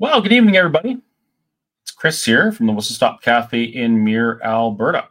Well, 0.00 0.22
good 0.22 0.32
evening, 0.32 0.56
everybody. 0.56 0.96
It's 1.82 1.90
Chris 1.90 2.24
here 2.24 2.52
from 2.52 2.66
the 2.66 2.72
Whistle 2.72 2.94
Stop 2.94 3.20
Cafe 3.20 3.62
in 3.62 4.02
Mirror, 4.02 4.42
Alberta. 4.42 5.08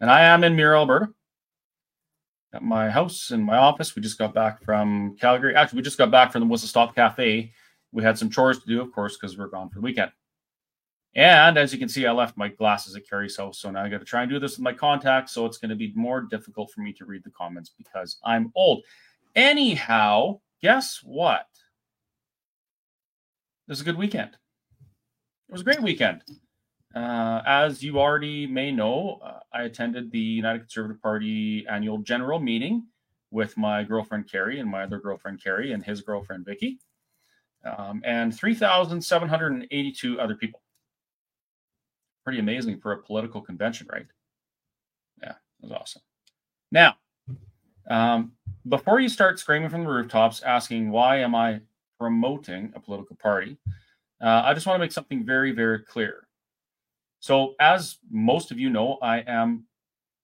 And 0.00 0.10
I 0.10 0.22
am 0.22 0.44
in 0.44 0.56
Mirror, 0.56 0.76
Alberta. 0.76 1.08
At 2.54 2.62
my 2.62 2.88
house 2.88 3.32
in 3.32 3.42
my 3.42 3.58
office. 3.58 3.94
We 3.94 4.00
just 4.00 4.16
got 4.16 4.32
back 4.32 4.64
from 4.64 5.14
Calgary. 5.20 5.54
Actually, 5.54 5.76
we 5.76 5.82
just 5.82 5.98
got 5.98 6.10
back 6.10 6.32
from 6.32 6.40
the 6.40 6.46
Whistle 6.46 6.68
Stop 6.68 6.94
Cafe. 6.94 7.52
We 7.92 8.02
had 8.02 8.16
some 8.16 8.30
chores 8.30 8.60
to 8.60 8.66
do, 8.66 8.80
of 8.80 8.92
course, 8.92 9.18
because 9.18 9.36
we're 9.36 9.48
gone 9.48 9.68
for 9.68 9.74
the 9.74 9.82
weekend. 9.82 10.10
And 11.14 11.58
as 11.58 11.70
you 11.70 11.78
can 11.78 11.90
see, 11.90 12.06
I 12.06 12.12
left 12.12 12.38
my 12.38 12.48
glasses 12.48 12.96
at 12.96 13.06
Carrie's 13.06 13.36
house. 13.36 13.58
So 13.58 13.70
now 13.70 13.84
I 13.84 13.90
got 13.90 13.98
to 13.98 14.06
try 14.06 14.22
and 14.22 14.30
do 14.30 14.38
this 14.38 14.56
with 14.56 14.64
my 14.64 14.72
contacts. 14.72 15.32
So 15.32 15.44
it's 15.44 15.58
going 15.58 15.68
to 15.68 15.76
be 15.76 15.92
more 15.94 16.22
difficult 16.22 16.70
for 16.70 16.80
me 16.80 16.94
to 16.94 17.04
read 17.04 17.24
the 17.24 17.30
comments 17.30 17.72
because 17.76 18.20
I'm 18.24 18.52
old. 18.54 18.84
Anyhow, 19.36 20.40
guess 20.62 21.02
what? 21.04 21.49
It 23.70 23.74
was 23.74 23.82
a 23.82 23.84
good 23.84 23.98
weekend. 23.98 24.30
It 25.48 25.52
was 25.52 25.60
a 25.60 25.64
great 25.64 25.80
weekend. 25.80 26.24
Uh, 26.92 27.40
as 27.46 27.84
you 27.84 28.00
already 28.00 28.44
may 28.44 28.72
know, 28.72 29.20
uh, 29.22 29.38
I 29.52 29.62
attended 29.62 30.10
the 30.10 30.18
United 30.18 30.62
Conservative 30.62 31.00
Party 31.00 31.64
annual 31.70 31.98
general 31.98 32.40
meeting 32.40 32.88
with 33.30 33.56
my 33.56 33.84
girlfriend 33.84 34.28
Carrie 34.28 34.58
and 34.58 34.68
my 34.68 34.82
other 34.82 34.98
girlfriend 34.98 35.40
Carrie 35.40 35.70
and 35.70 35.84
his 35.84 36.00
girlfriend 36.00 36.46
Vicky, 36.46 36.80
um, 37.64 38.02
and 38.04 38.36
3,782 38.36 40.20
other 40.20 40.34
people. 40.34 40.62
Pretty 42.24 42.40
amazing 42.40 42.80
for 42.80 42.90
a 42.90 43.00
political 43.00 43.40
convention, 43.40 43.86
right? 43.92 44.06
Yeah, 45.22 45.34
it 45.62 45.62
was 45.62 45.70
awesome. 45.70 46.02
Now, 46.72 46.96
um, 47.88 48.32
before 48.68 48.98
you 48.98 49.08
start 49.08 49.38
screaming 49.38 49.68
from 49.68 49.84
the 49.84 49.90
rooftops 49.90 50.42
asking 50.42 50.90
why 50.90 51.18
am 51.18 51.36
I 51.36 51.60
promoting 52.00 52.72
a 52.74 52.80
political 52.80 53.14
party, 53.16 53.58
uh, 54.22 54.42
I 54.44 54.54
just 54.54 54.66
want 54.66 54.76
to 54.76 54.80
make 54.80 54.92
something 54.92 55.24
very, 55.24 55.52
very 55.52 55.80
clear. 55.80 56.26
So, 57.20 57.54
as 57.60 57.98
most 58.10 58.50
of 58.50 58.58
you 58.58 58.70
know, 58.70 58.98
I 59.02 59.18
am, 59.26 59.66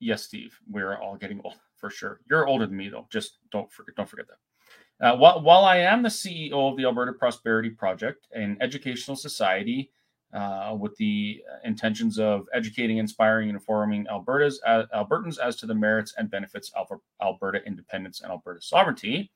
yes, 0.00 0.22
Steve, 0.22 0.58
we're 0.68 0.96
all 0.96 1.16
getting 1.16 1.41
old 1.44 1.56
for 1.77 1.91
sure. 1.91 2.20
You're 2.30 2.46
older 2.46 2.66
than 2.66 2.77
me, 2.77 2.88
though. 2.88 3.06
Just 3.12 3.38
don't 3.52 3.70
forget, 3.70 3.94
don't 3.94 4.08
forget 4.08 4.27
that. 4.28 5.06
Uh, 5.06 5.16
while, 5.18 5.42
while 5.42 5.66
I 5.66 5.77
am 5.77 6.02
the 6.02 6.08
CEO 6.08 6.70
of 6.70 6.78
the 6.78 6.84
Alberta 6.84 7.12
Prosperity 7.12 7.68
Project, 7.68 8.27
an 8.33 8.56
educational 8.62 9.14
society 9.14 9.90
uh, 10.33 10.74
with 10.78 10.96
the 10.96 11.42
intentions 11.64 12.18
of 12.18 12.46
educating, 12.55 12.96
inspiring, 12.96 13.50
and 13.50 13.56
informing 13.56 14.06
Alberta's 14.08 14.58
uh, 14.66 14.84
Albertans 14.94 15.38
as 15.38 15.56
to 15.56 15.66
the 15.66 15.74
merits 15.74 16.14
and 16.16 16.30
benefits 16.30 16.72
of 16.74 16.88
Alberta 17.22 17.62
independence 17.66 18.22
and 18.22 18.30
Alberta 18.30 18.62
sovereignty, 18.62 19.30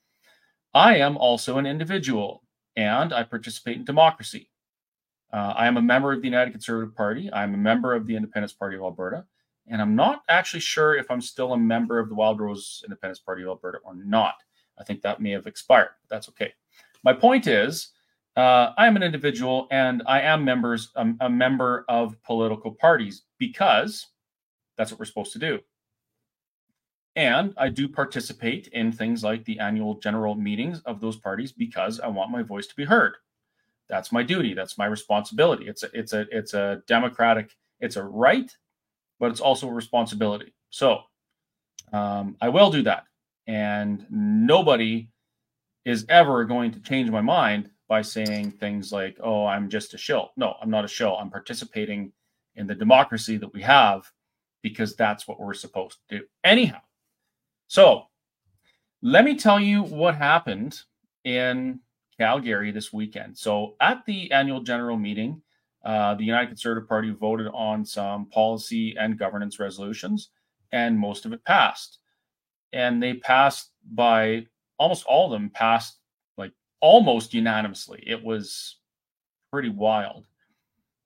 I 0.72 0.96
am 0.96 1.16
also 1.16 1.58
an 1.58 1.66
individual 1.66 2.44
and 2.76 3.12
I 3.12 3.24
participate 3.24 3.76
in 3.76 3.84
democracy. 3.84 4.50
Uh, 5.32 5.54
I 5.56 5.66
am 5.66 5.76
a 5.76 5.82
member 5.82 6.12
of 6.12 6.20
the 6.20 6.28
United 6.28 6.52
Conservative 6.52 6.94
Party. 6.94 7.30
I'm 7.32 7.54
a 7.54 7.58
member 7.58 7.94
of 7.94 8.06
the 8.06 8.16
Independence 8.16 8.52
Party 8.52 8.76
of 8.76 8.82
Alberta. 8.82 9.24
And 9.66 9.80
I'm 9.80 9.94
not 9.94 10.22
actually 10.28 10.60
sure 10.60 10.96
if 10.96 11.10
I'm 11.10 11.20
still 11.20 11.52
a 11.52 11.58
member 11.58 11.98
of 11.98 12.08
the 12.08 12.14
Wildrose 12.14 12.82
Independence 12.84 13.20
Party 13.20 13.42
of 13.42 13.48
Alberta 13.48 13.78
or 13.84 13.94
not. 13.94 14.34
I 14.78 14.84
think 14.84 15.02
that 15.02 15.20
may 15.20 15.30
have 15.30 15.46
expired, 15.46 15.90
but 16.02 16.14
that's 16.14 16.28
okay. 16.30 16.52
My 17.04 17.12
point 17.12 17.46
is, 17.46 17.90
uh, 18.36 18.72
I 18.76 18.86
am 18.86 18.96
an 18.96 19.02
individual 19.02 19.68
and 19.70 20.02
I 20.06 20.20
am 20.22 20.44
members 20.44 20.90
um, 20.96 21.16
a 21.20 21.28
member 21.28 21.84
of 21.88 22.20
political 22.22 22.72
parties 22.72 23.22
because 23.38 24.06
that's 24.76 24.90
what 24.90 25.00
we're 25.00 25.06
supposed 25.06 25.32
to 25.32 25.38
do. 25.38 25.58
And 27.16 27.54
I 27.56 27.68
do 27.68 27.88
participate 27.88 28.68
in 28.68 28.92
things 28.92 29.24
like 29.24 29.44
the 29.44 29.58
annual 29.58 29.94
general 29.94 30.34
meetings 30.34 30.80
of 30.86 31.00
those 31.00 31.16
parties 31.16 31.52
because 31.52 31.98
I 31.98 32.06
want 32.06 32.30
my 32.30 32.42
voice 32.42 32.66
to 32.68 32.76
be 32.76 32.84
heard. 32.84 33.16
That's 33.88 34.12
my 34.12 34.22
duty. 34.22 34.54
That's 34.54 34.78
my 34.78 34.86
responsibility. 34.86 35.66
It's 35.66 35.82
a 35.82 35.90
it's 35.92 36.12
a 36.12 36.26
it's 36.30 36.54
a 36.54 36.82
democratic. 36.86 37.56
It's 37.80 37.96
a 37.96 38.04
right, 38.04 38.56
but 39.18 39.32
it's 39.32 39.40
also 39.40 39.68
a 39.68 39.72
responsibility. 39.72 40.54
So 40.70 41.00
um, 41.92 42.36
I 42.40 42.48
will 42.50 42.70
do 42.70 42.82
that, 42.82 43.04
and 43.48 44.06
nobody 44.08 45.08
is 45.84 46.06
ever 46.08 46.44
going 46.44 46.70
to 46.72 46.80
change 46.80 47.10
my 47.10 47.20
mind 47.20 47.70
by 47.88 48.02
saying 48.02 48.52
things 48.52 48.92
like, 48.92 49.18
"Oh, 49.20 49.44
I'm 49.44 49.68
just 49.68 49.92
a 49.94 49.98
shill." 49.98 50.30
No, 50.36 50.54
I'm 50.62 50.70
not 50.70 50.84
a 50.84 50.88
shill. 50.88 51.16
I'm 51.16 51.30
participating 51.30 52.12
in 52.54 52.68
the 52.68 52.74
democracy 52.76 53.36
that 53.38 53.52
we 53.52 53.62
have 53.62 54.08
because 54.62 54.94
that's 54.94 55.26
what 55.26 55.40
we're 55.40 55.54
supposed 55.54 55.98
to 56.08 56.18
do. 56.18 56.24
Anyhow, 56.44 56.80
so 57.70 58.06
let 59.00 59.24
me 59.24 59.36
tell 59.36 59.60
you 59.60 59.84
what 59.84 60.16
happened 60.16 60.80
in 61.24 61.78
Calgary 62.18 62.72
this 62.72 62.92
weekend. 62.92 63.38
So 63.38 63.76
at 63.80 64.04
the 64.06 64.32
annual 64.32 64.60
general 64.60 64.96
meeting, 64.96 65.40
uh, 65.84 66.16
the 66.16 66.24
United 66.24 66.48
Conservative 66.48 66.88
Party 66.88 67.10
voted 67.12 67.46
on 67.54 67.84
some 67.84 68.26
policy 68.26 68.96
and 68.98 69.16
governance 69.16 69.60
resolutions, 69.60 70.30
and 70.72 70.98
most 70.98 71.24
of 71.26 71.32
it 71.32 71.44
passed. 71.44 71.98
And 72.72 73.00
they 73.00 73.14
passed 73.14 73.70
by 73.92 74.48
almost 74.76 75.06
all 75.06 75.26
of 75.26 75.40
them 75.40 75.48
passed 75.54 76.00
like 76.36 76.52
almost 76.80 77.32
unanimously. 77.32 78.02
It 78.04 78.20
was 78.20 78.78
pretty 79.52 79.68
wild. 79.68 80.26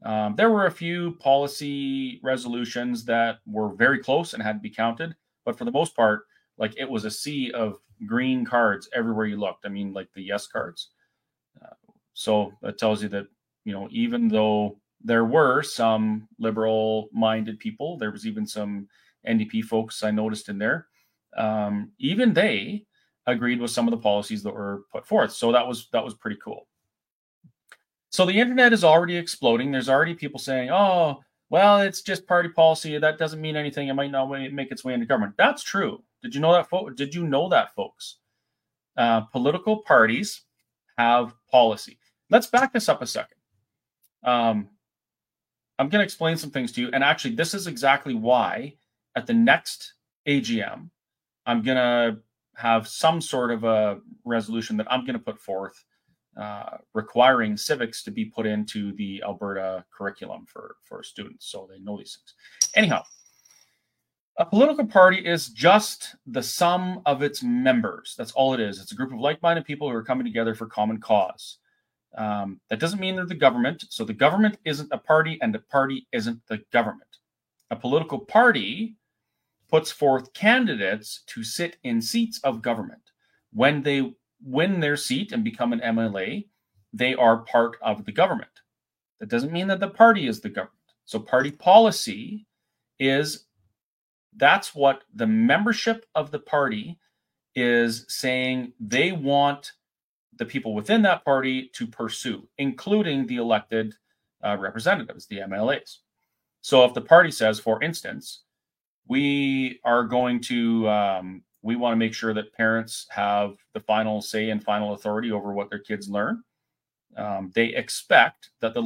Um, 0.03 0.34
there 0.34 0.50
were 0.50 0.64
a 0.64 0.70
few 0.70 1.16
policy 1.16 2.20
resolutions 2.22 3.04
that 3.04 3.41
were 3.47 3.74
very 3.74 3.98
close 3.98 4.32
and 4.32 4.42
had 4.42 4.54
to 4.54 4.60
be 4.60 4.70
counted, 4.70 5.14
but 5.44 5.58
for 5.58 5.66
the 5.66 5.70
most 5.70 5.94
part, 5.94 6.24
like 6.59 6.75
it 6.76 6.88
was 6.88 7.04
a 7.04 7.10
sea 7.10 7.50
of 7.53 7.78
green 8.06 8.44
cards 8.44 8.88
everywhere 8.94 9.26
you 9.26 9.37
looked. 9.37 9.66
I 9.66 9.69
mean, 9.69 9.92
like 9.92 10.09
the 10.15 10.22
yes 10.22 10.47
cards. 10.47 10.91
Uh, 11.62 11.75
so 12.12 12.53
that 12.62 12.78
tells 12.78 13.03
you 13.03 13.09
that 13.10 13.26
you 13.65 13.72
know 13.72 13.88
even 13.91 14.28
though 14.28 14.78
there 15.03 15.25
were 15.25 15.62
some 15.62 16.26
liberal-minded 16.38 17.59
people, 17.59 17.98
there 17.98 18.10
was 18.10 18.26
even 18.26 18.47
some 18.47 18.88
NDP 19.26 19.65
folks 19.65 20.03
I 20.03 20.10
noticed 20.10 20.48
in 20.48 20.59
there. 20.59 20.87
Um, 21.37 21.91
even 21.98 22.32
they 22.32 22.86
agreed 23.26 23.60
with 23.60 23.71
some 23.71 23.86
of 23.86 23.91
the 23.91 23.98
policies 23.98 24.42
that 24.42 24.54
were 24.54 24.82
put 24.92 25.06
forth. 25.06 25.32
So 25.32 25.53
that 25.53 25.66
was 25.66 25.88
that 25.92 26.04
was 26.04 26.15
pretty 26.15 26.38
cool. 26.42 26.66
So 28.10 28.25
the 28.25 28.38
internet 28.38 28.72
is 28.72 28.84
already 28.84 29.16
exploding. 29.16 29.72
There's 29.72 29.88
already 29.88 30.15
people 30.15 30.38
saying, 30.38 30.71
"Oh, 30.71 31.21
well, 31.50 31.81
it's 31.81 32.03
just 32.03 32.26
party 32.26 32.48
policy. 32.48 32.97
That 32.98 33.19
doesn't 33.19 33.41
mean 33.41 33.56
anything. 33.56 33.88
It 33.88 33.94
might 33.94 34.10
not 34.10 34.26
make 34.53 34.71
its 34.71 34.84
way 34.84 34.94
into 34.94 35.06
government." 35.06 35.34
That's 35.36 35.62
true. 35.62 36.03
Did 36.24 36.34
you 36.34 36.40
know 36.40 36.54
that, 36.54 36.70
folks? 36.70 36.94
Did 36.94 37.14
you 37.14 37.26
know 37.26 37.50
that, 37.50 37.74
folks? 37.74 38.16
Uh, 38.96 39.20
political 39.20 39.82
parties 39.82 40.42
have 40.96 41.34
policy. 41.50 41.98
Let's 42.30 42.46
back 42.46 42.72
this 42.72 42.88
up 42.88 43.02
a 43.02 43.06
second. 43.06 43.36
Um, 44.24 44.70
I'm 45.78 45.90
going 45.90 46.00
to 46.00 46.04
explain 46.04 46.38
some 46.38 46.50
things 46.50 46.72
to 46.72 46.80
you. 46.80 46.90
And 46.94 47.04
actually, 47.04 47.34
this 47.34 47.52
is 47.52 47.66
exactly 47.66 48.14
why 48.14 48.74
at 49.14 49.26
the 49.26 49.34
next 49.34 49.92
AGM, 50.26 50.88
I'm 51.44 51.62
going 51.62 51.76
to 51.76 52.18
have 52.56 52.88
some 52.88 53.20
sort 53.20 53.50
of 53.50 53.64
a 53.64 54.00
resolution 54.24 54.78
that 54.78 54.91
I'm 54.91 55.04
going 55.04 55.18
to 55.18 55.24
put 55.24 55.38
forth 55.38 55.84
uh, 56.41 56.78
requiring 56.94 57.58
civics 57.58 58.02
to 58.04 58.10
be 58.10 58.24
put 58.24 58.46
into 58.46 58.92
the 58.92 59.22
Alberta 59.26 59.84
curriculum 59.94 60.46
for, 60.46 60.76
for 60.84 61.02
students 61.02 61.50
so 61.50 61.68
they 61.70 61.78
know 61.80 61.98
these 61.98 62.16
things. 62.16 62.34
Anyhow, 62.74 63.02
a 64.37 64.45
political 64.45 64.87
party 64.87 65.19
is 65.19 65.49
just 65.49 66.17
the 66.27 66.43
sum 66.43 67.00
of 67.06 67.22
its 67.22 67.43
members. 67.43 68.15
That's 68.19 68.33
all 68.33 68.53
it 68.53 68.61
is. 68.61 68.81
It's 68.81 68.93
a 68.93 68.97
group 68.97 69.12
of 69.12 69.21
like 69.21 69.41
minded 69.43 69.65
people 69.65 69.89
who 69.89 69.97
are 69.97 70.03
coming 70.03 70.25
together 70.25 70.55
for 70.55 70.67
common 70.67 71.00
cause. 71.00 71.59
Um, 72.17 72.61
that 72.69 72.81
doesn't 72.81 73.00
mean 73.00 73.17
they're 73.17 73.27
the 73.27 73.34
government. 73.34 73.84
So 73.91 74.05
the 74.05 74.12
government 74.12 74.59
isn't 74.65 74.93
a 74.93 74.99
party, 74.99 75.39
and 75.41 75.54
the 75.54 75.60
party 75.60 76.07
isn't 76.13 76.41
the 76.48 76.59
government. 76.72 77.09
A 77.71 77.77
political 77.77 78.19
party 78.19 78.97
puts 79.71 79.91
forth 79.91 80.33
candidates 80.34 81.22
to 81.27 81.45
sit 81.45 81.77
in 81.84 82.01
seats 82.03 82.41
of 82.45 82.63
government. 82.63 83.03
When 83.53 83.83
they 83.83 84.13
win 84.45 84.80
their 84.80 84.97
seat 84.97 85.33
and 85.33 85.42
become 85.45 85.72
an 85.72 85.80
MLA, 85.80 86.47
they 86.92 87.15
are 87.15 87.39
part 87.39 87.77
of 87.83 88.04
the 88.04 88.13
government. 88.13 88.51
That 89.21 89.28
doesn't 89.28 89.53
mean 89.53 89.69
that 89.69 89.80
the 89.80 89.89
party 89.89 90.27
is 90.27 90.41
the 90.41 90.48
government. 90.48 90.75
So 91.04 91.19
party 91.19 91.51
policy 91.51 92.47
is 92.98 93.43
that's 94.36 94.75
what 94.75 95.04
the 95.15 95.27
membership 95.27 96.07
of 96.15 96.31
the 96.31 96.39
party 96.39 96.98
is 97.54 98.04
saying 98.09 98.72
they 98.81 99.13
want 99.13 99.72
the 100.36 100.45
people 100.45 100.75
within 100.75 101.03
that 101.03 101.25
party 101.25 101.71
to 101.75 101.86
pursue, 101.86 102.48
including 102.59 103.27
the 103.27 103.36
elected 103.36 103.95
uh, 104.45 104.57
representatives, 104.59 105.27
the 105.27 105.39
MLAs. 105.39 105.98
So 106.60 106.84
if 106.84 106.95
the 106.95 107.01
party 107.01 107.31
says, 107.31 107.60
for 107.60 107.83
instance, 107.83 108.42
we 109.07 109.81
are 109.84 110.04
going 110.04 110.41
to, 110.42 110.89
um, 110.89 111.42
we 111.63 111.77
want 111.77 111.92
to 111.92 111.98
make 111.98 112.15
sure 112.15 112.34
that 112.34 112.54
parents 112.54 113.07
have 113.10 113.54
the 113.75 113.80
final 113.80 114.21
say 114.21 114.51
and 114.51 114.65
final 114.65 114.95
authority 114.95 115.30
over 115.30 115.53
what 115.53 115.71
their 115.71 115.78
kids 115.78 116.09
learn. 116.09 116.42
Um, 117.16 117.53
they 117.54 117.66
expect 117.66 118.51
that 118.60 118.75
the 118.75 118.83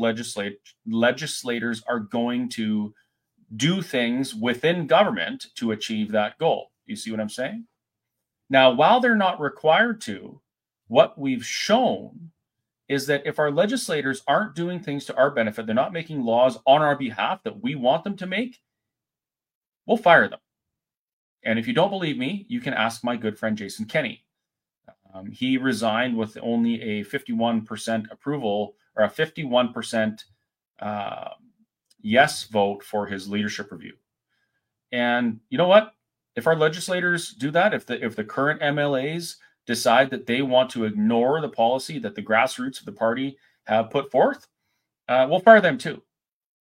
legislators 0.87 1.83
are 1.89 2.01
going 2.01 2.49
to 2.51 2.93
do 3.57 3.83
things 3.83 4.35
within 4.35 4.87
government 4.87 5.47
to 5.57 5.73
achieve 5.73 6.13
that 6.13 6.39
goal. 6.39 6.73
You 6.87 6.97
see 6.97 7.11
what 7.11 7.21
I'm 7.21 7.29
saying? 7.29 7.67
Now, 8.51 8.71
while 8.73 9.01
they're 9.01 9.15
not 9.15 9.41
required 9.41 10.01
to, 10.03 10.41
what 10.89 11.19
we've 11.19 11.45
shown 11.45 12.31
is 12.89 13.07
that 13.07 13.27
if 13.27 13.39
our 13.39 13.51
legislators 13.51 14.23
aren't 14.27 14.55
doing 14.55 14.81
things 14.81 15.05
to 15.05 15.17
our 15.17 15.31
benefit, 15.31 15.67
they're 15.67 15.75
not 15.75 15.93
making 15.93 16.23
laws 16.23 16.59
on 16.67 16.81
our 16.81 16.97
behalf 16.97 17.43
that 17.43 17.63
we 17.63 17.75
want 17.75 18.05
them 18.05 18.17
to 18.17 18.27
make, 18.27 18.61
we'll 19.87 19.99
fire 19.99 20.29
them. 20.29 20.39
And 21.43 21.59
if 21.59 21.67
you 21.67 21.75
don't 21.75 21.91
believe 21.91 22.17
me, 22.17 22.47
you 22.49 22.61
can 22.61 22.75
ask 22.75 23.05
my 23.05 23.17
good 23.17 23.39
friend 23.39 23.57
Jason 23.57 23.85
Kenney. 23.85 24.25
Um, 25.15 25.31
he 25.31 25.57
resigned 25.59 26.17
with 26.17 26.37
only 26.43 26.81
a 26.81 27.05
51% 27.05 28.11
approval 28.11 28.75
or 28.97 29.05
a 29.05 29.11
51% 29.11 30.25
uh, 30.81 31.29
yes 32.01 32.45
vote 32.45 32.83
for 32.83 33.07
his 33.07 33.29
leadership 33.29 33.73
review. 33.73 33.95
And 34.93 35.41
you 35.51 35.59
know 35.59 35.69
what? 35.69 35.93
If 36.37 36.47
our 36.47 36.57
legislators 36.57 37.33
do 37.33 37.51
that, 37.51 37.75
if 37.75 37.87
the 37.87 38.05
if 38.05 38.17
the 38.17 38.25
current 38.25 38.61
MLAs 38.61 39.37
decide 39.67 40.11
that 40.11 40.27
they 40.27 40.41
want 40.41 40.71
to 40.71 40.85
ignore 40.85 41.41
the 41.41 41.49
policy 41.49 41.99
that 41.99 42.15
the 42.15 42.23
grassroots 42.23 42.81
of 42.81 42.87
the 42.87 42.93
party 42.93 43.37
have 43.65 43.91
put 43.91 44.11
forth, 44.11 44.47
uh, 45.09 45.27
we'll 45.29 45.41
fire 45.41 45.61
them 45.61 45.77
too, 45.77 46.03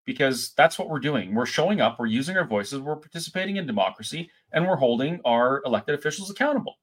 because 0.05 0.53
that's 0.57 0.77
what 0.77 0.89
we're 0.89 0.99
doing. 0.99 1.33
We're 1.33 1.45
showing 1.45 1.79
up, 1.79 1.99
we're 1.99 2.07
using 2.07 2.35
our 2.37 2.45
voices, 2.45 2.81
we're 2.81 2.95
participating 2.95 3.57
in 3.57 3.65
democracy, 3.65 4.29
and 4.51 4.67
we're 4.67 4.75
holding 4.75 5.21
our 5.23 5.61
elected 5.65 5.95
officials 5.95 6.29
accountable, 6.29 6.75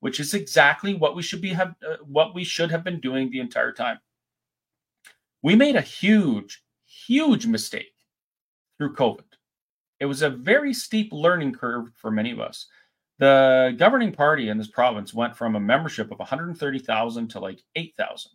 which 0.00 0.20
is 0.20 0.34
exactly 0.34 0.94
what 0.94 1.16
we 1.16 1.22
should 1.22 1.40
be 1.40 1.50
have 1.50 1.74
uh, 1.88 1.96
what 2.04 2.34
we 2.34 2.44
should 2.44 2.70
have 2.70 2.84
been 2.84 3.00
doing 3.00 3.30
the 3.30 3.40
entire 3.40 3.72
time. 3.72 3.98
We 5.42 5.54
made 5.54 5.76
a 5.76 5.80
huge, 5.80 6.62
huge 6.84 7.46
mistake 7.46 7.89
through 8.80 8.94
COVID. 8.94 9.20
It 10.00 10.06
was 10.06 10.22
a 10.22 10.30
very 10.30 10.72
steep 10.72 11.12
learning 11.12 11.52
curve 11.52 11.90
for 11.94 12.10
many 12.10 12.30
of 12.30 12.40
us. 12.40 12.66
The 13.18 13.74
governing 13.76 14.12
party 14.12 14.48
in 14.48 14.56
this 14.56 14.68
province 14.68 15.12
went 15.12 15.36
from 15.36 15.54
a 15.54 15.60
membership 15.60 16.10
of 16.10 16.18
130,000 16.18 17.28
to 17.28 17.40
like 17.40 17.60
8,000 17.76 18.32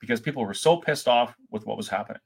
because 0.00 0.20
people 0.20 0.46
were 0.46 0.54
so 0.54 0.76
pissed 0.76 1.08
off 1.08 1.34
with 1.50 1.66
what 1.66 1.76
was 1.76 1.88
happening. 1.88 2.20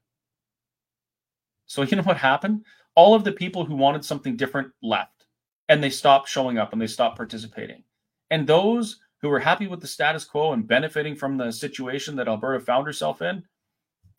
So, 1.65 1.81
you 1.81 1.97
know 1.97 2.03
what 2.03 2.17
happened? 2.17 2.63
All 2.93 3.15
of 3.15 3.23
the 3.23 3.31
people 3.31 3.65
who 3.65 3.75
wanted 3.75 4.05
something 4.05 4.37
different 4.37 4.71
left 4.83 5.25
and 5.69 5.83
they 5.83 5.89
stopped 5.89 6.29
showing 6.29 6.59
up 6.59 6.71
and 6.71 6.81
they 6.81 6.87
stopped 6.87 7.17
participating. 7.17 7.83
And 8.29 8.45
those 8.45 8.99
who 9.23 9.29
were 9.29 9.39
happy 9.39 9.65
with 9.65 9.81
the 9.81 9.87
status 9.87 10.23
quo 10.23 10.53
and 10.53 10.67
benefiting 10.67 11.15
from 11.15 11.37
the 11.37 11.51
situation 11.51 12.15
that 12.17 12.27
Alberta 12.27 12.63
found 12.63 12.85
herself 12.85 13.23
in, 13.23 13.43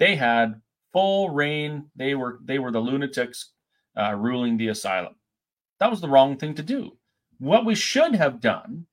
they 0.00 0.16
had 0.16 0.60
full 0.98 1.30
rein. 1.30 1.84
They 1.94 2.16
were 2.16 2.40
they 2.44 2.58
were 2.58 2.72
the 2.72 2.80
lunatics 2.80 3.52
uh, 3.96 4.14
ruling 4.14 4.56
the 4.56 4.68
asylum. 4.68 5.14
That 5.78 5.90
was 5.90 6.00
the 6.00 6.08
wrong 6.08 6.36
thing 6.36 6.54
to 6.54 6.62
do. 6.62 6.96
What 7.38 7.64
we 7.64 7.76
should 7.76 8.16
have 8.16 8.40
done 8.40 8.84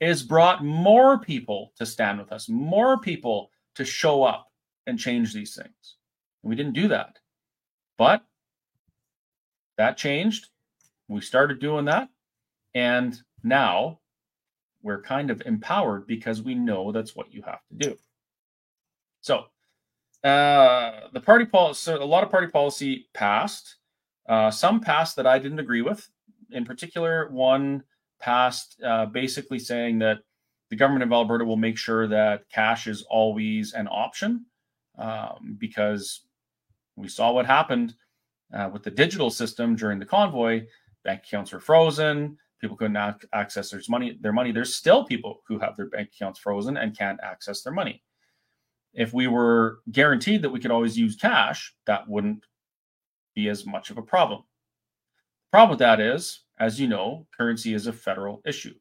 is 0.00 0.22
brought 0.22 0.64
more 0.64 1.18
people 1.18 1.72
to 1.76 1.84
stand 1.84 2.18
with 2.18 2.32
us, 2.32 2.48
more 2.48 2.98
people 2.98 3.50
to 3.74 3.84
show 3.84 4.22
up 4.22 4.50
and 4.86 4.98
change 4.98 5.34
these 5.34 5.54
things. 5.54 5.96
And 6.42 6.48
we 6.48 6.56
didn't 6.56 6.72
do 6.72 6.88
that. 6.88 7.18
But 7.98 8.24
that 9.76 9.98
changed. 9.98 10.46
We 11.08 11.20
started 11.20 11.60
doing 11.60 11.84
that. 11.84 12.08
And 12.74 13.20
now 13.44 14.00
we're 14.82 15.02
kind 15.02 15.30
of 15.30 15.42
empowered 15.44 16.06
because 16.06 16.40
we 16.40 16.54
know 16.54 16.90
that's 16.90 17.14
what 17.14 17.34
you 17.34 17.42
have 17.42 17.60
to 17.68 17.88
do. 17.88 17.98
So, 19.20 19.44
uh, 20.24 21.08
the 21.12 21.20
party 21.20 21.46
policy, 21.46 21.80
so 21.80 22.02
a 22.02 22.04
lot 22.04 22.22
of 22.22 22.30
party 22.30 22.46
policy 22.46 23.08
passed. 23.14 23.76
Uh, 24.28 24.50
some 24.50 24.80
passed 24.80 25.16
that 25.16 25.26
I 25.26 25.38
didn't 25.38 25.58
agree 25.58 25.82
with. 25.82 26.08
In 26.50 26.64
particular, 26.64 27.28
one 27.30 27.82
passed 28.20 28.80
uh, 28.84 29.06
basically 29.06 29.58
saying 29.58 29.98
that 30.00 30.18
the 30.68 30.76
government 30.76 31.02
of 31.02 31.12
Alberta 31.12 31.44
will 31.44 31.56
make 31.56 31.76
sure 31.76 32.06
that 32.06 32.48
cash 32.50 32.86
is 32.86 33.02
always 33.10 33.72
an 33.72 33.88
option 33.90 34.44
um, 34.98 35.56
because 35.58 36.20
we 36.96 37.08
saw 37.08 37.32
what 37.32 37.46
happened 37.46 37.94
uh, 38.54 38.68
with 38.72 38.82
the 38.82 38.90
digital 38.90 39.30
system 39.30 39.74
during 39.74 39.98
the 39.98 40.06
convoy. 40.06 40.64
Bank 41.02 41.22
accounts 41.26 41.52
were 41.52 41.60
frozen. 41.60 42.36
People 42.60 42.76
couldn't 42.76 42.96
ac- 42.96 43.26
access 43.32 43.70
their 43.70 43.80
money. 43.88 44.18
Their 44.20 44.32
money. 44.32 44.52
There's 44.52 44.74
still 44.74 45.04
people 45.04 45.40
who 45.48 45.58
have 45.58 45.76
their 45.76 45.88
bank 45.88 46.10
accounts 46.14 46.38
frozen 46.38 46.76
and 46.76 46.96
can't 46.96 47.18
access 47.22 47.62
their 47.62 47.72
money. 47.72 48.02
If 48.92 49.12
we 49.12 49.26
were 49.26 49.80
guaranteed 49.90 50.42
that 50.42 50.50
we 50.50 50.60
could 50.60 50.70
always 50.70 50.98
use 50.98 51.16
cash, 51.16 51.74
that 51.86 52.08
wouldn't 52.08 52.44
be 53.34 53.48
as 53.48 53.66
much 53.66 53.90
of 53.90 53.98
a 53.98 54.02
problem. 54.02 54.40
The 54.40 55.56
problem 55.56 55.70
with 55.70 55.78
that 55.80 56.00
is, 56.00 56.40
as 56.58 56.80
you 56.80 56.88
know, 56.88 57.26
currency 57.36 57.74
is 57.74 57.86
a 57.86 57.92
federal 57.92 58.42
issue. 58.44 58.74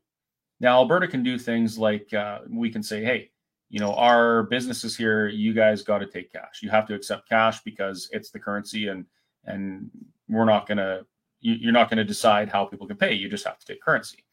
Now, 0.60 0.80
Alberta 0.80 1.08
can 1.08 1.24
do 1.24 1.38
things 1.38 1.78
like 1.78 2.14
uh, 2.14 2.40
we 2.50 2.70
can 2.70 2.84
say, 2.84 3.04
hey, 3.04 3.32
you 3.70 3.80
know, 3.80 3.94
our 3.94 4.44
businesses 4.44 4.98
here, 4.98 5.28
you 5.28 5.54
guys 5.54 5.84
got 5.84 6.00
to 6.00 6.08
take 6.08 6.34
cash. 6.34 6.62
You 6.62 6.70
have 6.70 6.88
to 6.88 6.96
accept 6.96 7.30
cash 7.30 7.62
because 7.62 8.10
it's 8.12 8.32
the 8.32 8.40
currency, 8.40 8.88
and 8.88 9.06
and 9.46 9.90
we're 10.28 10.46
not 10.46 10.68
gonna, 10.68 11.02
you, 11.40 11.70
are 11.70 11.72
not 11.72 11.90
gonna 11.90 12.04
decide 12.04 12.50
how 12.50 12.66
people 12.66 12.88
can 12.88 12.98
pay. 12.98 13.14
You 13.14 13.30
just 13.30 13.46
have 13.46 13.60
to 13.60 13.66
take 13.66 13.82
currency. 13.82 14.26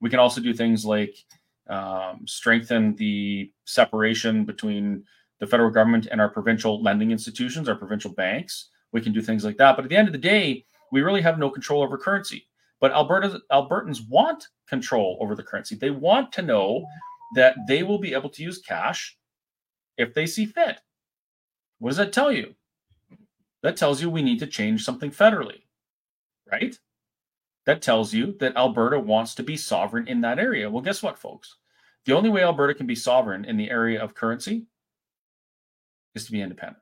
We 0.00 0.10
can 0.10 0.20
also 0.20 0.40
do 0.40 0.54
things 0.54 0.84
like 0.84 1.16
um, 1.68 2.22
strengthen 2.26 2.94
the 2.94 3.52
separation 3.64 4.44
between 4.44 5.04
the 5.40 5.46
federal 5.46 5.70
government 5.70 6.08
and 6.10 6.20
our 6.20 6.28
provincial 6.28 6.82
lending 6.82 7.10
institutions, 7.10 7.68
our 7.68 7.74
provincial 7.74 8.12
banks. 8.12 8.70
We 8.92 9.00
can 9.00 9.12
do 9.12 9.22
things 9.22 9.44
like 9.44 9.56
that. 9.56 9.76
But 9.76 9.84
at 9.84 9.88
the 9.88 9.96
end 9.96 10.08
of 10.08 10.12
the 10.12 10.18
day, 10.18 10.64
we 10.92 11.02
really 11.02 11.22
have 11.22 11.38
no 11.38 11.50
control 11.50 11.82
over 11.82 11.98
currency. 11.98 12.46
But 12.80 12.92
Alberta, 12.92 13.40
Albertans 13.50 14.08
want 14.08 14.48
control 14.68 15.18
over 15.20 15.34
the 15.34 15.42
currency. 15.42 15.74
They 15.74 15.90
want 15.90 16.32
to 16.32 16.42
know 16.42 16.86
that 17.34 17.56
they 17.66 17.82
will 17.82 17.98
be 17.98 18.14
able 18.14 18.30
to 18.30 18.42
use 18.42 18.58
cash 18.58 19.16
if 19.96 20.14
they 20.14 20.26
see 20.26 20.46
fit. 20.46 20.80
What 21.78 21.90
does 21.90 21.96
that 21.96 22.12
tell 22.12 22.30
you? 22.30 22.54
That 23.62 23.76
tells 23.76 24.00
you 24.00 24.10
we 24.10 24.22
need 24.22 24.38
to 24.40 24.46
change 24.46 24.84
something 24.84 25.10
federally, 25.10 25.62
right? 26.50 26.78
That 27.66 27.80
tells 27.80 28.12
you 28.12 28.36
that 28.40 28.56
Alberta 28.56 29.00
wants 29.00 29.34
to 29.36 29.42
be 29.42 29.56
sovereign 29.56 30.06
in 30.06 30.20
that 30.20 30.38
area. 30.38 30.70
Well, 30.70 30.82
guess 30.82 31.02
what, 31.02 31.18
folks? 31.18 31.56
The 32.04 32.12
only 32.12 32.28
way 32.28 32.42
Alberta 32.42 32.74
can 32.74 32.86
be 32.86 32.94
sovereign 32.94 33.46
in 33.46 33.56
the 33.56 33.70
area 33.70 34.02
of 34.02 34.14
currency 34.14 34.66
is 36.14 36.26
to 36.26 36.32
be 36.32 36.40
independent 36.40 36.78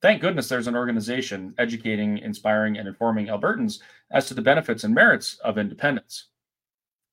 thank 0.00 0.20
goodness 0.20 0.48
there's 0.48 0.66
an 0.66 0.76
organization 0.76 1.54
educating, 1.58 2.18
inspiring, 2.18 2.78
and 2.78 2.88
informing 2.88 3.26
Albertans 3.26 3.80
as 4.10 4.26
to 4.26 4.34
the 4.34 4.42
benefits 4.42 4.84
and 4.84 4.94
merits 4.94 5.38
of 5.44 5.58
independence. 5.58 6.28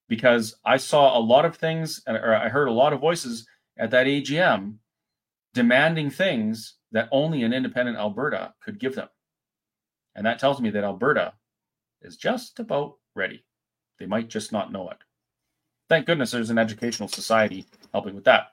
Because 0.09 0.55
I 0.65 0.77
saw 0.77 1.17
a 1.17 1.19
lot 1.19 1.45
of 1.45 1.57
things, 1.57 2.01
or 2.07 2.33
I 2.33 2.47
heard 2.47 2.69
a 2.69 2.73
lot 2.73 2.93
of 2.93 3.01
voices 3.01 3.45
at 3.77 3.91
that 3.91 4.07
AGM 4.07 4.75
demanding 5.53 6.09
things 6.09 6.75
that 6.91 7.09
only 7.11 7.43
an 7.43 7.53
independent 7.53 7.97
Alberta 7.97 8.53
could 8.63 8.79
give 8.79 8.95
them. 8.95 9.09
And 10.15 10.25
that 10.25 10.39
tells 10.39 10.61
me 10.61 10.69
that 10.69 10.85
Alberta 10.85 11.33
is 12.01 12.15
just 12.15 12.59
about 12.59 12.95
ready. 13.15 13.43
They 13.99 14.05
might 14.05 14.29
just 14.29 14.51
not 14.51 14.71
know 14.71 14.89
it. 14.89 14.97
Thank 15.89 16.05
goodness 16.05 16.31
there's 16.31 16.49
an 16.49 16.57
educational 16.57 17.09
society 17.09 17.65
helping 17.91 18.15
with 18.15 18.25
that. 18.25 18.47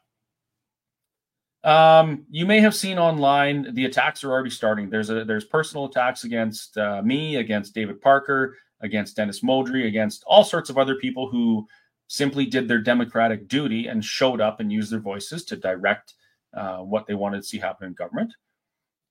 Um, 1.64 2.26
you 2.30 2.44
may 2.44 2.61
have 2.61 2.75
seen 2.75 2.99
online 2.99 3.75
the 3.75 3.87
attacks 3.87 4.23
are 4.23 4.30
already 4.30 4.50
starting. 4.50 4.90
There's 4.90 5.09
a 5.09 5.25
there's 5.25 5.47
personal 5.47 5.87
attacks 5.87 6.25
against 6.25 6.76
uh, 6.76 7.00
me, 7.02 7.37
against 7.37 7.75
David 7.75 8.02
Parker, 8.02 8.56
against 8.80 9.16
Dennis 9.16 9.40
Modry, 9.40 9.87
against 9.87 10.25
all 10.26 10.44
sorts 10.44 10.68
of 10.68 10.76
other 10.76 10.97
people 10.97 11.28
who 11.28 11.66
simply 12.06 12.44
did 12.44 12.68
their 12.68 12.80
democratic 12.80 13.49
duty 13.49 13.87
and 13.87 14.04
showed 14.04 14.42
up 14.42 14.61
and 14.61 14.71
used 14.71 14.92
their 14.92 15.00
voices 15.00 15.42
to 15.47 15.56
direct 15.56 16.14
uh, 16.52 16.78
what 16.78 17.06
they 17.06 17.14
wanted 17.14 17.38
to 17.38 17.49
see 17.49 17.59
happen 17.59 17.87
in 17.88 17.94
government. 17.94 18.35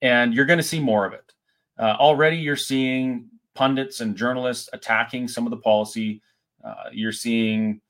And 0.04 0.32
you're 0.32 0.46
going 0.46 0.60
to 0.60 0.64
see 0.64 0.80
more 0.80 1.08
of 1.08 1.14
it. 1.14 1.34
Uh, 1.80 1.96
already, 2.00 2.38
you're 2.38 2.56
seeing 2.56 3.30
pundits 3.56 4.00
and 4.02 4.16
journalists 4.16 4.70
attacking 4.74 5.28
some 5.28 5.48
of 5.48 5.52
the 5.52 5.58
policy. 5.58 6.22
Uh, 6.64 6.90
you're 6.92 7.12
seeing 7.12 7.82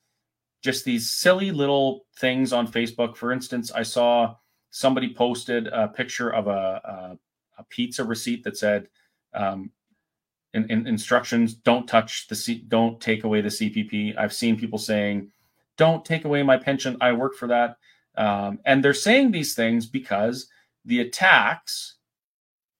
just 0.62 0.86
these 0.86 1.12
silly 1.12 1.51
little 1.51 2.05
things 2.17 2.53
on 2.53 2.65
Facebook. 2.65 3.17
For 3.17 3.34
instance, 3.34 3.70
I 3.72 3.84
saw 3.84 4.36
somebody 4.74 5.13
posted 5.13 5.68
a 5.68 5.88
picture 5.88 6.30
of 6.30 6.48
a, 6.48 6.50
a, 6.50 7.18
a 7.60 7.63
pizza 7.70 8.03
receipt 8.03 8.44
that 8.44 8.58
said 8.58 8.88
um, 9.34 9.72
in, 10.53 10.70
in, 10.70 10.88
instructions 10.88 11.53
don't 11.53 11.88
touch 11.88 12.27
the 12.27 12.36
C, 12.36 12.63
don't 12.68 13.00
take 13.00 13.24
away 13.24 13.42
the 13.42 13.50
cpp 13.50 14.18
i've 14.18 14.34
seen 14.34 14.58
people 14.58 14.77
saying 14.77 15.32
don't 15.77 16.06
take 16.06 16.25
away 16.25 16.44
my 16.44 16.58
pension. 16.58 16.98
I 17.01 17.12
work 17.13 17.36
for 17.36 17.48
that. 17.48 17.77
Um, 18.15 18.60
and 18.65 18.84
they're 18.84 18.94
saying 18.94 19.32
these 19.32 19.56
things 19.56 19.86
because 19.86 20.48
the 20.86 21.00
attacks 21.00 21.96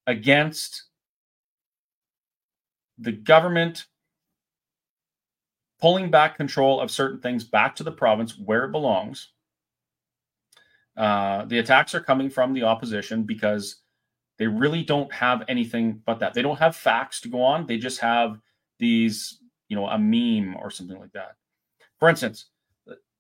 against 0.06 0.84
the 3.00 3.12
government 3.12 3.86
pulling 5.82 6.12
back 6.12 6.38
control 6.38 6.80
of 6.80 6.92
certain 6.92 7.20
things 7.20 7.44
back 7.44 7.76
to 7.76 7.84
the 7.84 7.92
province 7.92 8.38
where 8.38 8.66
it 8.66 8.72
belongs 8.72 9.30
uh, 10.98 11.46
the 11.46 11.60
attacks 11.60 11.96
are 11.96 12.02
coming 12.02 12.30
from 12.30 12.54
the 12.54 12.64
opposition 12.64 13.24
because 13.24 13.78
they 14.38 14.48
really 14.48 14.84
don't 14.84 15.12
have 15.14 15.44
anything 15.48 16.02
but 16.06 16.20
that. 16.20 16.34
They 16.34 16.42
don't 16.42 16.60
have 16.60 16.76
facts 16.76 17.22
to 17.22 17.30
go 17.30 17.42
on. 17.42 17.66
They 17.66 17.78
just 17.78 18.00
have 18.00 18.40
these, 18.80 19.40
you 19.70 19.76
know, 19.76 19.88
a 19.88 19.98
meme 19.98 20.56
or 20.58 20.70
something 20.72 21.00
like 21.00 21.14
that. 21.14 21.36
For 22.00 22.10
instance, 22.10 22.48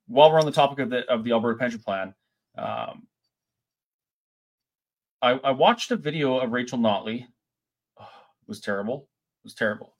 while 0.07 0.31
we're 0.31 0.39
on 0.39 0.45
the 0.45 0.51
topic 0.51 0.79
of 0.79 0.89
the 0.89 1.05
of 1.09 1.23
the 1.23 1.31
Alberta 1.31 1.57
pension 1.57 1.79
plan, 1.79 2.13
Um, 2.57 3.07
I, 5.21 5.39
I 5.43 5.51
watched 5.51 5.89
a 5.91 5.95
video 5.95 6.37
of 6.39 6.51
Rachel 6.51 6.77
Notley. 6.77 7.25
Oh, 7.97 8.03
it 8.03 8.47
was 8.47 8.59
terrible. 8.59 9.07
It 9.41 9.45
was 9.45 9.55
terrible. 9.55 9.92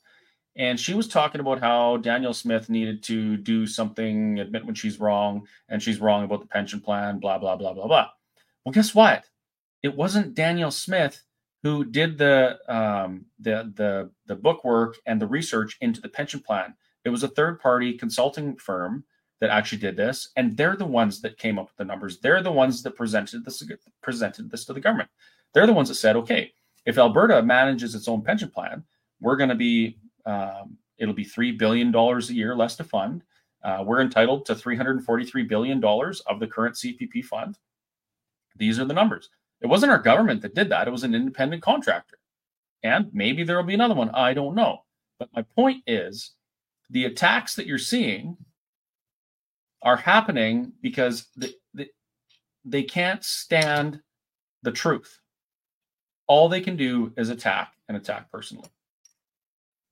And 0.55 0.79
she 0.79 0.93
was 0.93 1.07
talking 1.07 1.41
about 1.41 1.59
how 1.59 1.97
Daniel 1.97 2.33
Smith 2.33 2.69
needed 2.69 3.01
to 3.03 3.37
do 3.37 3.65
something, 3.65 4.39
admit 4.39 4.65
when 4.65 4.75
she's 4.75 4.99
wrong, 4.99 5.47
and 5.69 5.81
she's 5.81 5.99
wrong 5.99 6.23
about 6.23 6.41
the 6.41 6.47
pension 6.47 6.79
plan, 6.79 7.19
blah, 7.19 7.39
blah, 7.39 7.55
blah, 7.55 7.73
blah, 7.73 7.87
blah. 7.87 8.09
Well, 8.63 8.73
guess 8.73 8.93
what? 8.93 9.25
It 9.81 9.95
wasn't 9.95 10.35
Daniel 10.35 10.71
Smith 10.71 11.23
who 11.63 11.85
did 11.85 12.17
the 12.17 12.59
um, 12.67 13.25
the 13.39 13.71
the 13.75 14.11
the 14.27 14.35
book 14.35 14.63
work 14.63 14.97
and 15.05 15.19
the 15.19 15.27
research 15.27 15.77
into 15.81 16.01
the 16.01 16.09
pension 16.09 16.41
plan. 16.41 16.75
It 17.05 17.09
was 17.09 17.23
a 17.23 17.29
third 17.29 17.59
party 17.59 17.97
consulting 17.97 18.57
firm 18.57 19.05
that 19.39 19.49
actually 19.49 19.79
did 19.79 19.97
this, 19.97 20.29
and 20.35 20.55
they're 20.55 20.75
the 20.75 20.85
ones 20.85 21.21
that 21.21 21.37
came 21.37 21.57
up 21.57 21.67
with 21.67 21.77
the 21.77 21.85
numbers. 21.85 22.19
They're 22.19 22.43
the 22.43 22.51
ones 22.51 22.83
that 22.83 22.95
presented 22.95 23.45
this 23.45 23.63
presented 24.01 24.51
this 24.51 24.65
to 24.65 24.73
the 24.73 24.79
government. 24.79 25.09
They're 25.53 25.67
the 25.67 25.73
ones 25.73 25.89
that 25.89 25.95
said, 25.95 26.15
okay, 26.17 26.51
if 26.85 26.97
Alberta 26.97 27.41
manages 27.41 27.95
its 27.95 28.07
own 28.07 28.21
pension 28.23 28.49
plan, 28.49 28.83
we're 29.21 29.37
going 29.37 29.49
to 29.49 29.55
be 29.55 29.97
um, 30.25 30.77
it'll 30.97 31.13
be 31.13 31.23
three 31.23 31.51
billion 31.51 31.91
dollars 31.91 32.29
a 32.29 32.33
year 32.33 32.55
less 32.55 32.75
to 32.77 32.83
fund. 32.83 33.23
Uh, 33.63 33.83
we're 33.85 34.01
entitled 34.01 34.45
to 34.45 34.55
343 34.55 35.43
billion 35.43 35.79
dollars 35.79 36.19
of 36.21 36.39
the 36.39 36.47
current 36.47 36.75
CPP 36.75 37.23
fund. 37.23 37.57
These 38.57 38.79
are 38.79 38.85
the 38.85 38.93
numbers. 38.93 39.29
It 39.61 39.67
wasn't 39.67 39.91
our 39.91 39.99
government 39.99 40.41
that 40.41 40.55
did 40.55 40.69
that. 40.69 40.87
It 40.87 40.91
was 40.91 41.03
an 41.03 41.15
independent 41.15 41.63
contractor. 41.63 42.17
And 42.83 43.09
maybe 43.13 43.43
there 43.43 43.55
will 43.55 43.63
be 43.63 43.73
another 43.73 43.95
one. 43.95 44.09
I 44.09 44.33
don't 44.33 44.55
know. 44.55 44.83
But 45.17 45.29
my 45.33 45.41
point 45.41 45.83
is 45.87 46.31
the 46.89 47.05
attacks 47.05 47.55
that 47.55 47.65
you're 47.65 47.77
seeing 47.77 48.35
are 49.81 49.95
happening 49.95 50.73
because 50.81 51.27
the, 51.37 51.53
the, 51.73 51.87
they 52.65 52.83
can't 52.83 53.23
stand 53.23 54.01
the 54.63 54.71
truth. 54.71 55.19
All 56.27 56.49
they 56.49 56.61
can 56.61 56.75
do 56.75 57.13
is 57.17 57.29
attack 57.29 57.73
and 57.87 57.95
attack 57.97 58.29
personally. 58.31 58.69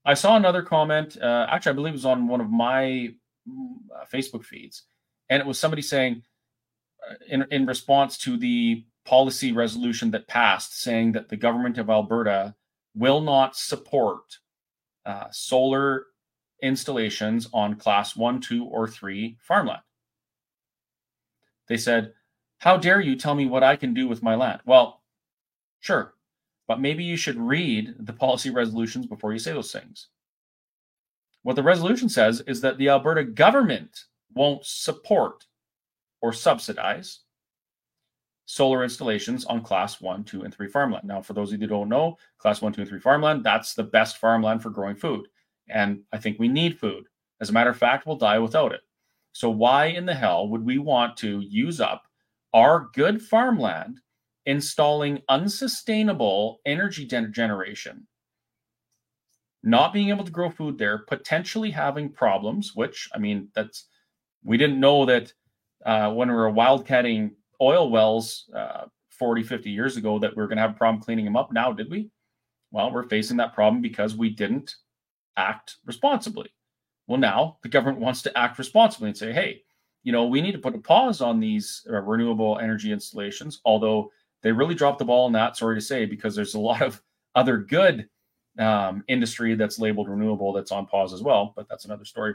I 0.05 0.13
saw 0.13 0.35
another 0.35 0.63
comment. 0.63 1.17
Uh, 1.21 1.45
actually, 1.49 1.71
I 1.71 1.75
believe 1.75 1.93
it 1.93 1.97
was 1.97 2.05
on 2.05 2.27
one 2.27 2.41
of 2.41 2.49
my 2.49 3.13
uh, 3.47 4.05
Facebook 4.11 4.43
feeds, 4.43 4.83
and 5.29 5.39
it 5.39 5.45
was 5.45 5.59
somebody 5.59 5.81
saying, 5.81 6.23
uh, 7.09 7.15
in 7.27 7.45
in 7.51 7.65
response 7.65 8.17
to 8.19 8.37
the 8.37 8.83
policy 9.05 9.51
resolution 9.51 10.11
that 10.11 10.27
passed, 10.27 10.79
saying 10.79 11.11
that 11.13 11.29
the 11.29 11.37
government 11.37 11.77
of 11.77 11.89
Alberta 11.89 12.55
will 12.95 13.21
not 13.21 13.55
support 13.55 14.39
uh, 15.05 15.27
solar 15.31 16.05
installations 16.61 17.47
on 17.53 17.75
class 17.75 18.15
one, 18.15 18.39
two, 18.39 18.65
or 18.65 18.87
three 18.87 19.37
farmland. 19.41 19.81
They 21.67 21.77
said, 21.77 22.13
How 22.59 22.77
dare 22.77 23.01
you 23.01 23.15
tell 23.15 23.35
me 23.35 23.45
what 23.45 23.63
I 23.63 23.75
can 23.75 23.93
do 23.93 24.07
with 24.07 24.21
my 24.21 24.35
land? 24.35 24.61
Well, 24.65 25.01
sure, 25.79 26.13
but 26.71 26.79
maybe 26.79 27.03
you 27.03 27.17
should 27.17 27.35
read 27.35 27.93
the 27.99 28.13
policy 28.13 28.49
resolutions 28.49 29.05
before 29.05 29.33
you 29.33 29.39
say 29.39 29.51
those 29.51 29.73
things. 29.73 30.07
What 31.43 31.57
the 31.57 31.63
resolution 31.63 32.07
says 32.07 32.39
is 32.47 32.61
that 32.61 32.77
the 32.77 32.87
Alberta 32.87 33.25
government 33.25 34.05
won't 34.33 34.65
support 34.65 35.47
or 36.21 36.31
subsidize 36.31 37.23
solar 38.45 38.85
installations 38.85 39.43
on 39.43 39.61
class 39.61 39.99
one, 39.99 40.23
two, 40.23 40.43
and 40.43 40.55
three 40.55 40.69
farmland. 40.69 41.05
Now, 41.05 41.21
for 41.21 41.33
those 41.33 41.51
of 41.51 41.59
you 41.59 41.67
who 41.67 41.73
don't 41.73 41.89
know, 41.89 42.17
class 42.37 42.61
one, 42.61 42.71
two, 42.71 42.79
and 42.79 42.89
three 42.89 43.01
farmland, 43.01 43.43
that's 43.43 43.73
the 43.73 43.83
best 43.83 44.15
farmland 44.15 44.63
for 44.63 44.69
growing 44.69 44.95
food. 44.95 45.27
And 45.67 45.99
I 46.13 46.19
think 46.19 46.39
we 46.39 46.47
need 46.47 46.79
food. 46.79 47.03
As 47.41 47.49
a 47.49 47.53
matter 47.53 47.69
of 47.69 47.75
fact, 47.75 48.05
we'll 48.05 48.15
die 48.15 48.39
without 48.39 48.71
it. 48.71 48.79
So, 49.33 49.49
why 49.49 49.87
in 49.87 50.05
the 50.05 50.15
hell 50.15 50.47
would 50.47 50.63
we 50.63 50.77
want 50.77 51.17
to 51.17 51.41
use 51.41 51.81
up 51.81 52.03
our 52.53 52.89
good 52.93 53.21
farmland 53.21 53.99
installing 54.45 55.21
unsustainable 55.29 56.59
energy 56.65 57.05
generation? 57.05 58.07
Not 59.63 59.93
being 59.93 60.09
able 60.09 60.23
to 60.23 60.31
grow 60.31 60.49
food 60.49 60.77
there, 60.77 60.99
potentially 60.99 61.71
having 61.71 62.09
problems, 62.09 62.71
which 62.75 63.09
I 63.13 63.19
mean, 63.19 63.49
that's 63.53 63.87
we 64.43 64.57
didn't 64.57 64.79
know 64.79 65.05
that 65.05 65.33
uh, 65.85 66.11
when 66.11 66.29
we 66.29 66.35
were 66.35 66.51
wildcatting 66.51 67.31
oil 67.61 67.89
wells 67.89 68.49
uh, 68.55 68.85
40, 69.11 69.43
50 69.43 69.69
years 69.69 69.97
ago 69.97 70.17
that 70.19 70.35
we 70.35 70.41
are 70.41 70.47
going 70.47 70.57
to 70.57 70.63
have 70.63 70.71
a 70.71 70.77
problem 70.77 71.01
cleaning 71.01 71.25
them 71.25 71.37
up 71.37 71.51
now, 71.51 71.71
did 71.71 71.91
we? 71.91 72.09
Well, 72.71 72.91
we're 72.91 73.07
facing 73.07 73.37
that 73.37 73.53
problem 73.53 73.81
because 73.81 74.15
we 74.15 74.29
didn't 74.29 74.75
act 75.37 75.77
responsibly. 75.85 76.51
Well, 77.07 77.19
now 77.19 77.57
the 77.61 77.69
government 77.69 77.99
wants 77.99 78.21
to 78.23 78.37
act 78.37 78.57
responsibly 78.57 79.09
and 79.09 79.17
say, 79.17 79.31
hey, 79.31 79.63
you 80.03 80.11
know, 80.11 80.25
we 80.25 80.41
need 80.41 80.53
to 80.53 80.59
put 80.59 80.75
a 80.75 80.79
pause 80.79 81.21
on 81.21 81.39
these 81.39 81.85
uh, 81.89 82.01
renewable 82.01 82.57
energy 82.59 82.91
installations, 82.91 83.61
although 83.65 84.11
they 84.41 84.51
really 84.51 84.75
dropped 84.75 84.99
the 84.99 85.05
ball 85.05 85.25
on 85.25 85.33
that, 85.33 85.57
sorry 85.57 85.75
to 85.75 85.81
say, 85.81 86.05
because 86.05 86.35
there's 86.35 86.55
a 86.55 86.59
lot 86.59 86.81
of 86.81 87.01
other 87.35 87.57
good 87.57 88.09
um, 88.59 89.03
industry 89.07 89.55
that's 89.55 89.79
labeled 89.79 90.09
renewable 90.09 90.53
that's 90.53 90.71
on 90.71 90.85
pause 90.85 91.13
as 91.13 91.21
well, 91.21 91.53
but 91.55 91.67
that's 91.69 91.85
another 91.85 92.05
story. 92.05 92.33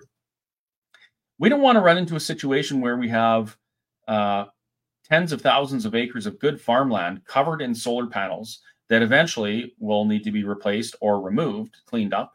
We 1.38 1.48
don't 1.48 1.60
want 1.60 1.76
to 1.76 1.82
run 1.82 1.98
into 1.98 2.16
a 2.16 2.20
situation 2.20 2.80
where 2.80 2.96
we 2.96 3.08
have 3.08 3.56
uh, 4.08 4.46
tens 5.08 5.32
of 5.32 5.42
thousands 5.42 5.84
of 5.84 5.94
acres 5.94 6.26
of 6.26 6.38
good 6.38 6.60
farmland 6.60 7.24
covered 7.26 7.60
in 7.60 7.74
solar 7.74 8.06
panels 8.06 8.60
that 8.88 9.02
eventually 9.02 9.74
will 9.78 10.04
need 10.04 10.24
to 10.24 10.30
be 10.30 10.44
replaced 10.44 10.96
or 11.00 11.20
removed, 11.20 11.76
cleaned 11.86 12.14
up, 12.14 12.32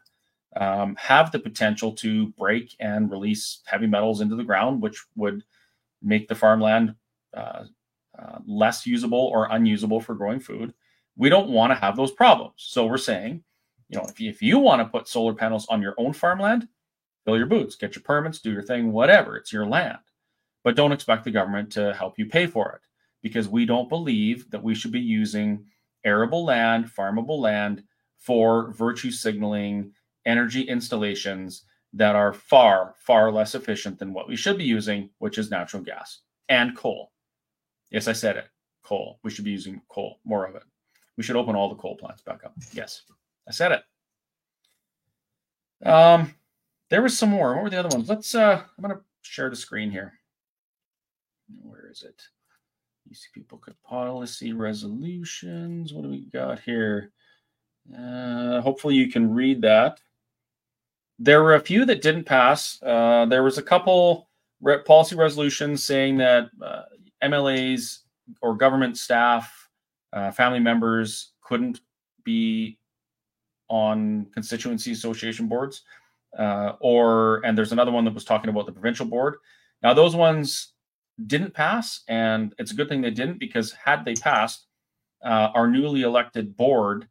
um, 0.56 0.94
have 0.96 1.32
the 1.32 1.38
potential 1.38 1.92
to 1.92 2.28
break 2.38 2.76
and 2.78 3.10
release 3.10 3.60
heavy 3.64 3.86
metals 3.86 4.20
into 4.20 4.36
the 4.36 4.44
ground, 4.44 4.82
which 4.82 5.02
would 5.16 5.42
make 6.02 6.28
the 6.28 6.34
farmland 6.34 6.94
uh, 7.34 7.64
uh, 8.18 8.38
less 8.46 8.86
usable 8.86 9.18
or 9.18 9.48
unusable 9.50 10.00
for 10.00 10.14
growing 10.14 10.40
food. 10.40 10.74
We 11.16 11.28
don't 11.28 11.50
want 11.50 11.72
to 11.72 11.78
have 11.78 11.96
those 11.96 12.12
problems. 12.12 12.54
So 12.56 12.86
we're 12.86 12.98
saying, 12.98 13.42
you 13.88 13.98
know, 13.98 14.06
if 14.08 14.20
you, 14.20 14.30
if 14.30 14.42
you 14.42 14.58
want 14.58 14.80
to 14.80 14.86
put 14.86 15.08
solar 15.08 15.34
panels 15.34 15.66
on 15.68 15.82
your 15.82 15.94
own 15.98 16.12
farmland, 16.12 16.68
fill 17.24 17.36
your 17.36 17.46
boots, 17.46 17.76
get 17.76 17.94
your 17.94 18.02
permits, 18.02 18.40
do 18.40 18.50
your 18.50 18.62
thing, 18.62 18.92
whatever. 18.92 19.36
It's 19.36 19.52
your 19.52 19.66
land 19.66 19.98
but 20.64 20.76
don't 20.76 20.92
expect 20.92 21.24
the 21.24 21.30
government 21.30 21.70
to 21.72 21.94
help 21.94 22.18
you 22.18 22.26
pay 22.26 22.46
for 22.46 22.72
it 22.72 22.82
because 23.22 23.48
we 23.48 23.64
don't 23.66 23.88
believe 23.88 24.50
that 24.50 24.62
we 24.62 24.74
should 24.74 24.92
be 24.92 25.00
using 25.00 25.64
arable 26.04 26.44
land, 26.44 26.86
farmable 26.86 27.38
land 27.38 27.82
for 28.18 28.72
virtue 28.72 29.10
signaling 29.10 29.92
energy 30.24 30.62
installations 30.62 31.64
that 31.92 32.16
are 32.16 32.32
far, 32.32 32.94
far 32.96 33.30
less 33.30 33.54
efficient 33.54 33.98
than 33.98 34.12
what 34.12 34.28
we 34.28 34.36
should 34.36 34.56
be 34.56 34.64
using, 34.64 35.10
which 35.18 35.38
is 35.38 35.50
natural 35.50 35.82
gas 35.82 36.20
and 36.48 36.76
coal. 36.76 37.11
Yes, 37.92 38.08
I 38.08 38.12
said 38.12 38.36
it. 38.36 38.46
Coal. 38.82 39.20
We 39.22 39.30
should 39.30 39.44
be 39.44 39.52
using 39.52 39.80
coal, 39.88 40.18
more 40.24 40.46
of 40.46 40.56
it. 40.56 40.64
We 41.16 41.22
should 41.22 41.36
open 41.36 41.54
all 41.54 41.68
the 41.68 41.76
coal 41.76 41.96
plants 41.96 42.22
back 42.22 42.44
up. 42.44 42.54
Yes, 42.72 43.02
I 43.46 43.52
said 43.52 43.72
it. 43.72 45.88
Um, 45.88 46.34
there 46.90 47.02
was 47.02 47.16
some 47.16 47.30
more. 47.30 47.54
What 47.54 47.64
were 47.64 47.70
the 47.70 47.78
other 47.78 47.94
ones? 47.94 48.08
Let's. 48.08 48.34
uh 48.34 48.62
I'm 48.76 48.82
gonna 48.82 49.00
share 49.22 49.50
the 49.50 49.56
screen 49.56 49.90
here 49.90 50.14
where 51.62 51.88
is 51.90 52.02
it? 52.02 52.22
You 53.08 53.14
see 53.14 53.28
people 53.34 53.58
could 53.58 53.80
policy 53.82 54.52
resolutions. 54.52 55.92
What 55.92 56.02
do 56.02 56.08
we 56.08 56.26
got 56.26 56.60
here? 56.60 57.10
Uh, 57.92 58.60
hopefully 58.60 58.94
you 58.94 59.10
can 59.10 59.34
read 59.34 59.60
that. 59.62 60.00
There 61.18 61.42
were 61.42 61.54
a 61.54 61.60
few 61.60 61.84
that 61.84 62.02
didn't 62.02 62.24
pass. 62.24 62.80
Uh, 62.82 63.26
there 63.26 63.42
was 63.42 63.58
a 63.58 63.62
couple 63.62 64.28
re- 64.60 64.82
policy 64.82 65.16
resolutions 65.16 65.84
saying 65.84 66.16
that 66.18 66.48
uh, 66.64 66.82
MLAs 67.22 68.00
or 68.40 68.54
government 68.54 68.96
staff, 68.96 69.68
uh, 70.12 70.30
family 70.30 70.60
members 70.60 71.32
couldn't 71.42 71.80
be 72.24 72.78
on 73.68 74.26
constituency 74.32 74.92
association 74.92 75.48
boards. 75.48 75.82
Uh, 76.38 76.72
or 76.80 77.44
and 77.44 77.56
there's 77.56 77.72
another 77.72 77.90
one 77.90 78.04
that 78.04 78.14
was 78.14 78.24
talking 78.24 78.48
about 78.48 78.66
the 78.66 78.72
provincial 78.72 79.06
board. 79.06 79.36
Now 79.82 79.92
those 79.92 80.16
ones 80.16 80.72
didn't 81.26 81.52
pass, 81.54 82.02
and 82.08 82.54
it's 82.58 82.72
a 82.72 82.74
good 82.74 82.88
thing 82.88 83.02
they 83.02 83.10
didn't 83.10 83.38
because 83.38 83.72
had 83.72 84.04
they 84.04 84.14
passed, 84.14 84.66
uh, 85.24 85.50
our 85.54 85.68
newly 85.68 86.02
elected 86.02 86.56
board, 86.56 87.06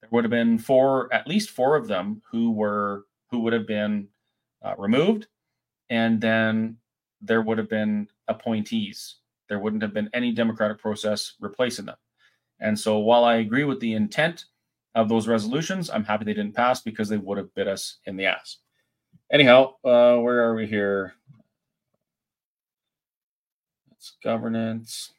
there 0.00 0.10
would 0.12 0.24
have 0.24 0.30
been 0.30 0.58
four, 0.58 1.12
at 1.12 1.26
least 1.26 1.50
four 1.50 1.74
of 1.74 1.88
them 1.88 2.22
who 2.30 2.52
were 2.52 3.06
who 3.30 3.40
would 3.40 3.54
have 3.54 3.66
been 3.66 4.08
uh, 4.64 4.74
removed, 4.76 5.26
and 5.88 6.20
then 6.20 6.76
there 7.20 7.42
would 7.42 7.58
have 7.58 7.70
been 7.70 8.08
appointees. 8.28 9.16
There 9.48 9.58
wouldn't 9.58 9.82
have 9.82 9.94
been 9.94 10.10
any 10.12 10.32
democratic 10.32 10.78
process 10.78 11.34
replacing 11.40 11.86
them. 11.86 11.96
And 12.60 12.78
so, 12.78 12.98
while 12.98 13.24
I 13.24 13.36
agree 13.36 13.64
with 13.64 13.80
the 13.80 13.94
intent 13.94 14.46
of 14.94 15.08
those 15.08 15.28
resolutions, 15.28 15.90
I'm 15.90 16.04
happy 16.04 16.24
they 16.24 16.34
didn't 16.34 16.54
pass 16.54 16.80
because 16.80 17.08
they 17.08 17.18
would 17.18 17.38
have 17.38 17.54
bit 17.54 17.68
us 17.68 17.98
in 18.06 18.16
the 18.16 18.26
ass. 18.26 18.58
Anyhow, 19.30 19.74
uh, 19.84 20.16
where 20.16 20.42
are 20.44 20.54
we 20.54 20.66
here? 20.66 21.14
It's 23.92 24.16
governance. 24.22 25.12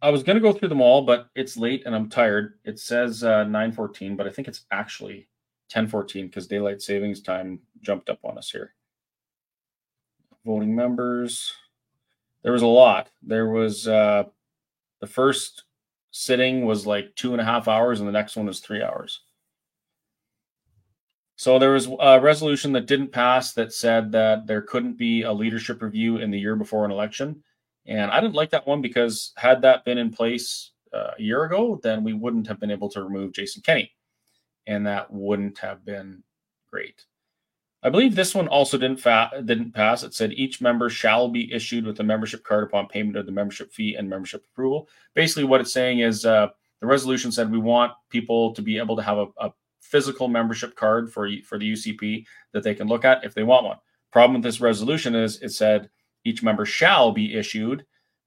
I 0.00 0.10
was 0.10 0.22
going 0.22 0.36
to 0.36 0.40
go 0.40 0.52
through 0.52 0.68
them 0.68 0.80
all, 0.80 1.02
but 1.02 1.28
it's 1.34 1.56
late 1.56 1.82
and 1.84 1.94
I'm 1.94 2.08
tired. 2.08 2.54
It 2.64 2.78
says 2.78 3.24
uh, 3.24 3.44
9:14, 3.44 4.16
but 4.16 4.26
I 4.26 4.30
think 4.30 4.46
it's 4.46 4.64
actually 4.70 5.28
10:14 5.72 6.26
because 6.26 6.46
daylight 6.46 6.80
savings 6.80 7.20
time 7.20 7.60
jumped 7.80 8.08
up 8.08 8.20
on 8.24 8.38
us 8.38 8.50
here. 8.50 8.74
Voting 10.44 10.74
members. 10.74 11.52
There 12.42 12.52
was 12.52 12.62
a 12.62 12.66
lot. 12.66 13.10
There 13.22 13.50
was 13.50 13.86
uh, 13.88 14.24
the 15.00 15.06
first 15.06 15.64
sitting 16.10 16.64
was 16.64 16.86
like 16.86 17.14
two 17.14 17.32
and 17.32 17.40
a 17.40 17.44
half 17.44 17.68
hours, 17.68 18.00
and 18.00 18.08
the 18.08 18.12
next 18.12 18.36
one 18.36 18.46
was 18.46 18.60
three 18.60 18.82
hours. 18.82 19.20
So 21.36 21.58
there 21.58 21.70
was 21.70 21.88
a 22.00 22.20
resolution 22.20 22.72
that 22.72 22.86
didn't 22.86 23.12
pass 23.12 23.52
that 23.52 23.72
said 23.72 24.10
that 24.10 24.48
there 24.48 24.62
couldn't 24.62 24.98
be 24.98 25.22
a 25.22 25.32
leadership 25.32 25.82
review 25.82 26.16
in 26.16 26.32
the 26.32 26.40
year 26.40 26.56
before 26.56 26.84
an 26.84 26.90
election. 26.90 27.44
And 27.86 28.10
I 28.10 28.20
didn't 28.20 28.34
like 28.34 28.50
that 28.50 28.66
one 28.66 28.82
because 28.82 29.32
had 29.36 29.62
that 29.62 29.84
been 29.84 29.98
in 29.98 30.10
place 30.10 30.72
uh, 30.92 31.12
a 31.16 31.22
year 31.22 31.44
ago, 31.44 31.78
then 31.80 32.02
we 32.02 32.12
wouldn't 32.12 32.48
have 32.48 32.58
been 32.58 32.72
able 32.72 32.88
to 32.90 33.04
remove 33.04 33.34
Jason 33.34 33.62
Kenney. 33.62 33.92
And 34.66 34.84
that 34.88 35.12
wouldn't 35.12 35.58
have 35.58 35.84
been 35.84 36.24
great. 36.72 37.04
I 37.82 37.90
believe 37.90 38.14
this 38.14 38.34
one 38.34 38.48
also 38.48 38.76
didn't 38.76 39.00
fa- 39.00 39.30
didn't 39.44 39.72
pass. 39.72 40.02
It 40.02 40.14
said 40.14 40.32
each 40.32 40.60
member 40.60 40.90
shall 40.90 41.28
be 41.28 41.52
issued 41.52 41.84
with 41.84 42.00
a 42.00 42.04
membership 42.04 42.42
card 42.42 42.64
upon 42.64 42.88
payment 42.88 43.16
of 43.16 43.26
the 43.26 43.32
membership 43.32 43.72
fee 43.72 43.94
and 43.94 44.08
membership 44.08 44.44
approval. 44.52 44.88
Basically, 45.14 45.44
what 45.44 45.60
it's 45.60 45.72
saying 45.72 46.00
is 46.00 46.26
uh, 46.26 46.48
the 46.80 46.86
resolution 46.86 47.30
said 47.30 47.50
we 47.50 47.58
want 47.58 47.92
people 48.10 48.52
to 48.54 48.62
be 48.62 48.78
able 48.78 48.96
to 48.96 49.02
have 49.02 49.18
a, 49.18 49.26
a 49.38 49.52
physical 49.80 50.28
membership 50.28 50.74
card 50.74 51.12
for 51.12 51.28
for 51.44 51.58
the 51.58 51.72
UCP 51.72 52.24
that 52.52 52.62
they 52.62 52.74
can 52.74 52.88
look 52.88 53.04
at 53.04 53.24
if 53.24 53.34
they 53.34 53.44
want 53.44 53.64
one. 53.64 53.78
Problem 54.10 54.34
with 54.34 54.42
this 54.42 54.60
resolution 54.60 55.14
is 55.14 55.40
it 55.42 55.50
said 55.50 55.88
each 56.24 56.42
member 56.42 56.64
shall 56.64 57.12
be 57.12 57.34
issued, 57.34 57.84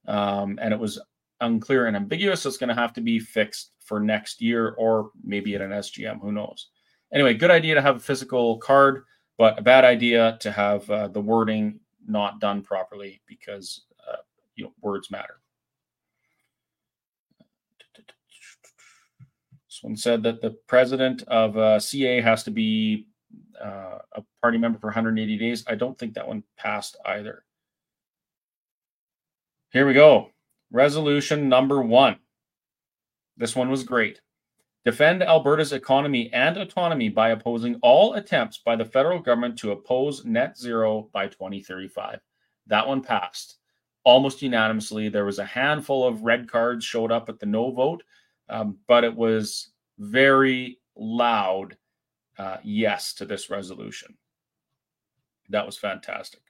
um, 0.08 0.58
and 0.62 0.72
it 0.72 0.80
was 0.80 0.98
unclear 1.40 1.86
and 1.86 1.96
ambiguous. 1.96 2.42
So 2.42 2.48
it's 2.48 2.58
going 2.58 2.68
to 2.68 2.74
have 2.74 2.92
to 2.94 3.00
be 3.00 3.18
fixed 3.18 3.72
for 3.80 4.00
next 4.00 4.40
year 4.40 4.70
or 4.78 5.10
maybe 5.22 5.54
at 5.54 5.60
an 5.60 5.70
SGM. 5.70 6.20
Who 6.20 6.32
knows? 6.32 6.68
Anyway, 7.12 7.34
good 7.34 7.50
idea 7.50 7.74
to 7.74 7.82
have 7.82 7.96
a 7.96 8.00
physical 8.00 8.58
card, 8.58 9.04
but 9.42 9.58
a 9.58 9.62
bad 9.62 9.84
idea 9.84 10.38
to 10.38 10.52
have 10.52 10.88
uh, 10.88 11.08
the 11.08 11.20
wording 11.20 11.80
not 12.06 12.38
done 12.38 12.62
properly 12.62 13.20
because 13.26 13.86
uh, 14.08 14.18
you 14.54 14.62
know 14.62 14.72
words 14.80 15.10
matter. 15.10 15.40
This 19.66 19.80
one 19.80 19.96
said 19.96 20.22
that 20.22 20.42
the 20.42 20.50
president 20.68 21.24
of 21.26 21.58
uh, 21.58 21.80
CA 21.80 22.20
has 22.20 22.44
to 22.44 22.52
be 22.52 23.08
uh, 23.60 23.98
a 24.12 24.22
party 24.40 24.58
member 24.58 24.78
for 24.78 24.86
180 24.86 25.36
days. 25.36 25.64
I 25.66 25.74
don't 25.74 25.98
think 25.98 26.14
that 26.14 26.28
one 26.28 26.44
passed 26.56 26.96
either. 27.04 27.42
Here 29.72 29.88
we 29.88 29.92
go. 29.92 30.30
Resolution 30.70 31.48
number 31.48 31.82
one. 31.82 32.14
This 33.36 33.56
one 33.56 33.70
was 33.70 33.82
great. 33.82 34.20
Defend 34.84 35.22
Alberta's 35.22 35.72
economy 35.72 36.32
and 36.32 36.56
autonomy 36.56 37.08
by 37.08 37.30
opposing 37.30 37.78
all 37.82 38.14
attempts 38.14 38.58
by 38.58 38.74
the 38.74 38.84
federal 38.84 39.20
government 39.20 39.56
to 39.58 39.70
oppose 39.70 40.24
net 40.24 40.58
zero 40.58 41.08
by 41.12 41.28
2035. 41.28 42.18
That 42.66 42.88
one 42.88 43.02
passed 43.02 43.58
almost 44.04 44.42
unanimously. 44.42 45.08
There 45.08 45.24
was 45.24 45.38
a 45.38 45.44
handful 45.44 46.06
of 46.06 46.24
red 46.24 46.50
cards 46.50 46.84
showed 46.84 47.12
up 47.12 47.28
at 47.28 47.38
the 47.38 47.46
no 47.46 47.70
vote, 47.70 48.02
um, 48.48 48.78
but 48.88 49.04
it 49.04 49.14
was 49.14 49.70
very 49.98 50.78
loud 50.96 51.76
uh, 52.38 52.56
yes 52.64 53.14
to 53.14 53.24
this 53.24 53.50
resolution. 53.50 54.16
That 55.50 55.66
was 55.66 55.78
fantastic. 55.78 56.42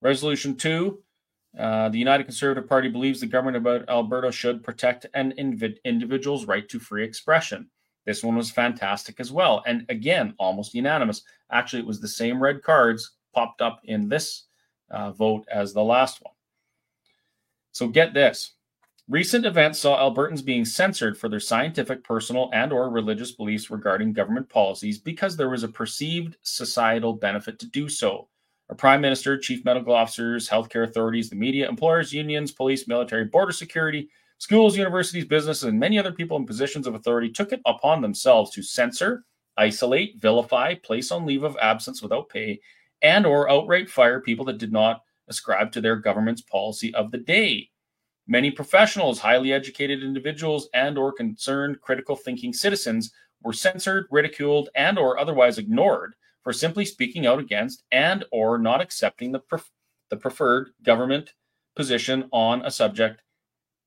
Resolution 0.00 0.56
two 0.56 1.02
uh, 1.58 1.88
the 1.88 1.98
United 1.98 2.24
Conservative 2.24 2.68
Party 2.68 2.88
believes 2.88 3.20
the 3.20 3.26
government 3.26 3.66
of 3.66 3.88
Alberta 3.88 4.30
should 4.30 4.62
protect 4.62 5.06
an 5.14 5.32
inv- 5.38 5.78
individual's 5.84 6.46
right 6.46 6.68
to 6.68 6.78
free 6.78 7.04
expression. 7.04 7.68
This 8.04 8.22
one 8.22 8.36
was 8.36 8.50
fantastic 8.50 9.18
as 9.20 9.32
well. 9.32 9.62
And 9.66 9.84
again, 9.88 10.34
almost 10.38 10.74
unanimous. 10.74 11.22
Actually, 11.50 11.80
it 11.80 11.86
was 11.86 12.00
the 12.00 12.08
same 12.08 12.42
red 12.42 12.62
cards 12.62 13.12
popped 13.34 13.60
up 13.60 13.80
in 13.84 14.08
this 14.08 14.44
uh, 14.90 15.12
vote 15.12 15.44
as 15.50 15.72
the 15.72 15.82
last 15.82 16.22
one. 16.22 16.34
So 17.72 17.88
get 17.88 18.14
this 18.14 18.52
Recent 19.08 19.46
events 19.46 19.78
saw 19.78 19.96
Albertans 19.98 20.44
being 20.44 20.64
censored 20.64 21.16
for 21.16 21.28
their 21.28 21.38
scientific, 21.38 22.02
personal, 22.02 22.50
and 22.52 22.72
or 22.72 22.90
religious 22.90 23.30
beliefs 23.30 23.70
regarding 23.70 24.12
government 24.12 24.48
policies 24.48 24.98
because 24.98 25.36
there 25.36 25.48
was 25.48 25.62
a 25.62 25.68
perceived 25.68 26.36
societal 26.42 27.12
benefit 27.12 27.60
to 27.60 27.68
do 27.68 27.88
so. 27.88 28.26
Our 28.68 28.74
prime 28.74 29.00
minister, 29.00 29.38
chief 29.38 29.64
medical 29.64 29.94
officers, 29.94 30.48
healthcare 30.48 30.82
authorities, 30.82 31.30
the 31.30 31.36
media, 31.36 31.68
employers, 31.68 32.12
unions, 32.12 32.50
police, 32.50 32.88
military, 32.88 33.24
border 33.24 33.52
security, 33.52 34.08
schools, 34.38 34.76
universities, 34.76 35.24
businesses, 35.24 35.64
and 35.64 35.78
many 35.78 35.98
other 35.98 36.10
people 36.10 36.36
in 36.36 36.46
positions 36.46 36.86
of 36.86 36.94
authority 36.96 37.30
took 37.30 37.52
it 37.52 37.60
upon 37.64 38.02
themselves 38.02 38.50
to 38.50 38.62
censor, 38.62 39.24
isolate, 39.56 40.20
vilify, 40.20 40.74
place 40.74 41.12
on 41.12 41.24
leave 41.24 41.44
of 41.44 41.56
absence 41.62 42.02
without 42.02 42.28
pay, 42.28 42.58
and 43.02 43.24
or 43.24 43.48
outright 43.48 43.88
fire 43.88 44.20
people 44.20 44.44
that 44.44 44.58
did 44.58 44.72
not 44.72 45.02
ascribe 45.28 45.70
to 45.70 45.80
their 45.80 45.96
government's 45.96 46.42
policy 46.42 46.92
of 46.94 47.12
the 47.12 47.18
day. 47.18 47.70
Many 48.26 48.50
professionals, 48.50 49.20
highly 49.20 49.52
educated 49.52 50.02
individuals, 50.02 50.68
and 50.74 50.98
or 50.98 51.12
concerned 51.12 51.80
critical 51.82 52.16
thinking 52.16 52.52
citizens 52.52 53.12
were 53.44 53.52
censored, 53.52 54.06
ridiculed, 54.10 54.70
and 54.74 54.98
or 54.98 55.20
otherwise 55.20 55.58
ignored 55.58 56.16
for 56.46 56.52
simply 56.52 56.84
speaking 56.84 57.26
out 57.26 57.40
against 57.40 57.82
and 57.90 58.24
or 58.30 58.56
not 58.56 58.80
accepting 58.80 59.32
the, 59.32 59.40
pref- 59.40 59.68
the 60.10 60.16
preferred 60.16 60.70
government 60.84 61.32
position 61.74 62.28
on 62.30 62.64
a 62.64 62.70
subject 62.70 63.20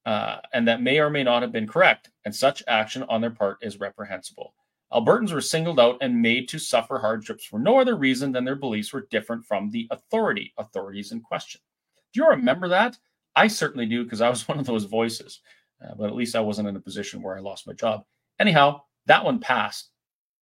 uh, 0.06 0.40
and 0.52 0.68
that 0.68 0.82
may 0.82 1.00
or 1.00 1.10
may 1.10 1.24
not 1.24 1.42
have 1.42 1.54
been 1.54 1.66
correct, 1.66 2.10
and 2.26 2.36
such 2.36 2.62
action 2.68 3.06
on 3.08 3.22
their 3.22 3.30
part 3.30 3.60
is 3.62 3.80
reprehensible. 3.80 4.54
Albertans 4.92 5.32
were 5.32 5.40
singled 5.40 5.80
out 5.80 6.00
and 6.02 6.22
made 6.22 6.50
to 6.50 6.60
suffer 6.60 7.00
hardships 7.00 7.46
for 7.46 7.60
no 7.60 7.80
other 7.80 7.96
reason 7.96 8.34
than 8.34 8.44
their 8.44 8.58
beliefs 8.58 8.92
were 8.92 9.08
different 9.10 9.46
from 9.46 9.70
the 9.70 9.88
authority 9.90 10.52
authorities 10.58 11.14
in 11.14 11.22
question. 11.22 11.62
Do 12.14 12.20
you 12.22 12.28
remember 12.28 12.68
that? 12.68 12.98
I 13.38 13.48
certainly 13.48 13.86
do 13.86 14.04
because 14.04 14.20
I 14.20 14.28
was 14.28 14.48
one 14.50 14.60
of 14.60 14.66
those 14.66 14.84
voices, 14.84 15.40
uh, 15.82 15.94
but 15.98 16.10
at 16.10 16.16
least 16.16 16.36
I 16.36 16.42
wasn't 16.42 16.68
in 16.68 16.76
a 16.76 16.82
position 16.82 17.22
where 17.22 17.38
I 17.38 17.40
lost 17.40 17.68
my 17.68 17.74
job. 17.74 18.04
Anyhow, 18.38 18.82
that 19.06 19.24
one 19.24 19.40
passed 19.40 19.92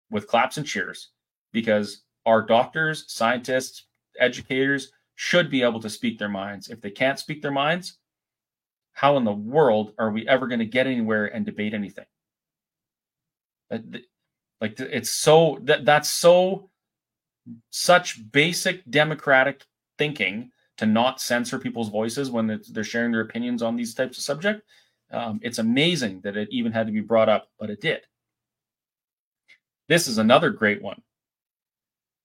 with 0.10 0.28
claps 0.30 0.56
and 0.56 0.66
cheers 0.66 1.10
because 1.52 2.05
our 2.26 2.42
doctors, 2.42 3.06
scientists, 3.08 3.86
educators 4.20 4.92
should 5.16 5.50
be 5.50 5.64
able 5.64 5.80
to 5.80 5.90
speak 5.90 6.20
their 6.20 6.30
minds. 6.30 6.70
If 6.70 6.82
they 6.82 6.92
can't 6.92 7.20
speak 7.20 7.42
their 7.42 7.52
minds, 7.52 7.98
how 8.94 9.18
in 9.18 9.24
the 9.24 9.34
world 9.34 9.94
are 9.98 10.12
we 10.12 10.28
ever 10.28 10.48
going 10.48 10.60
to 10.60 10.66
get 10.66 10.88
anywhere 10.88 11.28
and 11.28 11.46
debate 11.46 11.74
anything? 11.74 12.06
Like 14.62 14.80
it's 14.80 15.10
so 15.10 15.60
that 15.64 15.86
that's 15.86 16.10
so 16.10 16.70
such 17.70 18.32
basic 18.32 18.90
democratic 18.90 19.64
thinking 19.98 20.52
to 20.78 20.86
not 20.86 21.22
censor 21.22 21.60
people's 21.60 21.90
voices 21.90 22.32
when 22.32 22.62
they're 22.72 22.84
sharing 22.84 23.12
their 23.12 23.22
opinions 23.22 23.62
on 23.62 23.76
these 23.76 23.94
types 23.94 24.18
of 24.18 24.24
subject. 24.24 24.62
Um, 25.12 25.40
it's 25.44 25.60
amazing 25.60 26.22
that 26.22 26.36
it 26.36 26.50
even 26.52 26.72
had 26.72 26.88
to 26.88 26.94
be 26.94 27.02
brought 27.02 27.30
up, 27.30 27.50
but 27.60 27.70
it 27.70 27.82
did. 27.82 28.02
This 29.88 30.08
is 30.08 30.18
another 30.18 30.50
great 30.50 30.82
one. 30.82 31.02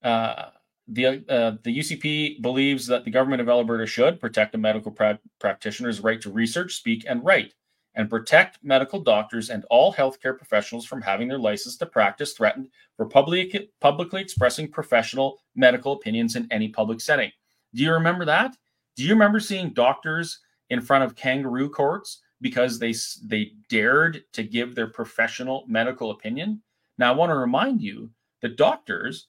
Uh, 0.03 0.49
the 0.87 1.05
uh, 1.29 1.57
the 1.63 1.77
UCP 1.77 2.41
believes 2.41 2.87
that 2.87 3.05
the 3.05 3.11
government 3.11 3.41
of 3.41 3.49
Alberta 3.49 3.85
should 3.85 4.19
protect 4.19 4.55
a 4.55 4.57
medical 4.57 4.91
pra- 4.91 5.19
practitioner's 5.39 6.01
right 6.01 6.19
to 6.21 6.31
research, 6.31 6.75
speak, 6.75 7.05
and 7.07 7.23
write, 7.23 7.53
and 7.95 8.09
protect 8.09 8.59
medical 8.63 8.99
doctors 8.99 9.49
and 9.49 9.63
all 9.69 9.93
healthcare 9.93 10.37
professionals 10.37 10.85
from 10.85 11.01
having 11.01 11.27
their 11.27 11.39
license 11.39 11.77
to 11.77 11.85
practice 11.85 12.33
threatened 12.33 12.67
for 12.97 13.05
public, 13.05 13.69
publicly 13.79 14.21
expressing 14.21 14.69
professional 14.69 15.39
medical 15.55 15.93
opinions 15.93 16.35
in 16.35 16.47
any 16.51 16.67
public 16.67 16.99
setting. 16.99 17.31
Do 17.73 17.83
you 17.83 17.93
remember 17.93 18.25
that? 18.25 18.55
Do 18.95 19.03
you 19.03 19.13
remember 19.13 19.39
seeing 19.39 19.73
doctors 19.73 20.39
in 20.69 20.81
front 20.81 21.03
of 21.03 21.15
kangaroo 21.15 21.69
courts 21.69 22.21
because 22.41 22.79
they 22.79 22.93
they 23.25 23.53
dared 23.69 24.23
to 24.33 24.43
give 24.43 24.75
their 24.75 24.87
professional 24.87 25.63
medical 25.67 26.11
opinion? 26.11 26.61
Now 26.97 27.13
I 27.13 27.15
want 27.15 27.29
to 27.29 27.35
remind 27.35 27.81
you 27.81 28.09
that 28.41 28.57
doctors 28.57 29.27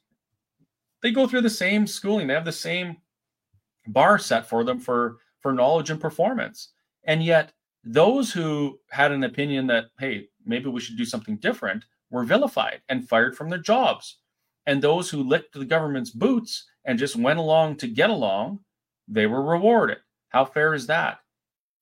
they 1.02 1.10
go 1.10 1.26
through 1.26 1.42
the 1.42 1.50
same 1.50 1.86
schooling. 1.86 2.26
They 2.26 2.34
have 2.34 2.44
the 2.44 2.52
same 2.52 2.96
bar 3.88 4.18
set 4.18 4.48
for 4.48 4.64
them 4.64 4.78
for 4.78 5.18
for 5.40 5.52
knowledge 5.52 5.90
and 5.90 6.00
performance. 6.00 6.72
And 7.04 7.22
yet 7.22 7.52
those 7.84 8.32
who 8.32 8.78
had 8.90 9.12
an 9.12 9.24
opinion 9.24 9.66
that 9.68 9.86
hey, 9.98 10.28
maybe 10.46 10.68
we 10.68 10.80
should 10.80 10.96
do 10.96 11.04
something 11.04 11.36
different 11.36 11.84
were 12.10 12.24
vilified 12.24 12.82
and 12.88 13.08
fired 13.08 13.36
from 13.36 13.50
their 13.50 13.58
jobs. 13.58 14.18
And 14.66 14.80
those 14.80 15.10
who 15.10 15.24
licked 15.24 15.54
the 15.54 15.64
government's 15.64 16.10
boots 16.10 16.64
and 16.84 16.98
just 16.98 17.16
went 17.16 17.40
along 17.40 17.76
to 17.76 17.88
get 17.88 18.10
along, 18.10 18.60
they 19.08 19.26
were 19.26 19.42
rewarded. 19.42 19.98
How 20.28 20.44
fair 20.44 20.74
is 20.74 20.86
that? 20.86 21.18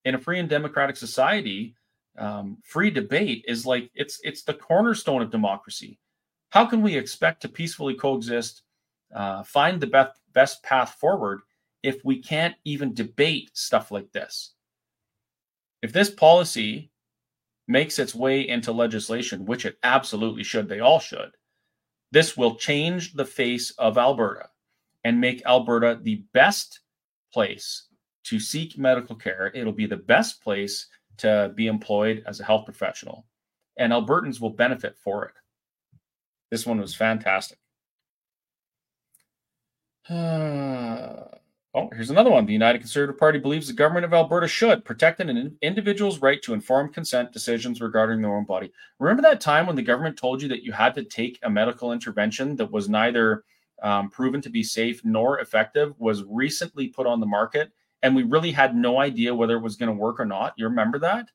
In 0.05 0.15
a 0.15 0.19
free 0.19 0.39
and 0.39 0.49
democratic 0.49 0.97
society, 0.97 1.75
um, 2.19 2.59
free 2.65 2.91
debate 2.91 3.45
is 3.47 3.67
like 3.67 3.91
it's 3.95 4.19
it's 4.23 4.43
the 4.43 4.55
cornerstone 4.55 5.21
of 5.21 5.31
democracy. 5.31 5.99
How 6.51 6.65
can 6.65 6.81
we 6.83 6.97
expect 6.97 7.43
to 7.43 7.49
peacefully 7.49 7.95
coexist, 7.95 8.63
uh, 9.15 9.43
find 9.43 9.81
the 9.81 9.87
best 9.87 10.19
best 10.33 10.63
path 10.63 10.97
forward 11.01 11.41
if 11.83 12.05
we 12.05 12.23
can't 12.23 12.55
even 12.65 12.95
debate 12.95 13.51
stuff 13.55 13.91
like 13.91 14.11
this? 14.13 14.53
If 15.83 15.93
this 15.93 16.11
policy 16.11 16.91
makes 17.67 17.99
its 17.99 18.15
way 18.15 18.47
into 18.49 18.73
legislation, 18.73 19.47
which 19.47 19.65
it 19.65 19.79
absolutely 19.83 20.45
should, 20.45 20.69
they 20.69 20.81
all 20.81 21.01
should, 21.01 21.31
this 22.13 22.37
will 22.37 22.57
change 22.57 23.15
the 23.15 23.25
face 23.25 23.71
of 23.73 23.97
Alberta 23.97 24.49
and 25.05 25.21
make 25.21 25.47
Alberta 25.47 25.99
the 26.03 26.25
best 26.35 26.81
place 27.33 27.87
to 28.25 28.39
seek 28.39 28.77
medical 28.77 29.17
care. 29.17 29.51
It'll 29.55 29.73
be 29.73 29.87
the 29.87 29.97
best 29.97 30.43
place 30.43 30.89
to 31.19 31.53
be 31.55 31.67
employed 31.67 32.23
as 32.27 32.41
a 32.41 32.45
health 32.45 32.65
professional, 32.65 33.27
and 33.77 33.93
Albertans 33.93 34.41
will 34.41 34.51
benefit 34.51 34.97
for 34.99 35.25
it. 35.27 35.35
This 36.51 36.67
one 36.67 36.81
was 36.81 36.95
fantastic. 36.95 37.59
Oh, 41.73 41.89
here's 41.95 42.11
another 42.11 42.31
one. 42.31 42.47
The 42.47 42.53
United 42.53 42.79
Conservative 42.79 43.17
Party 43.17 43.39
believes 43.39 43.69
the 43.69 43.73
government 43.73 44.05
of 44.05 44.13
Alberta 44.13 44.49
should 44.49 44.85
protect 44.85 45.21
an 45.21 45.57
individual's 45.63 46.21
right 46.21 46.43
to 46.43 46.53
informed 46.53 46.93
consent 46.93 47.31
decisions 47.31 47.81
regarding 47.81 48.21
their 48.21 48.35
own 48.35 48.45
body. 48.45 48.73
Remember 48.99 49.23
that 49.23 49.41
time 49.41 49.69
when 49.69 49.77
the 49.77 49.83
government 49.83 50.17
told 50.17 50.43
you 50.43 50.49
that 50.49 50.65
you 50.65 50.73
had 50.73 50.97
to 50.97 51.05
take 51.05 51.39
a 51.45 51.51
medical 51.51 51.93
intervention 51.93 52.57
that 52.57 52.73
was 52.73 52.89
neither 52.89 53.45
um, 53.85 54.11
proven 54.11 54.41
to 54.41 54.51
be 54.51 54.65
safe 54.65 55.01
nor 55.05 55.39
effective, 55.39 55.95
was 56.01 56.25
recently 56.25 56.89
put 56.89 57.07
on 57.07 57.21
the 57.21 57.27
market, 57.27 57.71
and 58.03 58.17
we 58.17 58.25
really 58.25 58.51
had 58.51 58.75
no 58.75 58.99
idea 58.99 59.33
whether 59.33 59.57
it 59.57 59.63
was 59.63 59.77
going 59.77 59.93
to 59.93 59.97
work 59.97 60.19
or 60.19 60.27
not? 60.27 60.55
You 60.57 60.65
remember 60.65 60.99
that? 60.99 61.31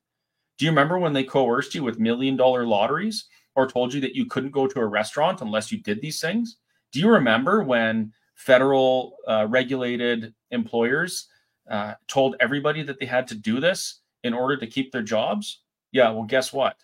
Do 0.58 0.66
you 0.66 0.70
remember 0.70 0.98
when 0.98 1.14
they 1.14 1.24
coerced 1.24 1.74
you 1.74 1.82
with 1.82 1.98
million 1.98 2.36
dollar 2.36 2.66
lotteries 2.66 3.24
or 3.54 3.66
told 3.66 3.94
you 3.94 4.02
that 4.02 4.14
you 4.14 4.26
couldn't 4.26 4.50
go 4.50 4.66
to 4.66 4.80
a 4.80 4.86
restaurant 4.86 5.40
unless 5.40 5.72
you 5.72 5.78
did 5.78 6.02
these 6.02 6.20
things? 6.20 6.58
Do 6.92 7.00
you 7.00 7.08
remember 7.08 7.62
when 7.62 8.12
federal 8.36 9.16
uh, 9.26 9.46
regulated 9.48 10.32
employers 10.52 11.28
uh, 11.68 11.94
told 12.06 12.36
everybody 12.38 12.82
that 12.82 13.00
they 13.00 13.06
had 13.06 13.26
to 13.26 13.34
do 13.34 13.58
this 13.58 14.00
in 14.22 14.32
order 14.32 14.56
to 14.56 14.66
keep 14.66 14.92
their 14.92 15.02
jobs? 15.02 15.62
Yeah, 15.90 16.10
well, 16.10 16.24
guess 16.24 16.52
what? 16.52 16.76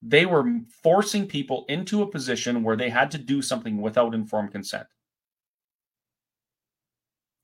They 0.00 0.26
were 0.26 0.44
forcing 0.82 1.26
people 1.26 1.64
into 1.68 2.02
a 2.02 2.10
position 2.10 2.62
where 2.62 2.76
they 2.76 2.90
had 2.90 3.10
to 3.12 3.18
do 3.18 3.42
something 3.42 3.80
without 3.80 4.14
informed 4.14 4.52
consent. 4.52 4.86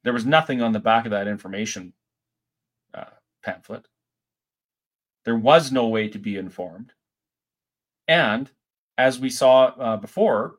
There 0.04 0.12
was 0.12 0.26
nothing 0.26 0.62
on 0.62 0.72
the 0.72 0.78
back 0.78 1.06
of 1.06 1.10
that 1.10 1.26
information 1.26 1.94
uh, 2.92 3.04
pamphlet. 3.42 3.88
There 5.24 5.36
was 5.36 5.72
no 5.72 5.88
way 5.88 6.08
to 6.08 6.18
be 6.18 6.36
informed. 6.36 6.92
And 8.06 8.50
as 8.98 9.18
we 9.18 9.30
saw 9.30 9.66
uh, 9.66 9.96
before, 9.96 10.56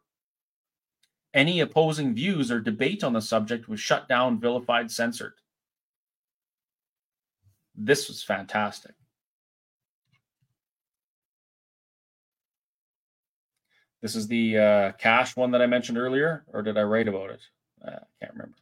any 1.36 1.60
opposing 1.60 2.16
views 2.16 2.50
or 2.50 2.60
debate 2.62 3.04
on 3.04 3.14
the 3.14 3.22
subject 3.22 3.68
was 3.68 3.80
shut 3.80 4.08
down, 4.08 4.40
vilified, 4.40 4.90
censored. 4.90 5.34
This 7.76 8.08
was 8.08 8.24
fantastic. 8.24 8.94
This 14.02 14.16
is 14.16 14.28
the 14.28 14.58
uh, 14.58 14.92
cash 14.94 15.36
one 15.36 15.52
that 15.52 15.62
I 15.62 15.66
mentioned 15.66 15.98
earlier, 15.98 16.46
or 16.54 16.62
did 16.62 16.78
I 16.78 16.84
write 16.84 17.08
about 17.08 17.32
it? 17.32 17.42
Uh, 17.86 17.92
I 17.92 18.26
can't 18.26 18.34
remember. 18.34 18.56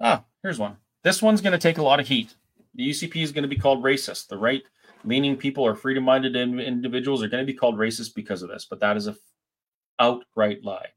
Ah, 0.00 0.24
here's 0.42 0.58
one. 0.58 0.76
This 1.02 1.20
one's 1.20 1.40
going 1.40 1.52
to 1.52 1.58
take 1.58 1.78
a 1.78 1.82
lot 1.82 2.00
of 2.00 2.08
heat. 2.08 2.34
The 2.74 2.88
UCP 2.88 3.22
is 3.22 3.32
going 3.32 3.42
to 3.42 3.48
be 3.48 3.56
called 3.56 3.82
racist. 3.82 4.28
The 4.28 4.38
right 4.38 4.62
leaning 5.04 5.36
people 5.36 5.64
or 5.64 5.74
freedom 5.74 6.04
minded 6.04 6.36
individuals 6.36 7.22
are 7.22 7.28
going 7.28 7.44
to 7.44 7.52
be 7.52 7.56
called 7.56 7.76
racist 7.76 8.14
because 8.14 8.42
of 8.42 8.48
this, 8.48 8.66
but 8.68 8.80
that 8.80 8.96
is 8.96 9.06
a 9.06 9.16
outright 9.98 10.64
lie. 10.64 10.88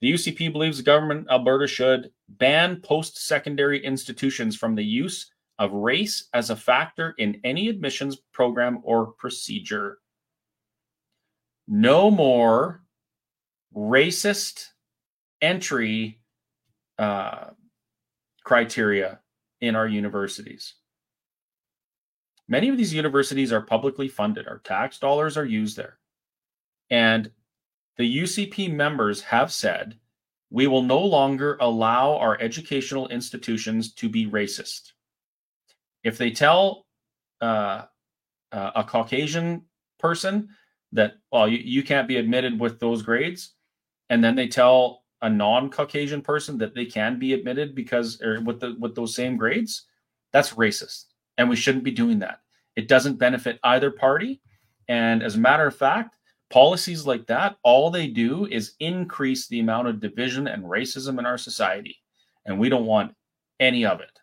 The 0.00 0.12
UCP 0.12 0.52
believes 0.52 0.78
the 0.78 0.82
government 0.82 1.28
Alberta 1.30 1.66
should 1.66 2.10
ban 2.28 2.80
post 2.80 3.24
secondary 3.24 3.84
institutions 3.84 4.56
from 4.56 4.74
the 4.74 4.84
use 4.84 5.30
of 5.58 5.72
race 5.72 6.28
as 6.34 6.50
a 6.50 6.56
factor 6.56 7.14
in 7.18 7.40
any 7.44 7.68
admissions 7.68 8.16
program 8.32 8.80
or 8.82 9.12
procedure. 9.12 9.98
No 11.68 12.10
more 12.10 12.82
racist 13.74 14.66
entry 15.40 16.20
uh, 16.98 17.50
criteria 18.44 19.20
in 19.60 19.76
our 19.76 19.86
universities. 19.86 20.74
Many 22.48 22.68
of 22.68 22.76
these 22.76 22.92
universities 22.92 23.52
are 23.52 23.62
publicly 23.62 24.08
funded, 24.08 24.48
our 24.48 24.58
tax 24.58 24.98
dollars 24.98 25.36
are 25.36 25.44
used 25.44 25.76
there. 25.76 25.98
And 26.90 27.30
the 27.98 28.18
UCP 28.18 28.72
members 28.72 29.20
have 29.22 29.52
said 29.52 29.98
we 30.50 30.66
will 30.66 30.82
no 30.82 31.00
longer 31.00 31.56
allow 31.60 32.16
our 32.16 32.38
educational 32.40 33.08
institutions 33.08 33.94
to 33.94 34.08
be 34.08 34.26
racist. 34.26 34.92
If 36.04 36.18
they 36.18 36.30
tell 36.30 36.86
uh, 37.40 37.84
uh, 38.52 38.70
a 38.76 38.84
Caucasian 38.84 39.64
person 39.98 40.48
that, 40.92 41.14
well, 41.30 41.48
you, 41.48 41.58
you 41.58 41.82
can't 41.82 42.06
be 42.06 42.18
admitted 42.18 42.60
with 42.60 42.78
those 42.80 43.02
grades, 43.02 43.54
and 44.10 44.22
then 44.22 44.34
they 44.36 44.46
tell 44.46 45.04
a 45.22 45.30
non-Caucasian 45.30 46.20
person 46.20 46.58
that 46.58 46.74
they 46.74 46.84
can 46.84 47.18
be 47.18 47.32
admitted 47.32 47.74
because 47.74 48.20
or 48.20 48.40
with 48.42 48.60
the 48.60 48.76
with 48.78 48.94
those 48.94 49.14
same 49.14 49.36
grades, 49.36 49.86
that's 50.32 50.54
racist, 50.54 51.04
and 51.38 51.48
we 51.48 51.56
shouldn't 51.56 51.84
be 51.84 51.92
doing 51.92 52.18
that. 52.18 52.40
It 52.76 52.88
doesn't 52.88 53.18
benefit 53.18 53.58
either 53.64 53.90
party, 53.90 54.42
and 54.88 55.22
as 55.22 55.36
a 55.36 55.40
matter 55.40 55.66
of 55.66 55.76
fact, 55.76 56.16
Policies 56.52 57.06
like 57.06 57.26
that, 57.28 57.56
all 57.62 57.90
they 57.90 58.06
do 58.06 58.44
is 58.44 58.74
increase 58.78 59.48
the 59.48 59.60
amount 59.60 59.88
of 59.88 60.00
division 60.00 60.46
and 60.46 60.62
racism 60.62 61.18
in 61.18 61.24
our 61.24 61.38
society. 61.38 61.96
And 62.44 62.58
we 62.58 62.68
don't 62.68 62.84
want 62.84 63.14
any 63.58 63.86
of 63.86 64.00
it. 64.00 64.18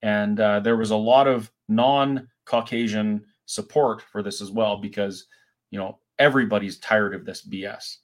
And 0.00 0.40
uh, 0.40 0.60
there 0.60 0.78
was 0.78 0.92
a 0.92 0.96
lot 0.96 1.28
of 1.28 1.52
non 1.68 2.26
Caucasian 2.46 3.22
support 3.44 4.00
for 4.00 4.22
this 4.22 4.40
as 4.40 4.50
well 4.50 4.78
because, 4.78 5.26
you 5.70 5.78
know, 5.78 5.98
everybody's 6.18 6.78
tired 6.78 7.14
of 7.14 7.26
this 7.26 7.46
BS. 7.46 7.98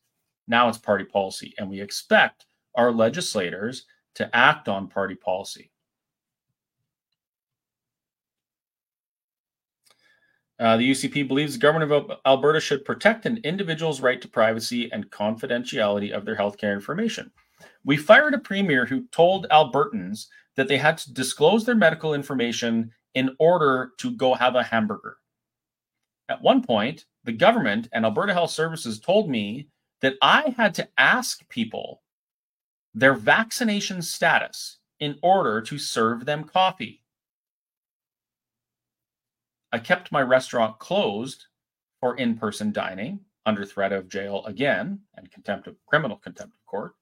Now 0.47 0.69
it's 0.69 0.77
party 0.77 1.05
policy. 1.05 1.55
And 1.57 1.71
we 1.71 1.81
expect 1.81 2.45
our 2.75 2.93
legislators 2.93 3.87
to 4.17 4.37
act 4.37 4.69
on 4.69 4.89
party 4.89 5.15
policy. 5.15 5.71
Uh, 10.59 10.77
the 10.77 10.91
UCP 10.91 11.29
believes 11.29 11.55
the 11.55 11.61
government 11.61 11.93
of 11.93 12.11
Alberta 12.27 12.61
should 12.61 12.85
protect 12.85 13.27
an 13.27 13.39
individual's 13.45 14.01
right 14.01 14.21
to 14.21 14.29
privacy 14.29 14.91
and 14.93 15.11
confidentiality 15.11 16.11
of 16.11 16.25
their 16.25 16.37
healthcare 16.37 16.73
information. 16.73 17.31
We 17.85 17.97
fired 17.97 18.35
a 18.35 18.39
premier 18.39 18.85
who 18.85 19.07
told 19.13 19.49
Albertans 19.51 20.27
that 20.57 20.67
they 20.67 20.77
had 20.77 20.99
to 20.99 21.13
disclose 21.13 21.65
their 21.65 21.77
medical 21.77 22.15
information 22.15 22.91
in 23.15 23.35
order 23.39 23.93
to 23.99 24.11
go 24.11 24.35
have 24.35 24.57
a 24.57 24.63
hamburger. 24.63 25.19
At 26.29 26.43
one 26.43 26.63
point, 26.63 27.05
the 27.25 27.33
government 27.33 27.89
and 27.93 28.05
Alberta 28.05 28.33
Health 28.33 28.51
Services 28.51 28.99
told 28.99 29.31
me 29.31 29.69
that 30.01 30.15
I 30.21 30.55
had 30.57 30.75
to 30.75 30.89
ask 30.99 31.49
people 31.49 32.03
their 32.95 33.15
vaccination 33.15 34.03
status 34.03 34.79
in 35.01 35.19
order 35.23 35.61
to 35.63 35.79
serve 35.79 36.25
them 36.25 36.45
coffee. 36.45 37.03
I 39.73 39.79
kept 39.79 40.13
my 40.13 40.23
restaurant 40.23 40.79
closed 40.79 41.47
for 42.01 42.17
in 42.17 42.37
person 42.37 42.73
dining 42.73 43.21
under 43.47 43.65
threat 43.65 43.93
of 43.93 44.09
jail 44.09 44.45
again 44.47 45.01
and 45.17 45.31
contempt 45.31 45.67
of 45.67 45.77
criminal 45.87 46.17
contempt 46.17 46.55
of 46.55 46.67
court 46.67 46.95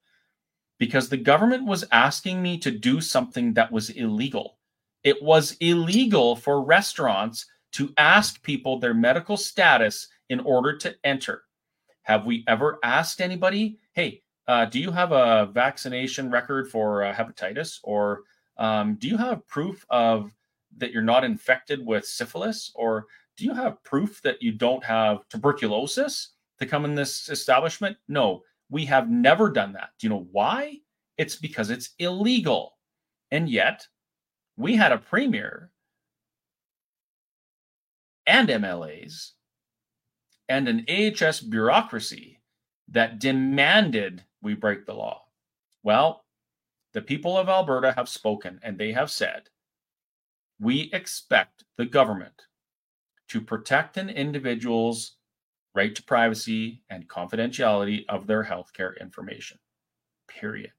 because 0.79 1.09
the 1.09 1.17
government 1.17 1.67
was 1.67 1.85
asking 1.93 2.43
me 2.43 2.59
to 2.59 2.71
do 2.71 3.01
something 3.01 3.55
that 3.55 3.71
was 3.71 3.91
illegal. 3.91 4.59
It 5.05 5.23
was 5.23 5.57
illegal 5.61 6.37
for 6.37 6.63
restaurants 6.63 7.47
to 7.73 7.93
ask 7.99 8.43
people 8.43 8.79
their 8.79 8.95
medical 8.95 9.37
status 9.37 10.09
in 10.29 10.41
order 10.41 10.77
to 10.79 10.95
enter. 11.05 11.43
Have 12.03 12.27
we 12.27 12.45
ever 12.47 12.79
asked 12.83 13.21
anybody, 13.21 13.79
hey, 13.93 14.23
uh, 14.49 14.65
do 14.65 14.79
you 14.79 14.91
have 14.91 15.13
a 15.13 15.51
vaccination 15.53 16.31
record 16.31 16.71
for 16.71 17.05
uh, 17.05 17.15
hepatitis? 17.15 17.81
Or 17.83 18.23
um, 18.59 18.95
do 18.97 19.09
you 19.09 19.17
have 19.17 19.47
proof 19.49 19.85
of 19.91 20.31
that 20.79 20.93
you're 20.93 21.03
not 21.03 21.25
infected 21.25 21.85
with 21.85 22.07
syphilis? 22.07 22.73
Or 22.75 23.07
do 23.37 23.45
you 23.45 23.55
have 23.55 23.83
proof 23.83 24.21
that 24.23 24.43
you 24.43 24.53
don't 24.53 24.85
have 24.85 25.29
tuberculosis 25.29 26.35
to 26.59 26.67
come 26.67 26.85
in 26.85 26.95
this 26.95 27.29
establishment? 27.29 27.97
No, 28.09 28.43
we 28.71 28.85
have 28.87 29.11
never 29.11 29.51
done 29.51 29.73
that. 29.75 29.91
Do 29.99 30.07
you 30.07 30.11
know 30.11 30.27
why? 30.33 30.79
It's 31.19 31.37
because 31.37 31.71
it's 31.71 31.91
illegal. 31.99 32.77
And 33.31 33.49
yet, 33.49 33.87
we 34.57 34.77
had 34.77 34.93
a 34.93 34.99
premier 34.99 35.71
and 38.27 38.49
MLAs 38.49 39.33
and 40.49 40.69
an 40.69 40.87
AHS 40.89 41.41
bureaucracy 41.41 42.41
that 42.89 43.19
demanded 43.19 44.25
we 44.43 44.55
break 44.55 44.87
the 44.87 44.95
law. 44.95 45.25
Well, 45.83 46.25
the 46.93 47.03
people 47.03 47.37
of 47.37 47.49
Alberta 47.49 47.93
have 47.93 48.09
spoken 48.09 48.61
and 48.63 48.79
they 48.79 48.93
have 48.93 49.11
said 49.11 49.49
we 50.61 50.91
expect 50.93 51.65
the 51.77 51.87
government 51.87 52.43
to 53.29 53.41
protect 53.41 53.97
an 53.97 54.09
individual's 54.11 55.17
right 55.75 55.95
to 55.95 56.03
privacy 56.03 56.83
and 56.91 57.09
confidentiality 57.09 58.05
of 58.09 58.27
their 58.27 58.45
healthcare 58.45 58.99
information. 59.01 59.59
Period. 60.29 60.73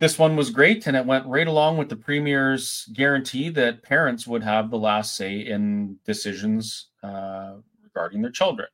This 0.00 0.18
one 0.18 0.34
was 0.36 0.50
great, 0.50 0.86
and 0.86 0.96
it 0.96 1.06
went 1.06 1.26
right 1.26 1.46
along 1.46 1.76
with 1.76 1.90
the 1.90 1.96
Premier's 1.96 2.88
guarantee 2.94 3.50
that 3.50 3.82
parents 3.82 4.26
would 4.26 4.42
have 4.42 4.70
the 4.70 4.78
last 4.78 5.14
say 5.14 5.40
in 5.40 5.98
decisions 6.06 6.88
uh, 7.02 7.56
regarding 7.82 8.22
their 8.22 8.30
children 8.30 8.68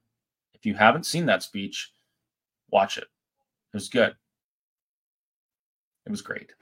If 0.55 0.67
you 0.67 0.75
haven't 0.75 1.07
seen 1.07 1.27
that 1.27 1.43
speech, 1.43 1.93
watch 2.71 2.99
it. 2.99 3.05
It 3.05 3.77
was 3.77 3.89
good. 3.89 4.17
It 6.07 6.11
was 6.11 6.23
great. 6.23 6.53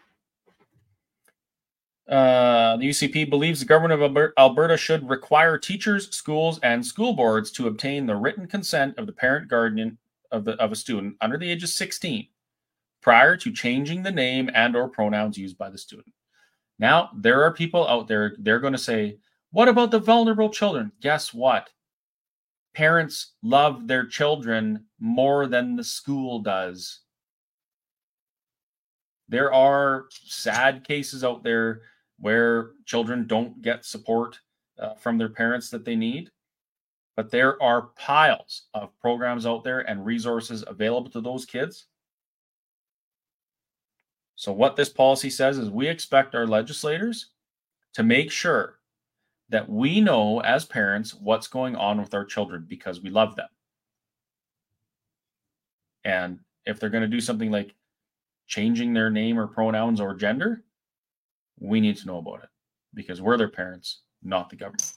Uh, 2.09 2.77
the 2.77 2.89
UCP 2.89 3.31
believes 3.31 3.61
the 3.61 3.67
government 3.67 4.03
of 4.03 4.33
Alberta 4.39 4.77
should 4.77 5.09
require 5.09 5.57
teachers, 5.57 6.15
schools, 6.15 6.59
and 6.63 6.85
school 6.85 7.15
boards 7.15 7.51
to 7.53 7.67
obtain 7.67 8.07
the 8.07 8.17
written 8.17 8.47
consent 8.47 8.99
of 8.99 9.07
the 9.07 9.13
parent 9.13 9.49
guardian 9.49 9.97
of, 10.31 10.45
the, 10.45 10.53
of 10.53 10.73
a 10.73 10.77
student 10.77 11.17
under 11.21 11.39
the 11.39 11.51
age 11.51 11.63
of 11.63 11.71
16 11.71 12.27
prior 13.01 13.37
to 13.37 13.53
changing 13.53 14.03
the 14.03 14.11
name 14.11 14.51
and 14.55 14.77
or 14.77 14.89
pronouns 14.89 15.39
used 15.39 15.57
by 15.57 15.71
the 15.71 15.79
student. 15.79 16.13
Now, 16.79 17.11
there 17.17 17.43
are 17.43 17.53
people 17.53 17.87
out 17.87 18.09
there, 18.09 18.35
they're 18.39 18.61
going 18.61 18.73
to 18.73 18.79
say, 18.79 19.19
what 19.53 19.69
about 19.69 19.91
the 19.91 19.99
vulnerable 19.99 20.51
children? 20.51 20.91
Guess 21.01 21.33
what? 21.33 21.71
Parents 22.75 23.35
love 23.43 23.87
their 23.87 24.07
children 24.07 24.85
more 24.99 25.47
than 25.47 25.77
the 25.77 25.85
school 25.85 26.41
does. 26.41 27.01
There 29.35 29.53
are 29.53 30.07
sad 30.12 30.85
cases 30.85 31.25
out 31.25 31.42
there 31.42 31.83
where 32.20 32.70
children 32.85 33.27
don't 33.27 33.61
get 33.62 33.85
support 33.85 34.38
uh, 34.79 34.94
from 34.94 35.18
their 35.18 35.29
parents 35.29 35.70
that 35.70 35.85
they 35.85 35.97
need. 35.97 36.31
But 37.16 37.33
there 37.33 37.61
are 37.61 37.88
piles 37.97 38.66
of 38.75 38.97
programs 39.01 39.44
out 39.44 39.64
there 39.64 39.81
and 39.81 40.07
resources 40.07 40.62
available 40.64 41.11
to 41.11 41.20
those 41.20 41.47
kids. 41.47 41.87
So, 44.37 44.53
what 44.53 44.77
this 44.77 44.88
policy 44.88 45.31
says 45.31 45.59
is 45.59 45.68
we 45.68 45.88
expect 45.88 46.37
our 46.37 46.47
legislators 46.47 47.31
to 47.94 48.05
make 48.05 48.31
sure 48.31 48.79
that 49.49 49.68
we 49.68 50.01
know 50.01 50.42
as 50.42 50.64
parents 50.64 51.12
what's 51.12 51.49
going 51.49 51.75
on 51.75 52.01
with 52.01 52.14
our 52.14 52.25
children 52.25 52.66
because 52.68 53.01
we 53.01 53.11
love 53.11 53.35
them. 53.35 53.49
And 56.05 56.38
if 56.66 56.79
they're 56.79 56.88
going 56.88 57.03
to 57.03 57.09
do 57.09 57.20
something 57.20 57.51
like 57.51 57.75
changing 58.47 58.93
their 58.93 59.11
name 59.11 59.39
or 59.39 59.47
pronouns 59.47 60.01
or 60.01 60.15
gender, 60.15 60.65
we 61.59 61.81
need 61.81 61.97
to 61.97 62.07
know 62.07 62.19
about 62.19 62.43
it 62.43 62.49
because 62.95 63.21
we're 63.21 63.37
their 63.37 63.49
parents, 63.49 64.03
not 64.23 64.51
the 64.51 64.57
government. 64.57 64.93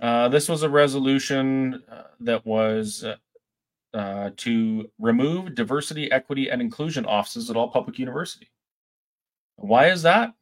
Uh, 0.00 0.28
this 0.28 0.48
was 0.48 0.62
a 0.62 0.68
resolution 0.68 1.82
uh, 1.90 2.04
that 2.20 2.44
was 2.46 3.04
uh, 3.04 3.16
uh, 3.92 4.30
to 4.36 4.90
remove 4.98 5.54
diversity, 5.54 6.10
equity, 6.10 6.50
and 6.50 6.62
inclusion 6.62 7.04
offices 7.04 7.50
at 7.50 7.56
all 7.56 7.70
public 7.70 7.98
university. 7.98 8.50
Why 9.56 9.88
is 9.88 10.02
that? 10.02 10.32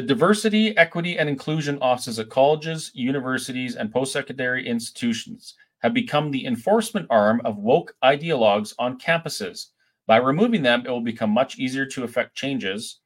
The 0.00 0.06
diversity, 0.06 0.74
equity, 0.78 1.18
and 1.18 1.28
inclusion 1.28 1.76
offices 1.82 2.18
at 2.18 2.30
colleges, 2.30 2.90
universities, 2.94 3.76
and 3.76 3.92
post 3.92 4.14
secondary 4.14 4.66
institutions 4.66 5.56
have 5.80 5.92
become 5.92 6.30
the 6.30 6.46
enforcement 6.46 7.06
arm 7.10 7.42
of 7.44 7.58
woke 7.58 7.94
ideologues 8.02 8.72
on 8.78 8.98
campuses. 8.98 9.66
By 10.06 10.16
removing 10.16 10.62
them, 10.62 10.84
it 10.86 10.88
will 10.88 11.02
become 11.02 11.28
much 11.28 11.58
easier 11.58 11.84
to 11.84 12.04
effect 12.04 12.34
changes 12.34 13.00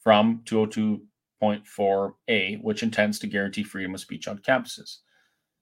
from 0.00 0.42
202.4a, 0.46 2.60
which 2.64 2.82
intends 2.82 3.20
to 3.20 3.28
guarantee 3.28 3.62
freedom 3.62 3.94
of 3.94 4.00
speech 4.00 4.26
on 4.26 4.38
campuses. 4.38 5.02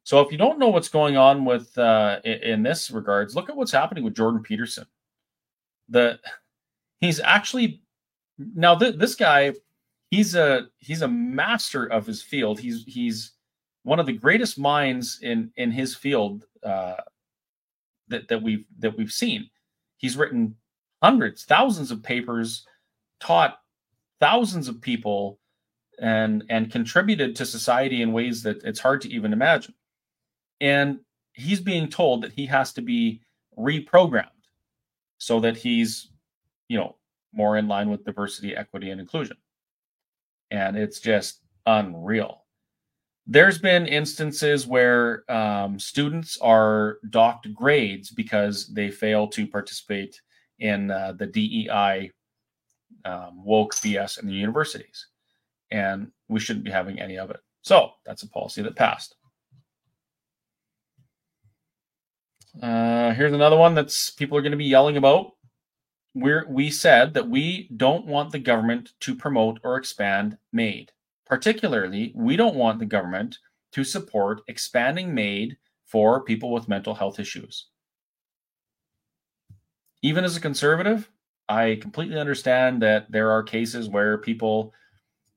So, 0.05 0.23
if 0.23 0.33
you 0.33 0.39
don't 0.39 0.59
know 0.59 0.71
what's 0.71 0.89
going 0.89 1.19
on 1.19 1.45
with 1.45 1.77
uh, 1.77 2.21
in 2.25 2.63
this 2.63 2.91
regards, 2.91 3.37
look 3.37 3.51
at 3.51 3.57
what's 3.57 3.73
happening 3.73 4.05
with 4.05 4.17
Jordan 4.17 4.43
Peterson. 4.43 4.87
The 5.91 6.19
he's 6.99 7.21
actually 7.21 7.83
now 8.55 8.75
th- 8.75 8.97
this 8.97 9.15
guy, 9.15 9.53
he's 10.11 10.35
a 10.35 10.67
he's 10.79 11.03
a 11.03 11.09
master 11.09 11.87
of 11.87 12.07
his 12.07 12.23
field. 12.23 12.61
He's 12.61 12.85
he's 12.85 13.33
one 13.83 13.99
of 13.99 14.07
the 14.07 14.13
greatest 14.13 14.59
minds 14.59 15.21
in 15.23 15.51
in 15.57 15.71
his 15.71 15.95
field 15.95 16.47
uh, 16.63 16.97
that 18.09 18.29
that 18.29 18.43
we've 18.43 18.67
that 18.79 18.97
we've 18.97 19.13
seen. 19.13 19.49
He's 19.97 20.17
written 20.17 20.57
hundreds, 21.03 21.45
thousands 21.45 21.91
of 21.91 22.03
papers, 22.03 22.67
taught 23.21 23.59
thousands 24.19 24.69
of 24.69 24.81
people, 24.81 25.39
and 26.01 26.45
and 26.51 26.71
contributed 26.71 27.37
to 27.37 27.47
society 27.47 28.03
in 28.03 28.13
ways 28.13 28.43
that 28.43 28.63
it's 28.65 28.81
hard 28.81 29.01
to 29.03 29.11
even 29.11 29.33
imagine. 29.33 29.75
And 30.61 31.01
he's 31.33 31.61
being 31.61 31.89
told 31.89 32.23
that 32.23 32.33
he 32.33 32.45
has 32.47 32.73
to 32.75 32.83
be 32.83 33.23
reprogrammed 33.59 34.27
so 35.19 35.41
that 35.41 35.57
he's, 35.57 36.09
you 36.69 36.79
know, 36.79 36.97
more 37.33 37.57
in 37.57 37.69
line 37.69 37.89
with 37.89 38.05
diversity, 38.05 38.57
equity, 38.57 38.91
and 38.91 39.01
inclusion. 39.01 39.37
And 40.51 40.77
it's 40.77 41.01
just 41.01 41.41
unreal 41.67 42.41
there's 43.31 43.59
been 43.59 43.87
instances 43.87 44.67
where 44.67 45.31
um, 45.31 45.79
students 45.79 46.37
are 46.39 46.99
docked 47.11 47.55
grades 47.55 48.11
because 48.11 48.67
they 48.67 48.91
fail 48.91 49.29
to 49.29 49.47
participate 49.47 50.21
in 50.59 50.91
uh, 50.91 51.13
the 51.17 51.27
DEI 51.27 52.11
um, 53.05 53.45
woke 53.45 53.73
BS 53.77 54.21
in 54.21 54.27
the 54.27 54.35
universities. 54.35 55.07
And 55.71 56.11
we 56.29 56.41
shouldn't 56.41 56.65
be 56.65 56.73
having 56.73 56.99
any 56.99 57.19
of 57.19 57.31
it. 57.31 57.39
So 57.63 57.91
that's 58.05 58.25
a 58.25 58.29
policy 58.29 58.63
that 58.63 58.75
passed. 58.75 59.15
Uh, 62.61 63.15
here's 63.15 63.33
another 63.33 63.57
one 63.57 63.77
that's 63.77 64.11
people 64.11 64.37
are 64.37 64.43
going 64.43 64.51
to 64.51 64.59
be 64.59 64.65
yelling 64.65 64.97
about. 64.97 65.35
We're, 66.15 66.47
we 66.49 66.71
said 66.71 67.15
that 67.15 67.29
we 67.29 67.69
don't 67.77 68.07
want 68.07 68.33
the 68.33 68.39
government 68.39 68.93
to 69.01 69.15
promote 69.15 69.61
or 69.63 69.77
expand 69.77 70.39
MAID. 70.53 70.93
Particularly, 71.27 72.13
we 72.17 72.37
don't 72.37 72.57
want 72.57 72.81
the 72.81 72.87
government 72.87 73.39
to 73.73 73.85
support 73.85 74.43
expanding 74.49 75.15
MAID 75.15 75.57
for 75.87 76.23
people 76.23 76.53
with 76.53 76.69
mental 76.69 76.95
health 76.95 77.21
issues. 77.21 77.67
Even 80.03 80.25
as 80.25 80.37
a 80.37 80.41
conservative, 80.41 81.09
I 81.49 81.79
completely 81.81 82.19
understand 82.19 82.83
that 82.83 83.11
there 83.11 83.31
are 83.31 83.43
cases 83.43 83.89
where 83.89 84.19
people, 84.19 84.73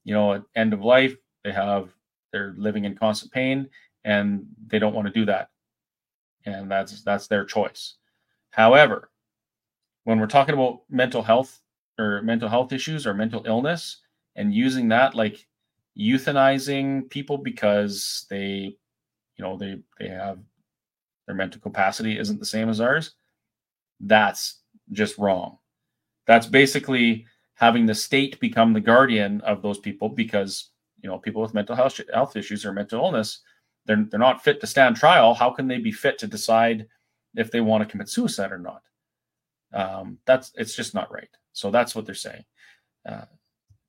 you 0.04 0.14
know, 0.14 0.34
at 0.34 0.44
end 0.56 0.74
of 0.74 0.84
life, 0.84 1.16
they 1.44 1.52
have 1.52 1.90
they're 2.32 2.54
living 2.58 2.86
in 2.86 2.96
constant 2.96 3.32
pain 3.32 3.70
and 4.04 4.46
they 4.68 4.80
don't 4.80 4.94
want 4.94 5.08
to 5.08 5.14
do 5.14 5.26
that. 5.26 5.50
And 6.46 6.70
that's 6.70 7.04
that's 7.04 7.28
their 7.28 7.46
choice. 7.46 7.96
However, 8.52 9.10
when 10.04 10.20
we're 10.20 10.28
talking 10.28 10.54
about 10.54 10.82
mental 10.90 11.24
health 11.24 11.62
or 12.00 12.22
mental 12.22 12.50
health 12.50 12.74
issues 12.74 13.06
or 13.06 13.14
mental 13.14 13.44
illness 13.46 14.02
and 14.36 14.54
using 14.54 14.88
that 14.90 15.16
like 15.16 15.46
euthanizing 15.98 17.10
people 17.10 17.38
because 17.38 18.26
they, 18.30 18.76
you 19.38 19.44
know, 19.44 19.58
they 19.58 19.80
they 20.00 20.10
have 20.10 20.40
their 21.26 21.36
mental 21.36 21.62
capacity 21.62 22.18
isn't 22.18 22.40
the 22.40 22.46
same 22.46 22.70
as 22.70 22.82
ours. 22.82 23.14
That's 24.00 24.62
just 24.92 25.18
wrong. 25.18 25.60
That's 26.26 26.48
basically 26.48 27.26
having 27.56 27.86
the 27.86 27.96
state 27.96 28.40
become 28.40 28.74
the 28.74 28.82
guardian 28.82 29.42
of 29.42 29.62
those 29.62 29.80
people 29.80 30.10
because 30.10 30.70
you 31.02 31.10
know 31.10 31.18
people 31.18 31.42
with 31.42 31.54
mental 31.54 31.76
health 31.76 32.00
health 32.14 32.36
issues 32.36 32.66
or 32.66 32.74
mental 32.74 33.04
illness 33.04 33.42
they're 33.86 34.06
they're 34.10 34.20
not 34.20 34.44
fit 34.44 34.62
to 34.62 34.68
stand 34.68 34.96
trial. 34.96 35.34
How 35.34 35.50
can 35.52 35.68
they 35.68 35.78
be 35.78 35.92
fit 35.92 36.18
to 36.20 36.28
decide 36.28 36.88
if 37.36 37.52
they 37.52 37.62
want 37.62 37.84
to 37.84 37.90
commit 37.90 38.10
suicide 38.10 38.52
or 38.52 38.60
not? 38.60 38.82
Um, 39.74 40.20
that's 40.26 40.52
it's 40.56 40.76
just 40.76 40.94
not 40.94 41.12
right. 41.12 41.30
So 41.54 41.72
that's 41.72 41.96
what 41.96 42.06
they're 42.06 42.16
saying. 42.16 42.44
Uh, 43.08 43.26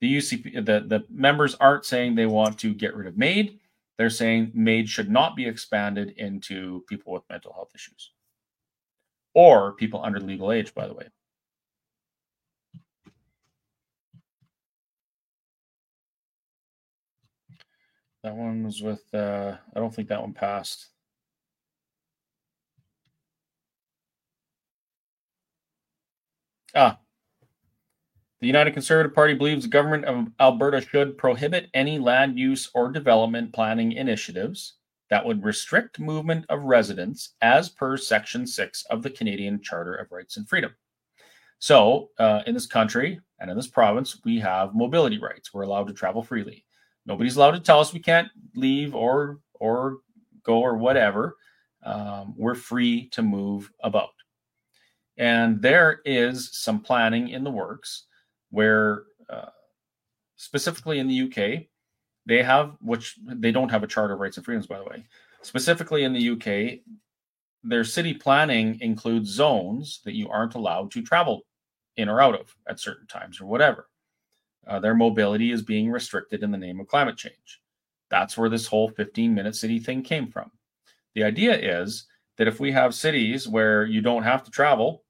the 0.00 0.16
UCP, 0.16 0.54
the, 0.66 0.84
the 0.86 1.04
members 1.10 1.54
aren't 1.54 1.84
saying 1.84 2.14
they 2.14 2.26
want 2.26 2.58
to 2.58 2.74
get 2.74 2.94
rid 2.94 3.06
of 3.06 3.16
MAID. 3.16 3.58
They're 3.96 4.10
saying 4.10 4.50
MAID 4.54 4.88
should 4.88 5.10
not 5.10 5.36
be 5.36 5.46
expanded 5.46 6.14
into 6.16 6.84
people 6.88 7.12
with 7.12 7.22
mental 7.30 7.52
health 7.52 7.70
issues 7.74 8.10
or 9.34 9.72
people 9.72 10.02
under 10.04 10.20
legal 10.20 10.52
age, 10.52 10.74
by 10.74 10.86
the 10.86 10.94
way. 10.94 11.08
That 18.22 18.34
one 18.34 18.64
was 18.64 18.80
with, 18.82 19.02
uh, 19.12 19.56
I 19.76 19.80
don't 19.80 19.94
think 19.94 20.08
that 20.08 20.22
one 20.22 20.32
passed. 20.32 20.88
Ah, 26.74 26.98
the 28.40 28.46
United 28.48 28.72
Conservative 28.72 29.14
Party 29.14 29.34
believes 29.34 29.62
the 29.62 29.70
government 29.70 30.04
of 30.04 30.28
Alberta 30.40 30.80
should 30.80 31.16
prohibit 31.16 31.70
any 31.72 31.98
land 31.98 32.38
use 32.38 32.70
or 32.74 32.90
development 32.90 33.52
planning 33.52 33.92
initiatives 33.92 34.74
that 35.08 35.24
would 35.24 35.44
restrict 35.44 36.00
movement 36.00 36.44
of 36.48 36.64
residents 36.64 37.36
as 37.40 37.68
per 37.68 37.96
Section 37.96 38.46
6 38.46 38.84
of 38.90 39.02
the 39.02 39.10
Canadian 39.10 39.62
Charter 39.62 39.94
of 39.94 40.10
Rights 40.10 40.36
and 40.36 40.48
Freedom. 40.48 40.74
So, 41.58 42.10
uh, 42.18 42.42
in 42.46 42.52
this 42.52 42.66
country 42.66 43.20
and 43.38 43.50
in 43.50 43.56
this 43.56 43.68
province, 43.68 44.20
we 44.24 44.38
have 44.40 44.74
mobility 44.74 45.18
rights. 45.18 45.54
We're 45.54 45.62
allowed 45.62 45.86
to 45.86 45.94
travel 45.94 46.22
freely. 46.22 46.66
Nobody's 47.06 47.36
allowed 47.36 47.52
to 47.52 47.60
tell 47.60 47.80
us 47.80 47.92
we 47.92 48.00
can't 48.00 48.28
leave 48.54 48.94
or 48.94 49.38
or 49.54 49.98
go 50.42 50.60
or 50.60 50.76
whatever. 50.76 51.36
Um, 51.82 52.34
we're 52.36 52.54
free 52.54 53.08
to 53.10 53.22
move 53.22 53.70
about. 53.82 54.10
And 55.16 55.62
there 55.62 56.00
is 56.04 56.50
some 56.56 56.80
planning 56.80 57.28
in 57.28 57.44
the 57.44 57.50
works 57.50 58.06
where 58.50 59.04
uh, 59.30 59.50
specifically 60.36 60.98
in 60.98 61.08
the 61.08 61.22
UK, 61.22 61.66
they 62.26 62.42
have, 62.42 62.76
which 62.80 63.16
they 63.24 63.52
don't 63.52 63.70
have 63.70 63.82
a 63.82 63.86
Charter 63.86 64.14
of 64.14 64.20
Rights 64.20 64.36
and 64.36 64.44
Freedoms, 64.44 64.66
by 64.66 64.78
the 64.78 64.84
way. 64.84 65.04
Specifically 65.42 66.04
in 66.04 66.12
the 66.12 66.30
UK, 66.30 66.80
their 67.62 67.84
city 67.84 68.14
planning 68.14 68.78
includes 68.80 69.30
zones 69.30 70.00
that 70.04 70.14
you 70.14 70.28
aren't 70.28 70.54
allowed 70.54 70.90
to 70.92 71.02
travel 71.02 71.42
in 71.96 72.08
or 72.08 72.20
out 72.20 72.38
of 72.38 72.54
at 72.68 72.80
certain 72.80 73.06
times 73.06 73.40
or 73.40 73.46
whatever. 73.46 73.88
Uh, 74.66 74.80
their 74.80 74.94
mobility 74.94 75.52
is 75.52 75.62
being 75.62 75.90
restricted 75.90 76.42
in 76.42 76.50
the 76.50 76.58
name 76.58 76.80
of 76.80 76.88
climate 76.88 77.16
change. 77.16 77.60
That's 78.10 78.36
where 78.36 78.48
this 78.48 78.66
whole 78.66 78.88
15 78.88 79.34
minute 79.34 79.54
city 79.54 79.78
thing 79.78 80.02
came 80.02 80.28
from. 80.28 80.50
The 81.14 81.24
idea 81.24 81.56
is 81.56 82.06
that 82.36 82.48
if 82.48 82.60
we 82.60 82.72
have 82.72 82.94
cities 82.94 83.46
where 83.46 83.84
you 83.84 84.00
don't 84.00 84.22
have 84.22 84.42
to 84.44 84.50
travel, 84.50 85.03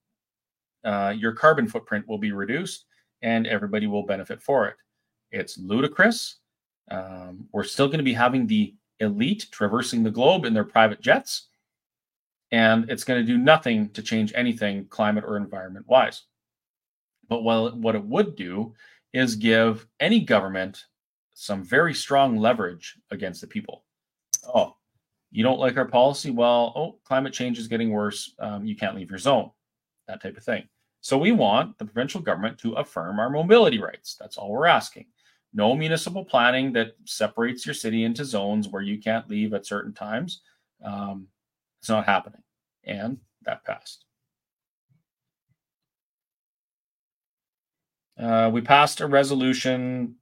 uh, 0.84 1.14
your 1.16 1.32
carbon 1.32 1.66
footprint 1.66 2.06
will 2.08 2.18
be 2.18 2.32
reduced 2.32 2.86
and 3.22 3.46
everybody 3.46 3.86
will 3.86 4.04
benefit 4.04 4.42
for 4.42 4.68
it. 4.68 4.76
It's 5.30 5.58
ludicrous. 5.58 6.38
Um, 6.90 7.48
we're 7.52 7.64
still 7.64 7.86
going 7.86 7.98
to 7.98 8.04
be 8.04 8.12
having 8.12 8.46
the 8.46 8.74
elite 9.00 9.46
traversing 9.50 10.02
the 10.02 10.10
globe 10.10 10.44
in 10.44 10.54
their 10.54 10.64
private 10.64 11.00
jets, 11.00 11.48
and 12.52 12.88
it's 12.90 13.04
going 13.04 13.20
to 13.20 13.26
do 13.26 13.38
nothing 13.38 13.88
to 13.90 14.02
change 14.02 14.32
anything 14.34 14.86
climate 14.86 15.24
or 15.26 15.36
environment 15.36 15.86
wise. 15.88 16.22
But 17.28 17.42
what, 17.42 17.76
what 17.76 17.94
it 17.94 18.04
would 18.04 18.36
do 18.36 18.74
is 19.12 19.34
give 19.34 19.86
any 20.00 20.20
government 20.20 20.84
some 21.32 21.64
very 21.64 21.94
strong 21.94 22.36
leverage 22.36 22.96
against 23.10 23.40
the 23.40 23.46
people. 23.46 23.84
Oh, 24.54 24.76
you 25.32 25.42
don't 25.42 25.58
like 25.58 25.76
our 25.76 25.88
policy? 25.88 26.30
Well, 26.30 26.72
oh, 26.76 26.98
climate 27.04 27.32
change 27.32 27.58
is 27.58 27.66
getting 27.66 27.90
worse. 27.90 28.34
Um, 28.38 28.64
you 28.64 28.76
can't 28.76 28.94
leave 28.94 29.10
your 29.10 29.18
zone, 29.18 29.50
that 30.06 30.22
type 30.22 30.36
of 30.36 30.44
thing. 30.44 30.68
So 31.04 31.18
we 31.18 31.32
want 31.32 31.76
the 31.76 31.84
provincial 31.84 32.22
government 32.22 32.56
to 32.60 32.72
affirm 32.76 33.20
our 33.20 33.28
mobility 33.28 33.78
rights. 33.78 34.16
That's 34.18 34.38
all 34.38 34.50
we're 34.50 34.64
asking. 34.64 35.04
No 35.52 35.74
municipal 35.74 36.24
planning 36.24 36.72
that 36.72 36.96
separates 37.04 37.66
your 37.66 37.74
city 37.74 38.04
into 38.04 38.24
zones 38.24 38.68
where 38.68 38.80
you 38.80 38.98
can't 38.98 39.28
leave 39.28 39.52
at 39.52 39.66
certain 39.66 39.92
times. 39.92 40.40
Um, 40.82 41.28
it's 41.78 41.90
not 41.90 42.06
happening. 42.06 42.40
And 42.84 43.18
that 43.42 43.66
passed. 43.66 44.06
Uh, 48.18 48.48
we 48.50 48.62
passed 48.62 49.02
a 49.02 49.06
resolution 49.06 50.14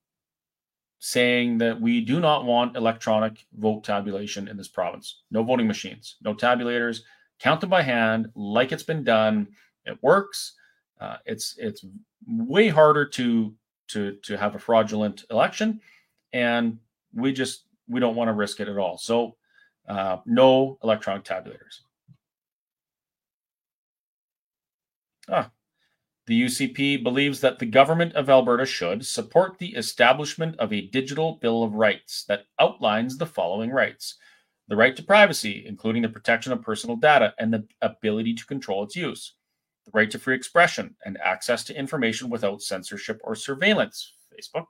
saying 0.98 1.58
that 1.58 1.80
we 1.80 2.00
do 2.00 2.18
not 2.18 2.44
want 2.44 2.76
electronic 2.76 3.46
vote 3.56 3.84
tabulation 3.84 4.48
in 4.48 4.56
this 4.56 4.66
province. 4.66 5.22
No 5.30 5.44
voting 5.44 5.68
machines, 5.68 6.16
no 6.24 6.34
tabulators, 6.34 7.02
count 7.38 7.60
them 7.60 7.70
by 7.70 7.82
hand 7.82 8.30
like 8.34 8.72
it's 8.72 8.82
been 8.82 9.04
done. 9.04 9.46
It 9.84 9.96
works. 10.02 10.54
Uh, 11.02 11.16
it's 11.26 11.56
it's 11.58 11.84
way 12.28 12.68
harder 12.68 13.04
to 13.04 13.52
to 13.88 14.16
to 14.22 14.36
have 14.36 14.54
a 14.54 14.58
fraudulent 14.58 15.24
election, 15.30 15.80
and 16.32 16.78
we 17.12 17.32
just 17.32 17.64
we 17.88 17.98
don't 17.98 18.14
want 18.14 18.28
to 18.28 18.32
risk 18.32 18.60
it 18.60 18.68
at 18.68 18.78
all. 18.78 18.96
So 18.98 19.34
uh, 19.88 20.18
no 20.26 20.78
electronic 20.84 21.24
tabulators. 21.24 21.80
Ah, 25.28 25.50
the 26.26 26.42
UCP 26.42 27.02
believes 27.02 27.40
that 27.40 27.58
the 27.58 27.66
government 27.66 28.14
of 28.14 28.30
Alberta 28.30 28.64
should 28.64 29.04
support 29.04 29.58
the 29.58 29.74
establishment 29.74 30.54
of 30.60 30.72
a 30.72 30.86
digital 30.86 31.38
Bill 31.42 31.64
of 31.64 31.74
Rights 31.74 32.24
that 32.28 32.44
outlines 32.60 33.18
the 33.18 33.26
following 33.26 33.70
rights 33.70 34.18
the 34.68 34.76
right 34.76 34.94
to 34.94 35.02
privacy, 35.02 35.64
including 35.66 36.02
the 36.02 36.08
protection 36.08 36.52
of 36.52 36.62
personal 36.62 36.94
data 36.94 37.34
and 37.40 37.52
the 37.52 37.66
ability 37.80 38.34
to 38.34 38.46
control 38.46 38.84
its 38.84 38.94
use, 38.94 39.34
the 39.84 39.90
right 39.94 40.10
to 40.10 40.18
free 40.18 40.34
expression 40.34 40.94
and 41.04 41.18
access 41.18 41.64
to 41.64 41.78
information 41.78 42.30
without 42.30 42.62
censorship 42.62 43.20
or 43.24 43.34
surveillance, 43.34 44.14
Facebook, 44.32 44.66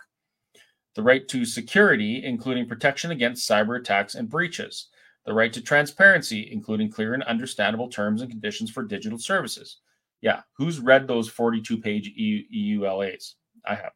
the 0.95 1.03
right 1.03 1.27
to 1.29 1.45
security, 1.45 2.25
including 2.25 2.69
protection 2.69 3.11
against 3.11 3.49
cyber 3.49 3.79
attacks 3.79 4.15
and 4.15 4.29
breaches, 4.29 4.89
the 5.27 5.33
right 5.33 5.53
to 5.53 5.61
transparency, 5.61 6.51
including 6.53 6.91
clear 6.91 7.15
and 7.15 7.23
understandable 7.25 7.89
terms 7.89 8.23
and 8.23 8.31
conditions 8.31 8.71
for 8.71 8.83
digital 8.83 9.19
services 9.19 9.79
yeah, 10.23 10.43
who's 10.57 10.81
read 10.81 11.07
those 11.07 11.29
42 11.29 11.79
page 11.79 12.15
EULAs? 12.17 13.35
I 13.67 13.75
haven't. 13.75 13.93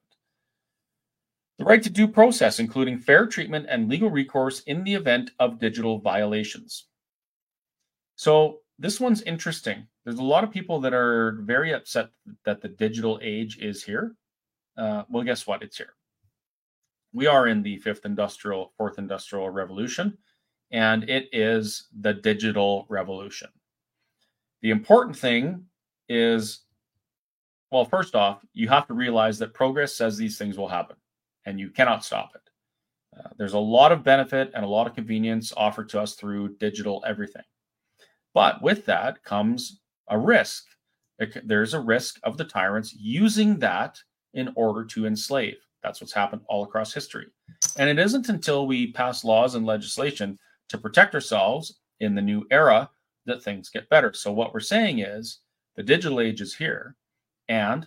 The 1.59 1.65
right 1.65 1.83
to 1.83 1.89
due 1.89 2.09
process, 2.09 2.59
including 2.59 2.99
fair 2.99 3.27
treatment 3.27 3.67
and 3.71 3.89
legal 3.89 4.11
recourse 4.11 4.61
in 4.61 4.85
the 4.85 4.93
event 4.93 5.31
of 5.39 5.59
digital 5.59 6.01
violations. 6.01 6.87
So, 8.17 8.59
this 8.79 9.01
one's 9.01 9.23
interesting. 9.23 9.87
There's 10.07 10.21
a 10.21 10.23
lot 10.23 10.45
of 10.45 10.53
people 10.53 10.81
that 10.83 10.95
are 10.95 11.41
very 11.43 11.75
upset 11.75 12.11
that 12.45 12.63
the 12.63 12.69
digital 12.69 13.19
age 13.23 13.59
is 13.59 13.83
here. 13.83 14.15
Uh, 14.79 15.03
well, 15.11 15.25
guess 15.25 15.49
what? 15.49 15.65
It's 15.65 15.77
here. 15.77 15.95
We 17.13 17.27
are 17.27 17.49
in 17.49 17.61
the 17.61 17.79
fifth 17.79 18.05
industrial, 18.05 18.73
fourth 18.79 18.99
industrial 18.99 19.51
revolution, 19.51 20.17
and 20.71 21.11
it 21.11 21.29
is 21.33 21.89
the 22.01 22.15
digital 22.15 22.87
revolution. 22.89 23.49
The 24.63 24.71
important 24.71 25.17
thing 25.17 25.65
is 26.09 26.61
well, 27.73 27.85
first 27.85 28.15
off, 28.15 28.45
you 28.53 28.69
have 28.69 28.87
to 28.87 28.95
realize 28.95 29.39
that 29.41 29.53
progress 29.53 29.93
says 29.93 30.17
these 30.17 30.39
things 30.39 30.57
will 30.57 30.69
happen 30.69 30.97
and 31.47 31.59
you 31.59 31.69
cannot 31.69 32.05
stop 32.05 32.31
it. 32.37 32.41
Uh, 33.19 33.29
there's 33.39 33.55
a 33.55 33.59
lot 33.59 33.91
of 33.91 34.05
benefit 34.05 34.53
and 34.55 34.65
a 34.65 34.69
lot 34.69 34.87
of 34.87 34.95
convenience 34.95 35.53
offered 35.57 35.89
to 35.89 36.01
us 36.01 36.15
through 36.15 36.57
digital 36.59 37.03
everything. 37.05 37.43
But 38.35 38.63
with 38.63 38.87
that 38.87 39.23
comes 39.25 39.81
a 40.09 40.19
risk. 40.19 40.65
There's 41.45 41.75
a 41.75 41.81
risk 41.81 42.19
of 42.23 42.37
the 42.37 42.45
tyrants 42.45 42.95
using 42.95 43.59
that 43.61 43.99
in 44.35 44.53
order 44.55 44.85
to 44.85 45.07
enslave. 45.07 45.57
That's 45.83 46.01
what's 46.01 46.13
happened 46.13 46.43
all 46.49 46.65
across 46.65 46.93
history. 46.93 47.27
And 47.79 47.89
it 47.89 47.99
isn't 47.99 48.29
until 48.29 48.67
we 48.67 48.93
pass 48.93 49.25
laws 49.25 49.55
and 49.55 49.65
legislation 49.65 50.39
to 50.69 50.79
protect 50.79 51.15
ourselves 51.15 51.79
in 52.01 52.15
the 52.15 52.23
new 52.23 52.45
era 52.51 52.91
that 53.25 53.43
things 53.43 53.69
get 53.69 53.89
better. 53.89 54.13
So, 54.13 54.33
what 54.33 54.53
we're 54.53 54.61
saying 54.61 55.01
is 55.01 55.41
the 55.77 55.83
digital 55.83 56.21
age 56.21 56.41
is 56.41 56.55
here, 56.55 56.97
and 57.49 57.87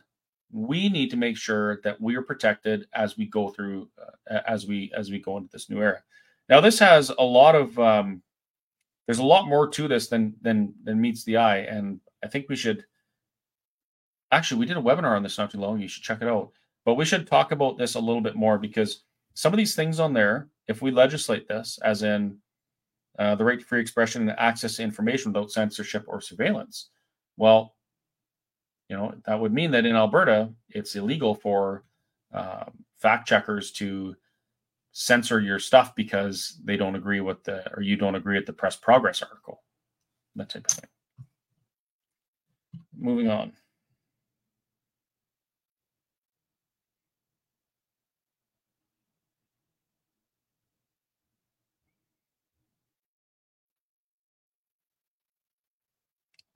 we 0.51 0.89
need 0.89 1.11
to 1.11 1.17
make 1.17 1.37
sure 1.37 1.81
that 1.83 1.99
we 2.01 2.15
are 2.15 2.21
protected 2.21 2.87
as 2.93 3.17
we 3.17 3.25
go 3.25 3.49
through, 3.49 3.89
uh, 4.01 4.39
as 4.47 4.65
we 4.65 4.91
as 4.95 5.11
we 5.11 5.19
go 5.19 5.37
into 5.37 5.49
this 5.51 5.69
new 5.69 5.81
era. 5.81 6.01
Now, 6.47 6.61
this 6.61 6.79
has 6.79 7.11
a 7.17 7.23
lot 7.23 7.55
of 7.55 7.77
um, 7.77 8.21
there's 9.05 9.19
a 9.19 9.25
lot 9.25 9.47
more 9.47 9.67
to 9.67 9.87
this 9.87 10.07
than 10.07 10.35
than 10.41 10.73
than 10.83 11.01
meets 11.01 11.23
the 11.23 11.37
eye, 11.37 11.59
and 11.59 11.99
I 12.23 12.27
think 12.27 12.47
we 12.49 12.55
should. 12.55 12.85
Actually, 14.31 14.59
we 14.59 14.65
did 14.65 14.77
a 14.77 14.81
webinar 14.81 15.15
on 15.15 15.23
this 15.23 15.37
not 15.37 15.51
too 15.51 15.59
long. 15.59 15.79
You 15.79 15.87
should 15.87 16.03
check 16.03 16.21
it 16.21 16.27
out. 16.27 16.51
But 16.85 16.95
we 16.95 17.05
should 17.05 17.27
talk 17.27 17.51
about 17.51 17.77
this 17.77 17.95
a 17.95 17.99
little 17.99 18.21
bit 18.21 18.35
more 18.35 18.57
because 18.57 19.03
some 19.33 19.53
of 19.53 19.57
these 19.57 19.75
things 19.75 19.99
on 19.99 20.13
there, 20.13 20.49
if 20.67 20.81
we 20.81 20.91
legislate 20.91 21.47
this, 21.47 21.79
as 21.83 22.03
in 22.03 22.37
uh, 23.17 23.35
the 23.35 23.43
right 23.43 23.59
to 23.59 23.65
free 23.65 23.81
expression 23.81 24.27
and 24.27 24.39
access 24.39 24.77
to 24.77 24.83
information 24.83 25.31
without 25.31 25.51
censorship 25.51 26.05
or 26.07 26.21
surveillance, 26.21 26.89
well, 27.37 27.75
you 28.89 28.97
know 28.97 29.13
that 29.25 29.39
would 29.39 29.53
mean 29.53 29.71
that 29.71 29.85
in 29.85 29.95
Alberta 29.95 30.51
it's 30.69 30.95
illegal 30.95 31.35
for 31.35 31.83
uh, 32.33 32.65
fact 32.97 33.27
checkers 33.27 33.71
to 33.73 34.15
censor 34.91 35.39
your 35.39 35.59
stuff 35.59 35.95
because 35.95 36.59
they 36.63 36.75
don't 36.75 36.95
agree 36.95 37.21
with 37.21 37.43
the 37.43 37.71
or 37.75 37.81
you 37.81 37.95
don't 37.95 38.15
agree 38.15 38.37
with 38.37 38.47
the 38.47 38.53
press 38.53 38.75
progress 38.75 39.21
article, 39.21 39.61
that 40.35 40.49
type 40.49 40.65
of 40.65 40.71
thing. 40.71 40.89
Moving 42.99 43.29
on. 43.29 43.53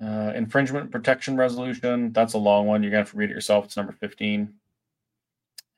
Uh, 0.04 0.34
infringement 0.36 0.91
protection 0.91 1.38
resolution. 1.38 2.12
That's 2.12 2.34
a 2.34 2.38
long 2.38 2.68
one. 2.68 2.84
You're 2.84 2.91
going 2.91 3.04
to 3.04 3.06
have 3.06 3.12
to 3.12 3.18
read 3.18 3.30
it 3.30 3.34
yourself. 3.34 3.66
It's 3.66 3.78
number 3.78 3.94
15. 3.94 4.54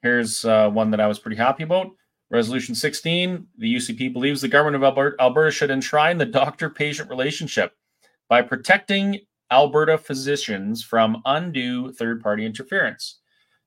Here's 0.02 0.46
uh, 0.46 0.70
one 0.72 0.90
that 0.92 1.00
I 1.00 1.06
was 1.06 1.20
pretty 1.20 1.38
happy 1.38 1.62
about. 1.62 1.92
Resolution 2.32 2.74
16. 2.74 3.46
The 3.60 3.76
UCP 3.76 4.12
believes 4.12 4.42
the 4.42 4.48
government 4.48 4.84
of 4.84 5.16
Alberta 5.20 5.52
should 5.52 5.70
enshrine 5.70 6.18
the 6.18 6.26
doctor 6.26 6.72
patient 6.72 7.12
relationship 7.12 7.74
by 8.28 8.42
protecting 8.42 9.20
Alberta 9.52 9.98
physicians 9.98 10.84
from 10.84 11.22
undue 11.26 11.92
third 11.92 12.22
party 12.22 12.46
interference, 12.46 13.20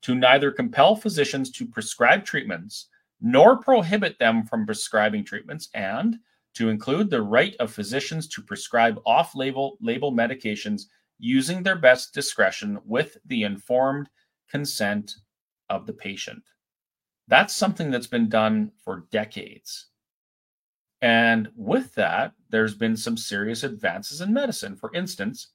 to 0.02 0.14
neither 0.14 0.50
compel 0.50 0.96
physicians 0.96 1.50
to 1.52 1.66
prescribe 1.66 2.24
treatments 2.24 2.86
nor 3.20 3.58
prohibit 3.58 4.18
them 4.18 4.44
from 4.44 4.64
prescribing 4.64 5.24
treatments, 5.24 5.68
and 5.74 6.18
to 6.54 6.68
include 6.68 7.10
the 7.10 7.22
right 7.22 7.54
of 7.60 7.72
physicians 7.72 8.28
to 8.28 8.42
prescribe 8.42 9.00
off 9.06 9.34
label 9.34 9.76
label 9.80 10.12
medications 10.12 10.82
using 11.18 11.62
their 11.62 11.76
best 11.76 12.14
discretion 12.14 12.78
with 12.84 13.18
the 13.26 13.42
informed 13.42 14.08
consent 14.48 15.16
of 15.68 15.86
the 15.86 15.92
patient. 15.92 16.42
That's 17.26 17.54
something 17.54 17.90
that's 17.90 18.06
been 18.06 18.28
done 18.28 18.72
for 18.82 19.06
decades. 19.10 19.86
And 21.02 21.48
with 21.54 21.94
that, 21.94 22.32
there's 22.50 22.74
been 22.74 22.96
some 22.96 23.16
serious 23.16 23.62
advances 23.62 24.20
in 24.20 24.32
medicine. 24.32 24.76
For 24.76 24.92
instance, 24.94 25.48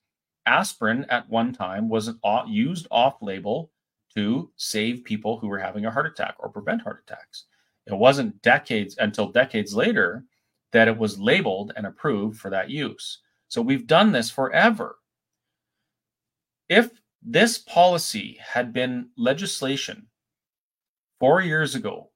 aspirin 0.46 1.06
at 1.08 1.28
one 1.28 1.52
time 1.52 1.88
was 1.88 2.10
used 2.46 2.86
off 2.90 3.16
label 3.22 3.70
to 4.14 4.50
save 4.56 5.04
people 5.04 5.38
who 5.38 5.48
were 5.48 5.58
having 5.58 5.86
a 5.86 5.90
heart 5.90 6.06
attack 6.06 6.34
or 6.38 6.48
prevent 6.48 6.82
heart 6.82 7.04
attacks. 7.06 7.44
It 7.86 7.94
wasn't 7.94 8.40
decades 8.42 8.96
until 8.98 9.28
decades 9.28 9.74
later 9.74 10.24
that 10.72 10.88
it 10.88 10.96
was 10.96 11.18
labeled 11.18 11.72
and 11.76 11.86
approved 11.86 12.38
for 12.38 12.50
that 12.50 12.70
use. 12.70 13.20
So 13.48 13.60
we've 13.62 13.86
done 13.86 14.12
this 14.12 14.30
forever. 14.30 14.96
If 16.68 16.90
this 17.22 17.58
policy 17.58 18.38
had 18.40 18.72
been 18.72 19.10
legislation 19.16 20.06
four 21.20 21.40
years 21.40 21.74
ago, 21.74 22.10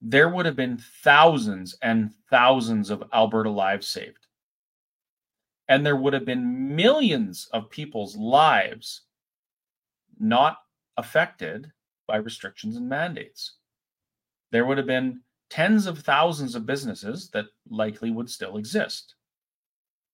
there 0.00 0.28
would 0.28 0.46
have 0.46 0.56
been 0.56 0.78
thousands 1.02 1.76
and 1.82 2.12
thousands 2.30 2.90
of 2.90 3.04
Alberta 3.12 3.50
lives 3.50 3.88
saved. 3.88 4.25
And 5.68 5.84
there 5.84 5.96
would 5.96 6.12
have 6.12 6.24
been 6.24 6.76
millions 6.76 7.48
of 7.52 7.70
people's 7.70 8.16
lives 8.16 9.02
not 10.18 10.58
affected 10.96 11.72
by 12.06 12.16
restrictions 12.16 12.76
and 12.76 12.88
mandates. 12.88 13.56
There 14.52 14.64
would 14.64 14.78
have 14.78 14.86
been 14.86 15.20
tens 15.50 15.86
of 15.86 15.98
thousands 15.98 16.54
of 16.54 16.66
businesses 16.66 17.30
that 17.30 17.46
likely 17.68 18.10
would 18.10 18.30
still 18.30 18.56
exist. 18.56 19.14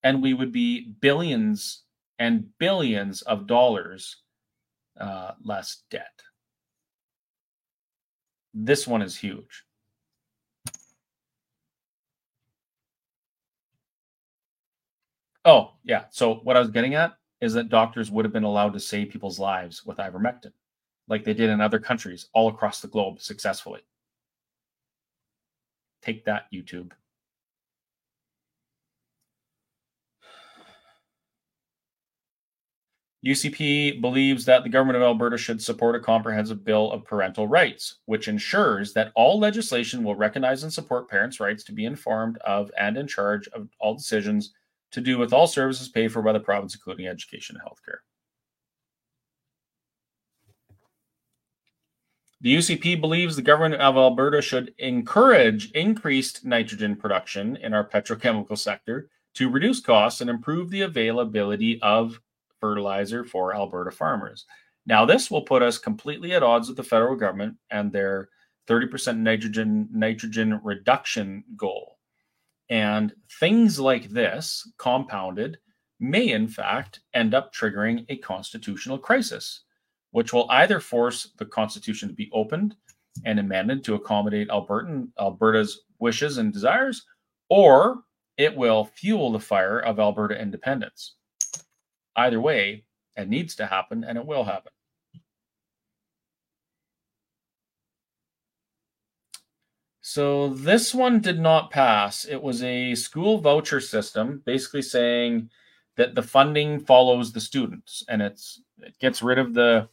And 0.02 0.22
we 0.22 0.34
would 0.34 0.52
be 0.52 0.94
billions 1.00 1.84
and 2.18 2.46
billions 2.58 3.22
of 3.22 3.46
dollars 3.46 4.16
uh, 4.98 5.32
less 5.44 5.82
debt. 5.90 6.22
This 8.54 8.86
one 8.86 9.02
is 9.02 9.16
huge. 9.16 9.64
Oh, 15.44 15.72
yeah. 15.84 16.04
So, 16.10 16.36
what 16.36 16.56
I 16.56 16.60
was 16.60 16.70
getting 16.70 16.94
at 16.94 17.14
is 17.40 17.52
that 17.54 17.68
doctors 17.68 18.10
would 18.10 18.24
have 18.24 18.32
been 18.32 18.44
allowed 18.44 18.72
to 18.74 18.80
save 18.80 19.10
people's 19.10 19.38
lives 19.38 19.84
with 19.84 19.98
ivermectin, 19.98 20.52
like 21.08 21.24
they 21.24 21.34
did 21.34 21.50
in 21.50 21.60
other 21.60 21.80
countries 21.80 22.28
all 22.32 22.48
across 22.48 22.80
the 22.80 22.88
globe 22.88 23.20
successfully. 23.20 23.80
Take 26.02 26.24
that, 26.26 26.46
YouTube. 26.52 26.92
UCP 33.24 34.00
believes 34.00 34.44
that 34.44 34.64
the 34.64 34.68
government 34.68 34.96
of 34.96 35.02
Alberta 35.02 35.38
should 35.38 35.62
support 35.62 35.94
a 35.94 36.00
comprehensive 36.00 36.64
bill 36.64 36.90
of 36.90 37.04
parental 37.04 37.46
rights, 37.46 37.98
which 38.06 38.26
ensures 38.26 38.92
that 38.94 39.12
all 39.14 39.38
legislation 39.38 40.02
will 40.02 40.16
recognize 40.16 40.64
and 40.64 40.72
support 40.72 41.08
parents' 41.08 41.38
rights 41.38 41.62
to 41.64 41.72
be 41.72 41.84
informed 41.84 42.38
of 42.38 42.70
and 42.76 42.96
in 42.96 43.06
charge 43.06 43.46
of 43.48 43.68
all 43.78 43.94
decisions 43.94 44.52
to 44.92 45.00
do 45.00 45.18
with 45.18 45.32
all 45.32 45.46
services 45.46 45.88
paid 45.88 46.12
for 46.12 46.22
by 46.22 46.32
the 46.32 46.40
province, 46.40 46.74
including 46.74 47.06
education 47.06 47.56
and 47.56 47.64
healthcare. 47.64 47.98
The 52.42 52.56
UCP 52.56 53.00
believes 53.00 53.36
the 53.36 53.42
government 53.42 53.80
of 53.80 53.96
Alberta 53.96 54.42
should 54.42 54.74
encourage 54.78 55.70
increased 55.72 56.44
nitrogen 56.44 56.96
production 56.96 57.56
in 57.56 57.72
our 57.72 57.88
petrochemical 57.88 58.58
sector 58.58 59.08
to 59.34 59.48
reduce 59.48 59.80
costs 59.80 60.20
and 60.20 60.28
improve 60.28 60.68
the 60.68 60.80
availability 60.82 61.80
of 61.82 62.20
fertilizer 62.60 63.24
for 63.24 63.54
Alberta 63.54 63.92
farmers. 63.92 64.46
Now, 64.86 65.04
this 65.04 65.30
will 65.30 65.42
put 65.42 65.62
us 65.62 65.78
completely 65.78 66.32
at 66.32 66.42
odds 66.42 66.66
with 66.66 66.76
the 66.76 66.82
federal 66.82 67.14
government 67.14 67.56
and 67.70 67.92
their 67.92 68.28
30% 68.68 69.18
nitrogen 69.18 69.88
nitrogen 69.92 70.60
reduction 70.64 71.44
goal. 71.56 71.91
And 72.72 73.12
things 73.38 73.78
like 73.78 74.08
this, 74.08 74.66
compounded, 74.78 75.58
may 76.00 76.30
in 76.30 76.48
fact 76.48 77.00
end 77.12 77.34
up 77.34 77.52
triggering 77.52 78.06
a 78.08 78.16
constitutional 78.16 78.96
crisis 78.98 79.64
which 80.12 80.32
will 80.32 80.50
either 80.50 80.80
force 80.80 81.32
the 81.38 81.44
Constitution 81.44 82.08
to 82.08 82.14
be 82.14 82.30
opened 82.32 82.74
and 83.26 83.38
amended 83.38 83.84
to 83.84 83.94
accommodate 83.94 84.48
Albertan, 84.48 85.08
Alberta's 85.20 85.82
wishes 85.98 86.38
and 86.38 86.50
desires, 86.50 87.04
or 87.50 88.04
it 88.38 88.56
will 88.56 88.86
fuel 88.86 89.32
the 89.32 89.38
fire 89.38 89.80
of 89.80 89.98
Alberta 89.98 90.40
independence. 90.40 91.16
Either 92.16 92.40
way, 92.40 92.84
it 93.18 93.28
needs 93.28 93.54
to 93.56 93.66
happen 93.66 94.02
and 94.04 94.16
it 94.16 94.24
will 94.24 94.44
happen. 94.44 94.72
So 100.02 100.48
this 100.50 100.94
one 100.94 101.20
did 101.20 101.40
not 101.40 101.70
pass. 101.70 102.24
It 102.24 102.42
was 102.42 102.62
a 102.62 102.94
school 102.94 103.38
voucher 103.38 103.80
system, 103.80 104.42
basically 104.44 104.82
saying 104.82 105.48
that 105.96 106.14
the 106.14 106.22
funding 106.22 106.80
follows 106.80 107.32
the 107.32 107.40
students, 107.40 108.04
and 108.08 108.20
it's 108.20 108.60
it 108.78 108.98
gets 108.98 109.22
rid 109.22 109.38
of 109.38 109.54
the 109.54 109.88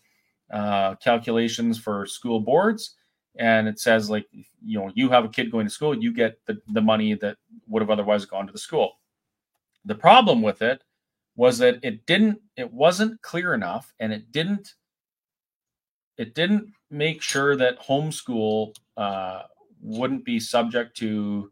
uh, 0.52 0.96
calculations 0.96 1.78
for 1.78 2.06
school 2.06 2.40
boards 2.40 2.96
and 3.38 3.68
it 3.68 3.80
says 3.80 4.10
like 4.10 4.28
you 4.62 4.80
know 4.80 4.92
you 4.96 5.10
have 5.10 5.26
a 5.26 5.30
kid 5.30 5.52
going 5.52 5.66
to 5.66 5.72
school 5.72 5.96
you 5.96 6.14
get 6.14 6.40
the, 6.46 6.60
the 6.74 6.82
money 6.82 7.14
that 7.14 7.38
would 7.68 7.82
have 7.82 7.90
otherwise 7.90 8.26
gone 8.26 8.46
to 8.46 8.52
the 8.52 8.60
school 8.60 9.00
the 9.86 9.96
problem 9.96 10.42
with 10.42 10.62
it 10.62 10.84
was 11.36 11.58
that 11.58 11.80
it 11.84 12.06
didn't 12.06 12.40
it 12.58 12.72
wasn't 12.72 13.22
clear 13.22 13.54
enough 13.54 13.94
and 14.00 14.12
it 14.12 14.32
didn't 14.32 14.74
it 16.18 16.36
didn't 16.36 16.68
make 16.92 17.22
sure 17.22 17.56
that 17.56 17.80
homeschool 17.80 18.76
uh, 18.98 19.44
wouldn't 19.82 20.26
be 20.26 20.40
subject 20.40 20.96
to 20.98 21.52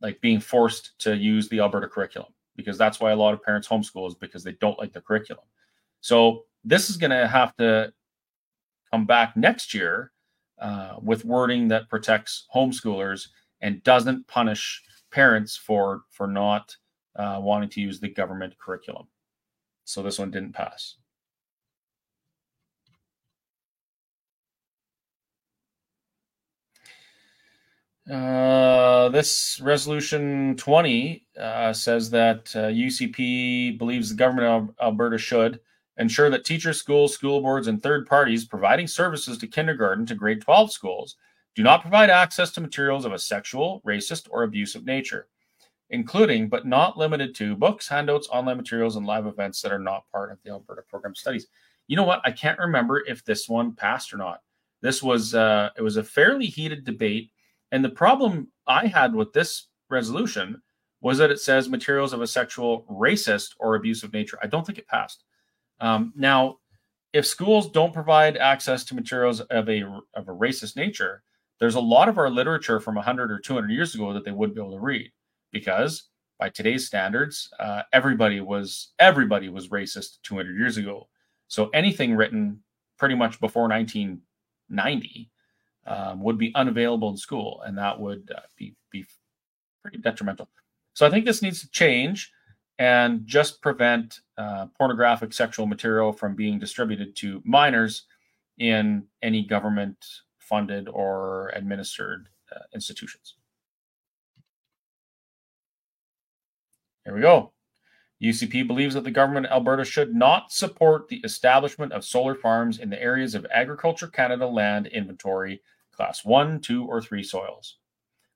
like 0.00 0.20
being 0.20 0.40
forced 0.40 0.98
to 0.98 1.16
use 1.16 1.48
the 1.48 1.60
alberta 1.60 1.88
curriculum 1.88 2.32
because 2.56 2.76
that's 2.76 3.00
why 3.00 3.12
a 3.12 3.16
lot 3.16 3.34
of 3.34 3.42
parents 3.42 3.68
homeschool 3.68 4.08
is 4.08 4.14
because 4.14 4.42
they 4.42 4.52
don't 4.60 4.78
like 4.78 4.92
the 4.92 5.00
curriculum 5.00 5.44
so 6.00 6.44
this 6.64 6.90
is 6.90 6.96
going 6.96 7.10
to 7.10 7.26
have 7.26 7.56
to 7.56 7.92
come 8.90 9.06
back 9.06 9.36
next 9.36 9.72
year 9.74 10.12
uh, 10.60 10.96
with 11.02 11.24
wording 11.24 11.68
that 11.68 11.88
protects 11.88 12.46
homeschoolers 12.54 13.28
and 13.62 13.82
doesn't 13.82 14.26
punish 14.28 14.82
parents 15.10 15.56
for 15.56 16.02
for 16.10 16.26
not 16.26 16.76
uh, 17.16 17.38
wanting 17.40 17.68
to 17.68 17.80
use 17.80 18.00
the 18.00 18.08
government 18.08 18.56
curriculum. 18.58 19.06
So 19.84 20.02
this 20.02 20.18
one 20.18 20.30
didn't 20.30 20.52
pass. 20.52 20.96
Uh, 28.10 29.08
this 29.10 29.60
resolution 29.62 30.56
20 30.56 31.26
uh, 31.38 31.72
says 31.72 32.10
that 32.10 32.46
UCP 32.46 33.74
uh, 33.74 33.78
believes 33.78 34.08
the 34.08 34.16
government 34.16 34.48
of 34.48 34.74
Alberta 34.80 35.18
should 35.18 35.60
ensure 35.98 36.30
that 36.30 36.44
teachers, 36.44 36.78
schools, 36.78 37.14
school 37.14 37.40
boards, 37.40 37.68
and 37.68 37.82
third 37.82 38.06
parties 38.06 38.44
providing 38.44 38.86
services 38.86 39.38
to 39.38 39.46
kindergarten 39.46 40.04
to 40.06 40.14
grade 40.14 40.40
12 40.40 40.72
schools 40.72 41.16
do 41.54 41.62
not 41.62 41.82
provide 41.82 42.10
access 42.10 42.50
to 42.50 42.60
materials 42.60 43.04
of 43.04 43.12
a 43.12 43.18
sexual, 43.18 43.82
racist, 43.86 44.26
or 44.30 44.42
abusive 44.42 44.84
nature, 44.84 45.28
including 45.90 46.48
but 46.48 46.66
not 46.66 46.96
limited 46.96 47.34
to 47.36 47.54
books, 47.54 47.86
handouts, 47.86 48.28
online 48.32 48.56
materials, 48.56 48.96
and 48.96 49.06
live 49.06 49.26
events 49.26 49.60
that 49.60 49.72
are 49.72 49.78
not 49.78 50.10
part 50.10 50.32
of 50.32 50.38
the 50.42 50.50
Alberta 50.50 50.82
program 50.88 51.14
studies. 51.14 51.46
You 51.88 51.96
know 51.96 52.04
what? 52.04 52.22
I 52.24 52.30
can't 52.30 52.58
remember 52.58 53.04
if 53.06 53.24
this 53.24 53.48
one 53.48 53.74
passed 53.74 54.14
or 54.14 54.16
not. 54.16 54.40
This 54.80 55.02
was 55.02 55.34
uh, 55.34 55.70
it 55.76 55.82
was 55.82 55.98
a 55.98 56.02
fairly 56.02 56.46
heated 56.46 56.84
debate, 56.84 57.30
and 57.72 57.84
the 57.84 57.88
problem 57.88 58.48
I 58.66 58.86
had 58.86 59.14
with 59.14 59.32
this 59.32 59.68
resolution 59.90 60.62
was 61.00 61.18
that 61.18 61.32
it 61.32 61.40
says 61.40 61.68
materials 61.68 62.12
of 62.12 62.20
a 62.20 62.26
sexual, 62.26 62.86
racist, 62.88 63.54
or 63.58 63.74
abusive 63.74 64.12
nature. 64.12 64.38
I 64.40 64.46
don't 64.46 64.64
think 64.64 64.78
it 64.78 64.86
passed. 64.86 65.24
Um, 65.80 66.12
now, 66.14 66.58
if 67.12 67.26
schools 67.26 67.70
don't 67.70 67.92
provide 67.92 68.36
access 68.36 68.84
to 68.84 68.94
materials 68.94 69.40
of 69.40 69.68
a 69.68 69.82
of 70.14 70.28
a 70.28 70.32
racist 70.32 70.76
nature, 70.76 71.22
there's 71.58 71.74
a 71.74 71.80
lot 71.80 72.08
of 72.08 72.18
our 72.18 72.30
literature 72.30 72.78
from 72.78 72.94
100 72.94 73.32
or 73.32 73.38
200 73.38 73.70
years 73.70 73.94
ago 73.94 74.12
that 74.12 74.24
they 74.24 74.30
wouldn't 74.30 74.54
be 74.54 74.62
able 74.62 74.76
to 74.76 74.80
read 74.80 75.10
because 75.50 76.04
by 76.38 76.48
today's 76.48 76.86
standards, 76.86 77.48
uh, 77.58 77.82
everybody 77.92 78.40
was 78.40 78.92
everybody 78.98 79.48
was 79.48 79.68
racist 79.68 80.18
200 80.22 80.56
years 80.56 80.76
ago. 80.76 81.08
So 81.48 81.68
anything 81.70 82.14
written 82.14 82.62
pretty 82.98 83.14
much 83.14 83.40
before 83.40 83.68
1990 83.68 85.30
um, 85.86 86.22
would 86.22 86.38
be 86.38 86.52
unavailable 86.54 87.10
in 87.10 87.16
school, 87.16 87.62
and 87.64 87.76
that 87.78 87.98
would 87.98 88.30
uh, 88.34 88.40
be 88.56 88.74
be 88.90 89.04
pretty 89.82 89.98
detrimental. 89.98 90.48
So 90.94 91.06
I 91.06 91.10
think 91.10 91.24
this 91.24 91.42
needs 91.42 91.60
to 91.60 91.70
change 91.70 92.30
and 92.78 93.26
just 93.26 93.60
prevent 93.62 94.20
uh, 94.38 94.66
pornographic 94.78 95.32
sexual 95.32 95.66
material 95.66 96.12
from 96.12 96.34
being 96.34 96.58
distributed 96.58 97.16
to 97.16 97.42
minors 97.44 98.04
in 98.58 99.04
any 99.22 99.44
government 99.44 100.04
funded 100.38 100.88
or 100.88 101.50
administered 101.54 102.28
uh, 102.54 102.60
institutions. 102.74 103.36
Here 107.04 107.14
we 107.14 107.20
go. 107.20 107.52
UCP 108.22 108.66
believes 108.66 108.94
that 108.94 109.04
the 109.04 109.10
government 109.10 109.46
of 109.46 109.52
Alberta 109.52 109.84
should 109.84 110.14
not 110.14 110.52
support 110.52 111.08
the 111.08 111.20
establishment 111.24 111.92
of 111.92 112.04
solar 112.04 112.36
farms 112.36 112.78
in 112.78 112.88
the 112.88 113.02
areas 113.02 113.34
of 113.34 113.46
Agriculture 113.52 114.06
Canada 114.06 114.46
land 114.46 114.86
inventory, 114.86 115.60
class 115.92 116.24
one, 116.24 116.60
two, 116.60 116.86
or 116.86 117.00
three 117.00 117.22
soils. 117.22 117.78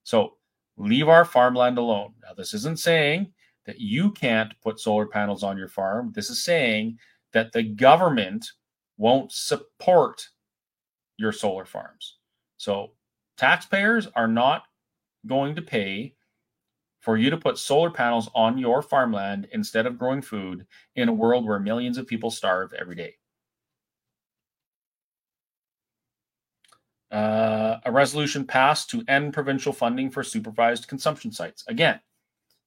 So 0.03 0.35
leave 0.77 1.09
our 1.09 1.25
farmland 1.25 1.79
alone. 1.79 2.15
Now, 2.23 2.35
this 2.35 2.53
isn't 2.53 2.81
saying 2.81 3.33
that 3.65 3.81
you 3.81 4.11
can't 4.11 4.53
put 4.61 4.81
solar 4.81 5.07
panels 5.07 5.45
on 5.45 5.57
your 5.57 5.69
farm. 5.69 6.13
This 6.15 6.31
is 6.31 6.43
saying 6.43 6.99
that 7.33 7.53
the 7.53 7.63
government 7.63 8.51
won't 8.99 9.31
support 9.31 10.29
your 11.17 11.33
solar 11.33 11.65
farms. 11.65 12.17
So 12.57 12.93
taxpayers 13.37 14.09
are 14.17 14.29
not 14.29 14.65
going 15.27 15.55
to 15.55 15.63
pay 15.63 16.16
for 17.07 17.17
you 17.17 17.31
to 17.31 17.37
put 17.37 17.57
solar 17.57 17.89
panels 17.89 18.29
on 18.35 18.59
your 18.59 18.83
farmland 18.83 19.47
instead 19.53 19.87
of 19.87 19.97
growing 19.97 20.21
food 20.21 20.67
in 20.97 21.09
a 21.09 21.13
world 21.13 21.47
where 21.47 21.61
millions 21.61 21.99
of 21.99 22.07
people 22.09 22.33
starve 22.33 22.73
every 22.73 22.97
day. 22.97 23.15
Uh, 27.13 27.77
a 27.85 27.93
resolution 27.93 28.45
passed 28.45 28.91
to 28.91 29.05
end 29.07 29.33
provincial 29.33 29.73
funding 29.73 30.11
for 30.11 30.25
supervised 30.25 30.89
consumption 30.89 31.31
sites. 31.31 31.63
Again, 31.69 32.01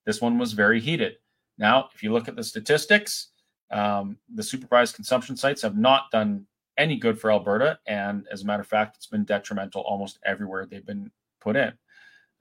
this 0.06 0.22
one 0.22 0.38
was 0.38 0.54
very 0.54 0.80
heated. 0.80 1.16
Now, 1.58 1.90
if 1.94 2.02
you 2.02 2.10
look 2.10 2.26
at 2.26 2.34
the 2.34 2.42
statistics, 2.42 3.32
um, 3.70 4.16
the 4.34 4.42
supervised 4.42 4.94
consumption 4.94 5.36
sites 5.36 5.60
have 5.60 5.76
not 5.76 6.10
done 6.10 6.46
any 6.78 6.96
good 6.96 7.20
for 7.20 7.30
Alberta. 7.30 7.78
And 7.86 8.26
as 8.32 8.40
a 8.40 8.46
matter 8.46 8.62
of 8.62 8.68
fact, 8.68 8.96
it's 8.96 9.06
been 9.06 9.24
detrimental 9.24 9.82
almost 9.82 10.18
everywhere 10.24 10.64
they've 10.64 10.86
been 10.86 11.10
put 11.42 11.56
in. 11.56 11.74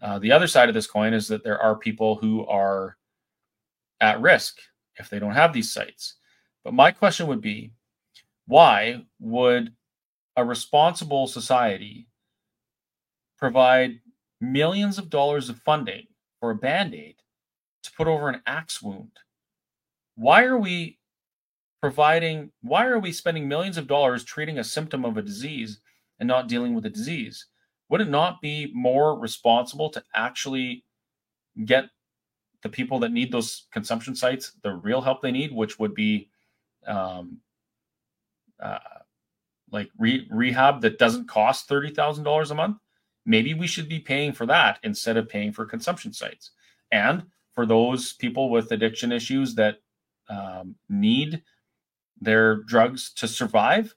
Uh, 0.01 0.19
the 0.19 0.31
other 0.31 0.47
side 0.47 0.69
of 0.69 0.75
this 0.75 0.87
coin 0.87 1.13
is 1.13 1.27
that 1.27 1.43
there 1.43 1.59
are 1.59 1.75
people 1.75 2.15
who 2.15 2.45
are 2.45 2.97
at 3.99 4.21
risk 4.21 4.57
if 4.97 5.09
they 5.09 5.19
don't 5.19 5.33
have 5.33 5.53
these 5.53 5.71
sites. 5.71 6.15
But 6.63 6.73
my 6.73 6.91
question 6.91 7.27
would 7.27 7.41
be 7.41 7.73
why 8.47 9.05
would 9.19 9.73
a 10.35 10.43
responsible 10.43 11.27
society 11.27 12.07
provide 13.37 13.99
millions 14.41 14.97
of 14.97 15.09
dollars 15.09 15.49
of 15.49 15.59
funding 15.59 16.07
for 16.39 16.51
a 16.51 16.55
band 16.55 16.95
aid 16.95 17.15
to 17.83 17.91
put 17.91 18.07
over 18.07 18.29
an 18.29 18.41
axe 18.45 18.81
wound? 18.81 19.11
Why 20.15 20.43
are 20.43 20.57
we 20.57 20.97
providing, 21.81 22.51
why 22.61 22.85
are 22.87 22.99
we 22.99 23.11
spending 23.11 23.47
millions 23.47 23.77
of 23.77 23.87
dollars 23.87 24.23
treating 24.23 24.59
a 24.59 24.63
symptom 24.63 25.05
of 25.05 25.17
a 25.17 25.21
disease 25.21 25.79
and 26.19 26.27
not 26.27 26.47
dealing 26.47 26.73
with 26.73 26.83
the 26.83 26.89
disease? 26.89 27.45
Would 27.89 28.01
it 28.01 28.09
not 28.09 28.41
be 28.41 28.71
more 28.73 29.19
responsible 29.19 29.89
to 29.91 30.03
actually 30.15 30.85
get 31.65 31.85
the 32.61 32.69
people 32.69 32.99
that 32.99 33.11
need 33.11 33.31
those 33.31 33.67
consumption 33.71 34.15
sites 34.15 34.53
the 34.63 34.73
real 34.73 35.01
help 35.01 35.21
they 35.21 35.31
need, 35.31 35.51
which 35.51 35.79
would 35.79 35.93
be 35.93 36.29
um, 36.85 37.39
uh, 38.61 38.79
like 39.71 39.89
re- 39.97 40.27
rehab 40.29 40.81
that 40.81 40.99
doesn't 40.99 41.27
cost 41.27 41.67
thirty 41.67 41.89
thousand 41.93 42.23
dollars 42.23 42.51
a 42.51 42.55
month? 42.55 42.77
Maybe 43.25 43.53
we 43.53 43.67
should 43.67 43.89
be 43.89 43.99
paying 43.99 44.33
for 44.33 44.45
that 44.45 44.79
instead 44.83 45.17
of 45.17 45.29
paying 45.29 45.51
for 45.51 45.65
consumption 45.65 46.13
sites. 46.13 46.51
And 46.91 47.23
for 47.53 47.65
those 47.65 48.13
people 48.13 48.49
with 48.49 48.71
addiction 48.71 49.11
issues 49.11 49.55
that 49.55 49.77
um, 50.29 50.75
need 50.89 51.43
their 52.21 52.63
drugs 52.63 53.13
to 53.13 53.27
survive 53.27 53.93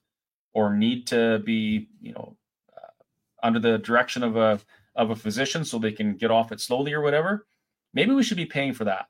or 0.54 0.74
need 0.74 1.06
to 1.08 1.40
be, 1.40 1.88
you 2.00 2.12
know, 2.12 2.36
under 3.42 3.58
the 3.58 3.78
direction 3.78 4.22
of 4.22 4.36
a 4.36 4.60
of 4.94 5.10
a 5.10 5.16
physician 5.16 5.64
so 5.64 5.78
they 5.78 5.92
can 5.92 6.16
get 6.16 6.30
off 6.30 6.52
it 6.52 6.60
slowly 6.60 6.92
or 6.92 7.00
whatever. 7.00 7.46
Maybe 7.94 8.12
we 8.12 8.22
should 8.22 8.36
be 8.36 8.46
paying 8.46 8.74
for 8.74 8.84
that 8.84 9.06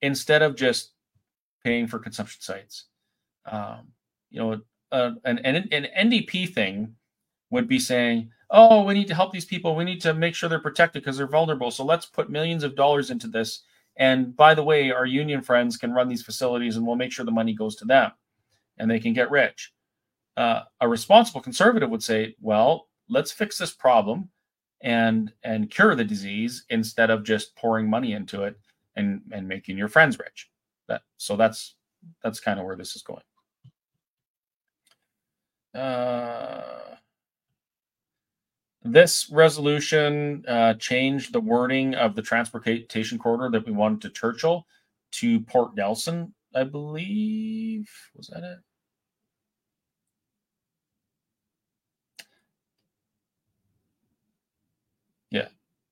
instead 0.00 0.42
of 0.42 0.56
just 0.56 0.92
paying 1.64 1.86
for 1.86 1.98
consumption 1.98 2.40
sites. 2.40 2.86
Um, 3.46 3.88
you 4.30 4.40
know, 4.40 4.60
uh, 4.90 5.12
an, 5.24 5.38
an 5.38 5.68
an 5.72 6.10
NDP 6.10 6.52
thing 6.52 6.94
would 7.50 7.68
be 7.68 7.78
saying, 7.78 8.30
"Oh, 8.50 8.84
we 8.84 8.94
need 8.94 9.08
to 9.08 9.14
help 9.14 9.32
these 9.32 9.44
people. 9.44 9.76
We 9.76 9.84
need 9.84 10.00
to 10.02 10.14
make 10.14 10.34
sure 10.34 10.48
they're 10.48 10.58
protected 10.58 11.02
because 11.02 11.16
they're 11.16 11.26
vulnerable. 11.26 11.70
So 11.70 11.84
let's 11.84 12.06
put 12.06 12.30
millions 12.30 12.64
of 12.64 12.76
dollars 12.76 13.10
into 13.10 13.28
this. 13.28 13.62
And 13.96 14.34
by 14.36 14.54
the 14.54 14.64
way, 14.64 14.90
our 14.90 15.06
union 15.06 15.42
friends 15.42 15.76
can 15.76 15.92
run 15.92 16.08
these 16.08 16.22
facilities, 16.22 16.76
and 16.76 16.86
we'll 16.86 16.96
make 16.96 17.12
sure 17.12 17.24
the 17.24 17.30
money 17.30 17.54
goes 17.54 17.76
to 17.76 17.84
them." 17.84 18.12
and 18.78 18.90
they 18.90 18.98
can 18.98 19.12
get 19.12 19.30
rich. 19.30 19.72
Uh, 20.36 20.62
a 20.80 20.88
responsible 20.88 21.40
conservative 21.40 21.90
would 21.90 22.02
say, 22.02 22.34
well, 22.40 22.88
let's 23.12 23.30
fix 23.30 23.58
this 23.58 23.72
problem 23.72 24.28
and 24.80 25.32
and 25.44 25.70
cure 25.70 25.94
the 25.94 26.04
disease 26.04 26.64
instead 26.70 27.10
of 27.10 27.22
just 27.22 27.54
pouring 27.54 27.88
money 27.88 28.14
into 28.14 28.42
it 28.42 28.58
and 28.96 29.20
and 29.30 29.46
making 29.46 29.78
your 29.78 29.88
friends 29.88 30.18
rich. 30.18 30.50
That 30.88 31.02
so 31.18 31.36
that's 31.36 31.76
that's 32.22 32.40
kind 32.40 32.58
of 32.58 32.66
where 32.66 32.76
this 32.76 32.96
is 32.96 33.02
going. 33.02 33.22
Uh, 35.74 36.96
this 38.82 39.30
resolution 39.30 40.44
uh, 40.48 40.74
changed 40.74 41.32
the 41.32 41.40
wording 41.40 41.94
of 41.94 42.14
the 42.14 42.22
transportation 42.22 43.18
corridor 43.18 43.50
that 43.50 43.66
we 43.66 43.72
wanted 43.72 44.02
to 44.02 44.10
Churchill 44.10 44.66
to 45.12 45.40
Port 45.40 45.76
Nelson 45.76 46.34
I 46.54 46.64
believe. 46.64 47.88
Was 48.14 48.28
that 48.28 48.42
it? 48.42 48.58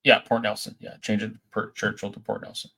Yeah. 0.03 0.19
Port 0.19 0.41
Nelson. 0.41 0.75
Yeah, 0.79 0.97
change 1.01 1.23
it 1.23 1.31
per 1.51 1.71
Churchill 1.71 2.11
to 2.11 2.19
Port 2.19 2.43
Nelson. 2.43 2.71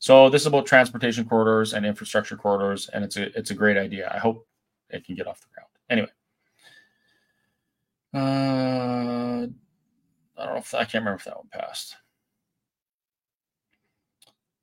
So 0.00 0.30
this 0.30 0.42
is 0.42 0.46
about 0.46 0.64
transportation 0.66 1.26
corridors 1.26 1.74
and 1.74 1.84
infrastructure 1.84 2.36
corridors, 2.36 2.88
and 2.88 3.04
it's 3.04 3.18
a 3.18 3.36
it's 3.38 3.50
a 3.50 3.54
great 3.54 3.76
idea. 3.76 4.10
I 4.12 4.18
hope 4.18 4.46
it 4.88 5.04
can 5.04 5.14
get 5.14 5.26
off 5.26 5.40
the 5.40 5.48
ground. 5.54 5.68
Anyway, 5.90 6.08
uh, 8.14 9.46
I 10.40 10.44
don't 10.44 10.54
know 10.54 10.58
if 10.58 10.74
I 10.74 10.84
can't 10.84 11.04
remember 11.04 11.16
if 11.16 11.24
that 11.24 11.36
one 11.36 11.48
passed. 11.52 11.96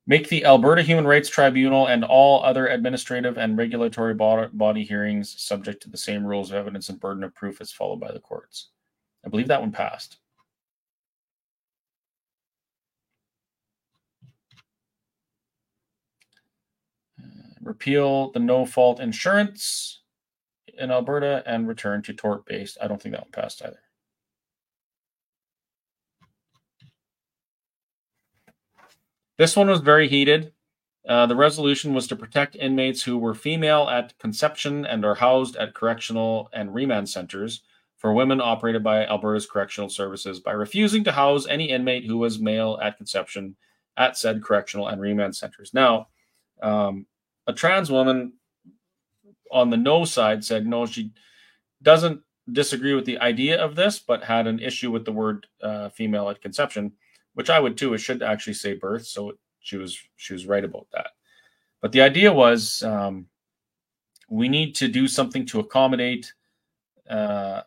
Make 0.08 0.28
the 0.28 0.44
Alberta 0.44 0.82
Human 0.82 1.06
Rights 1.06 1.28
Tribunal 1.28 1.86
and 1.86 2.02
all 2.02 2.42
other 2.42 2.68
administrative 2.68 3.38
and 3.38 3.58
regulatory 3.58 4.14
body 4.14 4.82
hearings 4.82 5.40
subject 5.40 5.82
to 5.82 5.90
the 5.90 5.98
same 5.98 6.24
rules 6.24 6.50
of 6.50 6.56
evidence 6.56 6.88
and 6.88 6.98
burden 6.98 7.22
of 7.22 7.34
proof 7.34 7.60
as 7.60 7.70
followed 7.70 8.00
by 8.00 8.10
the 8.10 8.18
courts. 8.18 8.70
I 9.24 9.28
believe 9.28 9.48
that 9.48 9.60
one 9.60 9.70
passed. 9.70 10.16
Repeal 17.68 18.32
the 18.32 18.40
no 18.40 18.66
fault 18.66 18.98
insurance 18.98 20.00
in 20.76 20.90
Alberta 20.90 21.42
and 21.46 21.68
return 21.68 22.02
to 22.02 22.12
tort 22.12 22.46
based. 22.46 22.78
I 22.80 22.88
don't 22.88 23.00
think 23.00 23.14
that 23.14 23.22
one 23.22 23.30
passed 23.30 23.62
either. 23.62 23.80
This 29.36 29.54
one 29.54 29.68
was 29.68 29.80
very 29.80 30.08
heated. 30.08 30.52
Uh, 31.08 31.26
the 31.26 31.36
resolution 31.36 31.94
was 31.94 32.06
to 32.08 32.16
protect 32.16 32.56
inmates 32.56 33.02
who 33.02 33.16
were 33.16 33.34
female 33.34 33.88
at 33.88 34.18
conception 34.18 34.84
and 34.84 35.04
are 35.04 35.14
housed 35.14 35.56
at 35.56 35.74
correctional 35.74 36.50
and 36.52 36.74
remand 36.74 37.08
centers 37.08 37.62
for 37.96 38.12
women 38.12 38.40
operated 38.40 38.82
by 38.82 39.06
Alberta's 39.06 39.46
Correctional 39.46 39.88
Services 39.88 40.40
by 40.40 40.52
refusing 40.52 41.04
to 41.04 41.12
house 41.12 41.46
any 41.46 41.70
inmate 41.70 42.04
who 42.04 42.18
was 42.18 42.38
male 42.38 42.78
at 42.82 42.96
conception 42.96 43.56
at 43.96 44.16
said 44.16 44.42
correctional 44.42 44.88
and 44.88 45.00
remand 45.00 45.36
centers. 45.36 45.72
Now, 45.72 46.08
um, 46.62 47.06
a 47.48 47.52
trans 47.52 47.90
woman 47.90 48.34
on 49.50 49.70
the 49.70 49.76
no 49.76 50.04
side 50.04 50.44
said 50.44 50.66
no, 50.66 50.86
she 50.86 51.12
doesn't 51.82 52.20
disagree 52.52 52.94
with 52.94 53.04
the 53.04 53.18
idea 53.18 53.60
of 53.60 53.74
this, 53.74 53.98
but 53.98 54.22
had 54.22 54.46
an 54.46 54.60
issue 54.60 54.92
with 54.92 55.04
the 55.04 55.12
word 55.12 55.46
uh, 55.62 55.88
female 55.88 56.30
at 56.30 56.40
conception 56.40 56.92
which 57.38 57.50
I 57.50 57.60
would 57.60 57.78
too. 57.78 57.94
It 57.94 57.98
should 57.98 58.20
actually 58.20 58.54
say 58.54 58.74
birth, 58.74 59.06
so 59.06 59.34
she 59.60 59.76
was 59.76 59.96
she 60.16 60.32
was 60.32 60.46
right 60.46 60.64
about 60.64 60.88
that. 60.92 61.10
But 61.80 61.92
the 61.92 62.00
idea 62.00 62.32
was 62.32 62.82
um, 62.82 63.26
we 64.28 64.48
need 64.48 64.74
to 64.74 64.88
do 64.88 65.06
something 65.06 65.46
to 65.46 65.60
accommodate 65.60 66.32
uh, 67.08 67.62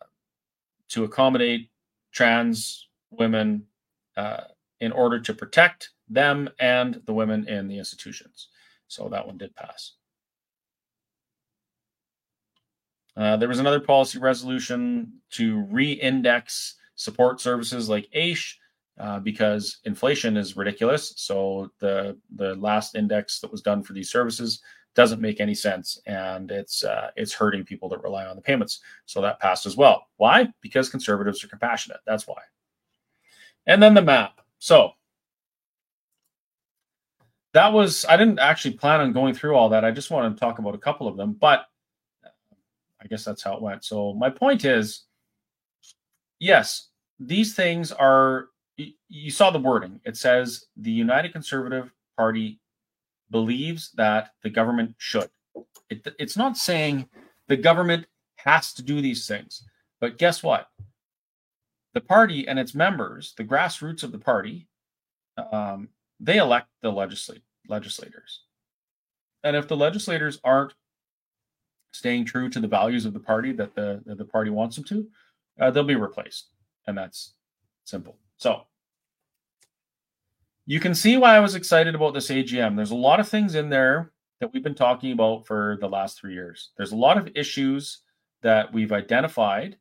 to 0.89 1.05
accommodate 1.05 1.69
trans 2.11 2.89
women 3.11 3.65
uh, 4.17 4.41
in 4.81 4.91
order 4.91 5.21
to 5.21 5.33
protect 5.33 5.91
them 6.09 6.49
and 6.59 7.01
the 7.05 7.13
women 7.13 7.47
in 7.47 7.69
the 7.69 7.77
institutions. 7.77 8.49
So 8.91 9.07
that 9.07 9.25
one 9.25 9.37
did 9.37 9.55
pass. 9.55 9.93
Uh, 13.15 13.37
there 13.37 13.47
was 13.47 13.59
another 13.59 13.79
policy 13.79 14.19
resolution 14.19 15.13
to 15.29 15.61
re-index 15.69 16.75
support 16.95 17.39
services 17.39 17.87
like 17.87 18.09
AISH 18.11 18.59
uh, 18.99 19.19
because 19.19 19.77
inflation 19.85 20.35
is 20.35 20.57
ridiculous. 20.57 21.13
So 21.15 21.71
the 21.79 22.17
the 22.35 22.55
last 22.55 22.95
index 22.95 23.39
that 23.39 23.51
was 23.51 23.61
done 23.61 23.81
for 23.81 23.93
these 23.93 24.11
services 24.11 24.61
doesn't 24.93 25.21
make 25.21 25.39
any 25.39 25.55
sense, 25.55 25.97
and 26.05 26.51
it's 26.51 26.83
uh, 26.83 27.11
it's 27.15 27.33
hurting 27.33 27.63
people 27.63 27.87
that 27.89 28.03
rely 28.03 28.25
on 28.25 28.35
the 28.35 28.41
payments. 28.41 28.81
So 29.05 29.21
that 29.21 29.39
passed 29.39 29.65
as 29.65 29.77
well. 29.77 30.07
Why? 30.17 30.49
Because 30.59 30.89
conservatives 30.89 31.43
are 31.45 31.47
compassionate. 31.47 32.01
That's 32.05 32.27
why. 32.27 32.41
And 33.67 33.81
then 33.81 33.93
the 33.93 34.01
map. 34.01 34.41
So 34.59 34.91
that 37.53 37.73
was 37.73 38.05
I 38.05 38.17
didn't 38.17 38.39
actually 38.39 38.75
plan 38.75 39.01
on 39.01 39.13
going 39.13 39.33
through 39.33 39.55
all 39.55 39.69
that. 39.69 39.85
I 39.85 39.91
just 39.91 40.11
wanted 40.11 40.33
to 40.33 40.39
talk 40.39 40.59
about 40.59 40.75
a 40.75 40.79
couple 40.79 41.07
of 41.07 41.17
them, 41.17 41.33
but 41.33 41.65
I 43.01 43.07
guess 43.07 43.25
that's 43.25 43.43
how 43.43 43.55
it 43.55 43.61
went. 43.61 43.83
So 43.83 44.13
my 44.13 44.29
point 44.29 44.63
is, 44.63 45.05
yes, 46.39 46.89
these 47.19 47.55
things 47.55 47.91
are 47.91 48.47
you 49.09 49.31
saw 49.31 49.51
the 49.51 49.59
wording. 49.59 49.99
It 50.05 50.17
says 50.17 50.65
the 50.77 50.91
United 50.91 51.33
Conservative 51.33 51.91
Party 52.17 52.59
believes 53.29 53.91
that 53.93 54.31
the 54.43 54.49
government 54.49 54.95
should. 54.97 55.29
It, 55.89 56.07
it's 56.19 56.37
not 56.37 56.57
saying 56.57 57.09
the 57.47 57.57
government 57.57 58.05
has 58.35 58.73
to 58.73 58.81
do 58.81 59.01
these 59.01 59.27
things. 59.27 59.63
But 59.99 60.17
guess 60.17 60.41
what? 60.41 60.67
The 61.93 62.01
party 62.01 62.47
and 62.47 62.57
its 62.57 62.73
members, 62.73 63.33
the 63.37 63.43
grassroots 63.43 64.03
of 64.03 64.11
the 64.11 64.17
party, 64.17 64.67
um, 65.51 65.89
they 66.21 66.37
elect 66.37 66.67
the 66.81 66.91
legislate, 66.91 67.41
legislators. 67.67 68.43
And 69.43 69.55
if 69.55 69.67
the 69.67 69.75
legislators 69.75 70.39
aren't 70.43 70.73
staying 71.91 72.25
true 72.25 72.47
to 72.49 72.59
the 72.59 72.67
values 72.67 73.05
of 73.05 73.13
the 73.13 73.19
party 73.19 73.51
that 73.53 73.75
the 73.75 74.01
that 74.05 74.17
the 74.17 74.25
party 74.25 74.51
wants 74.51 74.75
them 74.75 74.85
to, 74.85 75.07
uh, 75.59 75.71
they'll 75.71 75.83
be 75.83 75.95
replaced, 75.95 76.49
and 76.87 76.97
that's 76.97 77.33
simple. 77.83 78.17
So 78.37 78.61
you 80.65 80.79
can 80.79 80.93
see 80.95 81.17
why 81.17 81.35
I 81.35 81.39
was 81.39 81.55
excited 81.55 81.95
about 81.95 82.13
this 82.13 82.29
AGM. 82.29 82.75
There's 82.75 82.91
a 82.91 82.95
lot 82.95 83.19
of 83.19 83.27
things 83.27 83.55
in 83.55 83.69
there 83.69 84.11
that 84.39 84.53
we've 84.53 84.63
been 84.63 84.75
talking 84.75 85.11
about 85.11 85.45
for 85.45 85.77
the 85.81 85.89
last 85.89 86.19
three 86.19 86.33
years. 86.33 86.69
There's 86.77 86.91
a 86.91 86.97
lot 86.97 87.17
of 87.17 87.29
issues 87.35 87.99
that 88.41 88.71
we've 88.71 88.91
identified 88.91 89.77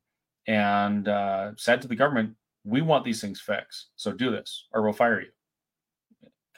and 0.46 1.06
uh, 1.06 1.52
said 1.56 1.80
to 1.82 1.88
the 1.88 1.96
government, 1.96 2.34
we 2.64 2.82
want 2.82 3.04
these 3.04 3.20
things 3.20 3.40
fixed. 3.40 3.90
So 3.96 4.12
do 4.12 4.30
this 4.30 4.66
or 4.72 4.82
we'll 4.82 4.92
fire 4.92 5.20
you. 5.20 5.28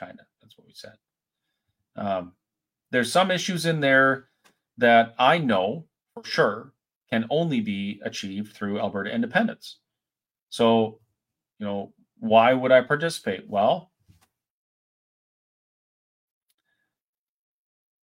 Kind 0.03 0.19
of. 0.19 0.27
That's 0.41 0.59
what 0.59 0.67
we 0.67 0.73
said. 0.75 0.97
Um, 1.95 2.33
there's 2.91 3.13
some 3.13 3.31
issues 3.31 3.67
in 3.67 3.79
there 3.79 4.25
that 4.79 5.15
I 5.17 5.39
know 5.39 5.85
for 6.15 6.25
sure 6.25 6.73
can 7.09 7.25
only 7.31 7.61
be 7.61 8.01
achieved 8.05 8.53
through 8.53 8.81
Alberta 8.81 9.15
independence. 9.15 9.79
So, 10.51 10.99
you 11.61 11.67
know, 11.67 11.93
why 12.19 12.53
would 12.53 12.73
I 12.73 12.81
participate? 12.81 13.49
Well, 13.49 13.93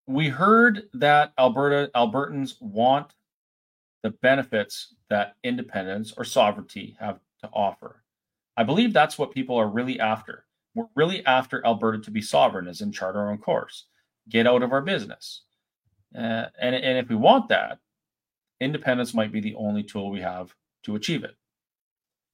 we 0.07 0.29
heard 0.29 0.83
that 0.93 1.33
Alberta 1.37 1.91
Albertans 1.93 2.53
want 2.61 3.13
the 4.03 4.11
benefits 4.11 4.95
that 5.09 5.35
independence 5.43 6.13
or 6.15 6.23
sovereignty 6.23 6.95
have 6.99 7.19
to 7.41 7.49
offer. 7.51 8.03
I 8.55 8.63
believe 8.63 8.93
that's 8.93 9.17
what 9.17 9.33
people 9.33 9.57
are 9.57 9.67
really 9.67 9.99
after. 9.99 10.45
We're 10.79 10.85
really 10.95 11.25
after 11.25 11.65
Alberta 11.65 11.99
to 11.99 12.11
be 12.11 12.21
sovereign, 12.21 12.69
as 12.69 12.79
in 12.79 12.93
chart 12.93 13.17
our 13.17 13.29
own 13.29 13.37
course, 13.37 13.87
get 14.29 14.47
out 14.47 14.63
of 14.63 14.71
our 14.71 14.81
business. 14.81 15.41
Uh, 16.15 16.45
and, 16.61 16.73
and 16.73 16.97
if 16.97 17.09
we 17.09 17.17
want 17.17 17.49
that, 17.49 17.79
independence 18.61 19.13
might 19.13 19.33
be 19.33 19.41
the 19.41 19.55
only 19.55 19.83
tool 19.83 20.09
we 20.09 20.21
have 20.21 20.55
to 20.83 20.95
achieve 20.95 21.25
it. 21.25 21.35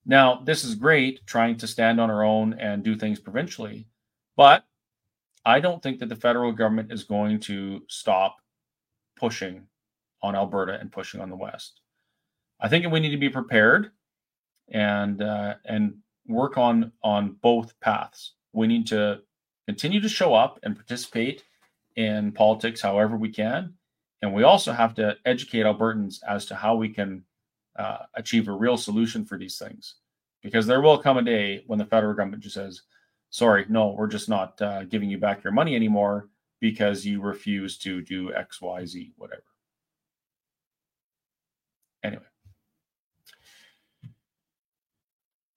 Now, 0.06 0.42
this 0.44 0.64
is 0.64 0.76
great 0.76 1.26
trying 1.26 1.58
to 1.58 1.66
stand 1.66 2.00
on 2.00 2.12
our 2.12 2.24
own 2.24 2.54
and 2.60 2.84
do 2.84 2.96
things 2.96 3.20
provincially, 3.20 3.88
but 4.38 4.64
I 5.44 5.60
don't 5.60 5.82
think 5.82 5.98
that 5.98 6.10
the 6.10 6.16
federal 6.16 6.52
government 6.52 6.92
is 6.92 7.04
going 7.04 7.40
to 7.42 7.82
stop 7.88 8.38
pushing 9.16 9.64
on 10.22 10.36
Alberta 10.36 10.78
and 10.80 10.92
pushing 10.92 11.20
on 11.20 11.32
the 11.32 11.36
West. 11.36 11.82
I 12.60 12.68
think 12.68 12.86
we 12.92 13.00
need 13.00 13.10
to 13.10 13.18
be 13.18 13.30
prepared 13.30 13.90
and 14.70 15.24
uh, 15.24 15.56
and 15.66 15.96
work 16.28 16.58
on 16.58 16.92
on 17.04 17.38
both 17.42 17.80
paths. 17.80 18.34
We 18.54 18.68
need 18.68 18.88
to 18.88 19.22
continue 19.68 20.00
to 20.00 20.10
show 20.10 20.34
up 20.34 20.60
and 20.64 20.76
participate 20.76 21.44
in 21.96 22.32
politics 22.32 22.82
however 22.82 23.18
we 23.18 23.30
can, 23.30 23.74
and 24.22 24.34
we 24.34 24.44
also 24.44 24.72
have 24.72 24.94
to 24.96 25.16
educate 25.26 25.66
Albertans 25.66 26.20
as 26.28 26.46
to 26.48 26.56
how 26.56 26.76
we 26.76 26.90
can 26.90 27.24
uh, 27.78 28.00
achieve 28.16 28.48
a 28.48 28.52
real 28.52 28.78
solution 28.78 29.26
for 29.26 29.38
these 29.38 29.58
things. 29.58 29.96
Because 30.42 30.68
there 30.68 30.82
will 30.82 30.98
come 30.98 31.18
a 31.18 31.22
day 31.24 31.64
when 31.68 31.80
the 31.80 31.86
federal 31.86 32.14
government 32.14 32.44
just 32.44 32.56
says, 32.56 32.84
sorry, 33.30 33.66
no, 33.68 33.90
we're 33.98 34.08
just 34.08 34.30
not 34.30 34.62
uh, 34.62 34.84
giving 34.84 35.10
you 35.10 35.18
back 35.18 35.44
your 35.44 35.54
money 35.54 35.76
anymore 35.76 36.30
because 36.60 37.06
you 37.06 37.22
refuse 37.22 37.78
to 37.80 38.02
do 38.02 38.34
X, 38.34 38.62
Y, 38.62 38.86
Z, 38.86 39.14
whatever. 39.18 39.44
Anyway, 42.04 42.24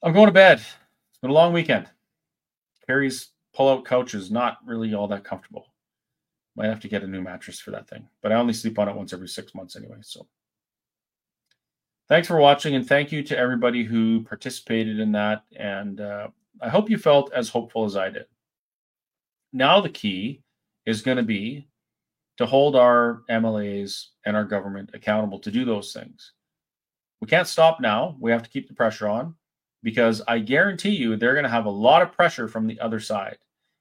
I'm 0.02 0.12
going 0.12 0.26
to 0.26 0.32
bed. 0.32 0.58
It's 0.58 1.18
been 1.20 1.30
a 1.30 1.34
long 1.34 1.52
weekend. 1.52 1.88
Carrie's 2.86 3.30
pull-out 3.54 3.84
couch 3.84 4.14
is 4.14 4.30
not 4.30 4.58
really 4.64 4.94
all 4.94 5.08
that 5.08 5.24
comfortable. 5.24 5.66
Might 6.54 6.68
have 6.68 6.80
to 6.80 6.88
get 6.88 7.02
a 7.02 7.06
new 7.06 7.20
mattress 7.20 7.58
for 7.58 7.72
that 7.72 7.88
thing, 7.88 8.08
but 8.22 8.30
I 8.30 8.36
only 8.36 8.52
sleep 8.52 8.78
on 8.78 8.88
it 8.88 8.94
once 8.94 9.12
every 9.12 9.28
six 9.28 9.54
months 9.56 9.74
anyway. 9.74 9.98
So, 10.02 10.28
thanks 12.08 12.28
for 12.28 12.36
watching, 12.38 12.76
and 12.76 12.86
thank 12.86 13.10
you 13.10 13.24
to 13.24 13.36
everybody 13.36 13.82
who 13.82 14.22
participated 14.22 15.00
in 15.00 15.10
that. 15.12 15.42
And 15.56 16.00
uh, 16.00 16.28
I 16.62 16.68
hope 16.68 16.90
you 16.90 16.98
felt 16.98 17.32
as 17.32 17.48
hopeful 17.48 17.84
as 17.84 17.96
I 17.96 18.08
did. 18.08 18.26
Now, 19.52 19.80
the 19.80 19.88
key 19.88 20.42
is 20.86 21.02
going 21.02 21.16
to 21.16 21.24
be 21.24 21.66
to 22.36 22.46
hold 22.46 22.76
our 22.76 23.22
MLAs 23.28 24.06
and 24.26 24.36
our 24.36 24.44
government 24.44 24.90
accountable 24.94 25.40
to 25.40 25.50
do 25.50 25.64
those 25.64 25.92
things. 25.92 26.34
We 27.20 27.26
can't 27.26 27.48
stop 27.48 27.80
now. 27.80 28.16
We 28.20 28.30
have 28.30 28.44
to 28.44 28.50
keep 28.50 28.68
the 28.68 28.74
pressure 28.74 29.08
on 29.08 29.34
because 29.82 30.22
I 30.26 30.38
guarantee 30.40 30.96
you 30.96 31.16
they're 31.16 31.34
going 31.34 31.44
to 31.44 31.50
have 31.50 31.66
a 31.66 31.70
lot 31.70 32.02
of 32.02 32.12
pressure 32.12 32.48
from 32.48 32.66
the 32.66 32.80
other 32.80 33.00
side. 33.00 33.38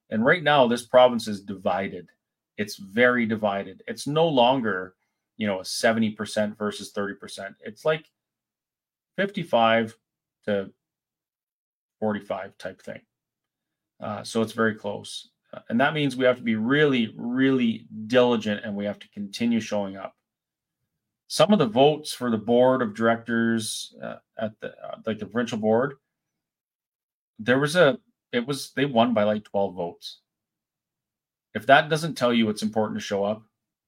And 0.10 0.26
right 0.26 0.44
now, 0.44 0.68
this 0.68 0.86
province 0.86 1.28
is 1.28 1.42
divided. 1.42 2.10
It's 2.58 2.78
very 2.78 3.26
divided. 3.26 3.84
It's 3.88 4.08
no 4.08 4.28
longer, 4.28 4.96
you 5.38 5.48
know, 5.48 5.60
a 5.60 5.64
70% 5.64 6.58
versus 6.58 6.92
30%. 6.94 7.56
It's 7.62 7.84
like 7.86 8.06
55 9.18 9.98
to 10.46 10.72
45 12.00 12.58
type 12.58 12.82
thing. 12.82 13.02
Uh, 14.00 14.24
so 14.24 14.42
it's 14.42 14.54
very 14.54 14.76
close. 14.76 15.30
Uh, 15.54 15.60
and 15.70 15.80
that 15.80 15.94
means 15.94 16.16
we 16.16 16.26
have 16.26 16.38
to 16.38 16.44
be 16.44 16.56
really, 16.56 17.14
really 17.18 17.88
diligent 18.08 18.64
and 18.64 18.76
we 18.76 18.86
have 18.86 19.00
to 19.00 19.10
continue 19.10 19.60
showing 19.60 19.98
up. 19.98 20.17
Some 21.28 21.52
of 21.52 21.60
the 21.60 21.68
votes 21.68 22.14
for 22.14 22.32
the 22.32 22.38
board 22.38 22.82
of 22.82 22.96
directors 22.96 23.94
uh, 24.02 24.16
at 24.38 24.60
the 24.62 24.70
uh, 24.78 24.98
like 25.06 25.20
the 25.20 25.26
provincial 25.26 25.58
board, 25.58 25.96
there 27.40 27.60
was 27.60 27.76
a 27.76 28.00
it 28.32 28.48
was 28.48 28.72
they 28.72 28.86
won 28.86 29.14
by 29.14 29.24
like 29.24 29.44
12 29.44 29.76
votes. 29.76 30.20
If 31.54 31.66
that 31.68 31.90
doesn't 31.90 32.16
tell 32.16 32.34
you 32.34 32.50
it's 32.50 32.64
important 32.64 33.00
to 33.00 33.06
show 33.06 33.24
up, 33.24 33.44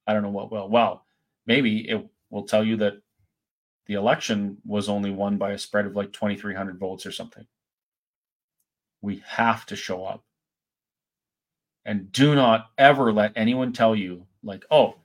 I 0.07 0.13
don't 0.13 0.23
know 0.23 0.29
what 0.29 0.51
will. 0.51 0.69
Well, 0.69 1.05
maybe 1.45 1.89
it 1.89 2.05
will 2.29 2.43
tell 2.43 2.63
you 2.63 2.77
that 2.77 3.01
the 3.85 3.93
election 3.95 4.57
was 4.65 4.89
only 4.89 5.11
won 5.11 5.37
by 5.37 5.51
a 5.51 5.57
spread 5.57 5.85
of 5.85 5.95
like 5.95 6.13
2,300 6.13 6.77
votes 6.77 7.05
or 7.05 7.11
something. 7.11 7.45
We 9.01 9.23
have 9.25 9.65
to 9.67 9.75
show 9.75 10.05
up. 10.05 10.23
And 11.85 12.11
do 12.11 12.35
not 12.35 12.69
ever 12.77 13.11
let 13.11 13.33
anyone 13.35 13.73
tell 13.73 13.95
you, 13.95 14.27
like, 14.43 14.63
oh, 14.69 14.95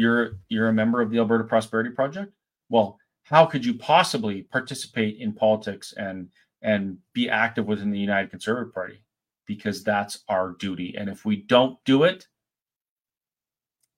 you're 0.00 0.38
you're 0.48 0.68
a 0.68 0.72
member 0.72 1.02
of 1.02 1.10
the 1.10 1.18
Alberta 1.18 1.44
Prosperity 1.44 1.90
Project. 1.90 2.32
Well, 2.70 2.98
how 3.24 3.44
could 3.44 3.64
you 3.64 3.74
possibly 3.74 4.42
participate 4.42 5.18
in 5.18 5.34
politics 5.34 5.92
and 5.96 6.30
and 6.62 6.96
be 7.12 7.28
active 7.28 7.66
within 7.66 7.90
the 7.90 7.98
United 7.98 8.30
Conservative 8.30 8.72
Party? 8.72 9.02
Because 9.46 9.84
that's 9.84 10.24
our 10.28 10.56
duty. 10.58 10.94
And 10.96 11.10
if 11.10 11.24
we 11.26 11.36
don't 11.36 11.78
do 11.84 12.04
it, 12.04 12.26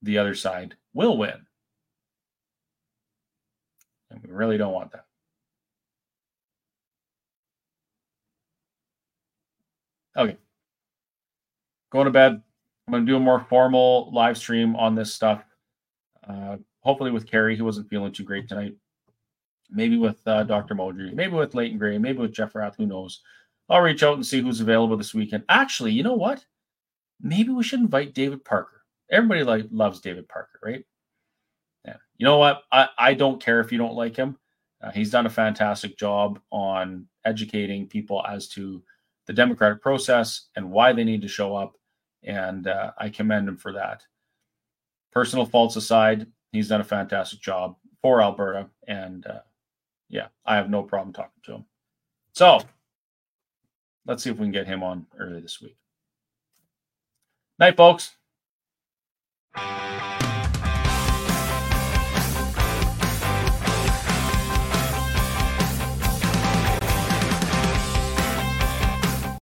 the 0.01 0.17
other 0.17 0.35
side 0.35 0.75
will 0.93 1.17
win. 1.17 1.45
And 4.11 4.21
we 4.21 4.31
really 4.31 4.57
don't 4.57 4.73
want 4.73 4.91
that. 4.91 5.05
Okay. 10.17 10.37
Going 11.91 12.05
to 12.05 12.11
bed. 12.11 12.41
I'm 12.87 12.91
going 12.91 13.05
to 13.05 13.11
do 13.11 13.15
a 13.15 13.19
more 13.19 13.45
formal 13.49 14.11
live 14.13 14.37
stream 14.37 14.75
on 14.75 14.95
this 14.95 15.13
stuff. 15.13 15.43
Uh, 16.27 16.57
hopefully 16.81 17.11
with 17.11 17.29
Carrie, 17.29 17.57
who 17.57 17.65
wasn't 17.65 17.89
feeling 17.89 18.11
too 18.11 18.23
great 18.23 18.47
tonight. 18.47 18.75
Maybe 19.69 19.97
with 19.97 20.25
uh, 20.27 20.43
Dr. 20.43 20.75
Modry, 20.75 21.13
maybe 21.13 21.33
with 21.33 21.55
Leighton 21.55 21.77
Grey, 21.77 21.97
maybe 21.97 22.19
with 22.19 22.33
Jeff 22.33 22.55
Rath, 22.55 22.75
who 22.77 22.85
knows. 22.85 23.21
I'll 23.69 23.81
reach 23.81 24.03
out 24.03 24.15
and 24.15 24.25
see 24.25 24.41
who's 24.41 24.61
available 24.61 24.97
this 24.97 25.13
weekend. 25.13 25.43
Actually, 25.49 25.93
you 25.93 26.03
know 26.03 26.13
what? 26.13 26.45
Maybe 27.21 27.49
we 27.49 27.63
should 27.63 27.79
invite 27.79 28.13
David 28.13 28.43
Parker. 28.43 28.83
Everybody 29.09 29.43
like 29.43 29.65
loves 29.71 30.01
David 30.01 30.27
Parker, 30.27 30.59
right? 30.61 30.83
Yeah. 31.85 31.95
You 32.17 32.25
know 32.25 32.37
what? 32.37 32.63
I, 32.71 32.89
I 32.97 33.13
don't 33.13 33.41
care 33.41 33.59
if 33.61 33.71
you 33.71 33.77
don't 33.77 33.95
like 33.95 34.15
him. 34.15 34.37
Uh, 34.81 34.91
he's 34.91 35.11
done 35.11 35.25
a 35.25 35.29
fantastic 35.29 35.97
job 35.97 36.39
on 36.51 37.07
educating 37.25 37.87
people 37.87 38.23
as 38.27 38.49
to 38.49 38.83
the 39.27 39.33
democratic 39.33 39.81
process 39.81 40.47
and 40.55 40.71
why 40.71 40.91
they 40.91 41.05
need 41.05 41.21
to 41.21 41.27
show 41.27 41.55
up. 41.55 41.77
And 42.23 42.67
uh, 42.67 42.91
I 42.97 43.09
commend 43.09 43.47
him 43.47 43.57
for 43.57 43.73
that. 43.73 44.03
Personal 45.13 45.45
faults 45.45 45.75
aside, 45.75 46.25
he's 46.51 46.67
done 46.67 46.81
a 46.81 46.85
fantastic 46.85 47.39
job 47.39 47.75
for 48.01 48.21
Alberta. 48.21 48.67
And 48.87 49.25
uh, 49.27 49.41
yeah, 50.09 50.27
I 50.45 50.55
have 50.55 50.69
no 50.69 50.81
problem 50.81 51.13
talking 51.13 51.41
to 51.43 51.53
him. 51.53 51.65
So 52.33 52.61
let's 54.07 54.23
see 54.23 54.31
if 54.31 54.37
we 54.37 54.45
can 54.45 54.51
get 54.51 54.67
him 54.67 54.81
on 54.81 55.05
early 55.17 55.39
this 55.39 55.61
week. 55.61 55.77
Night, 57.59 57.77
folks. 57.77 58.15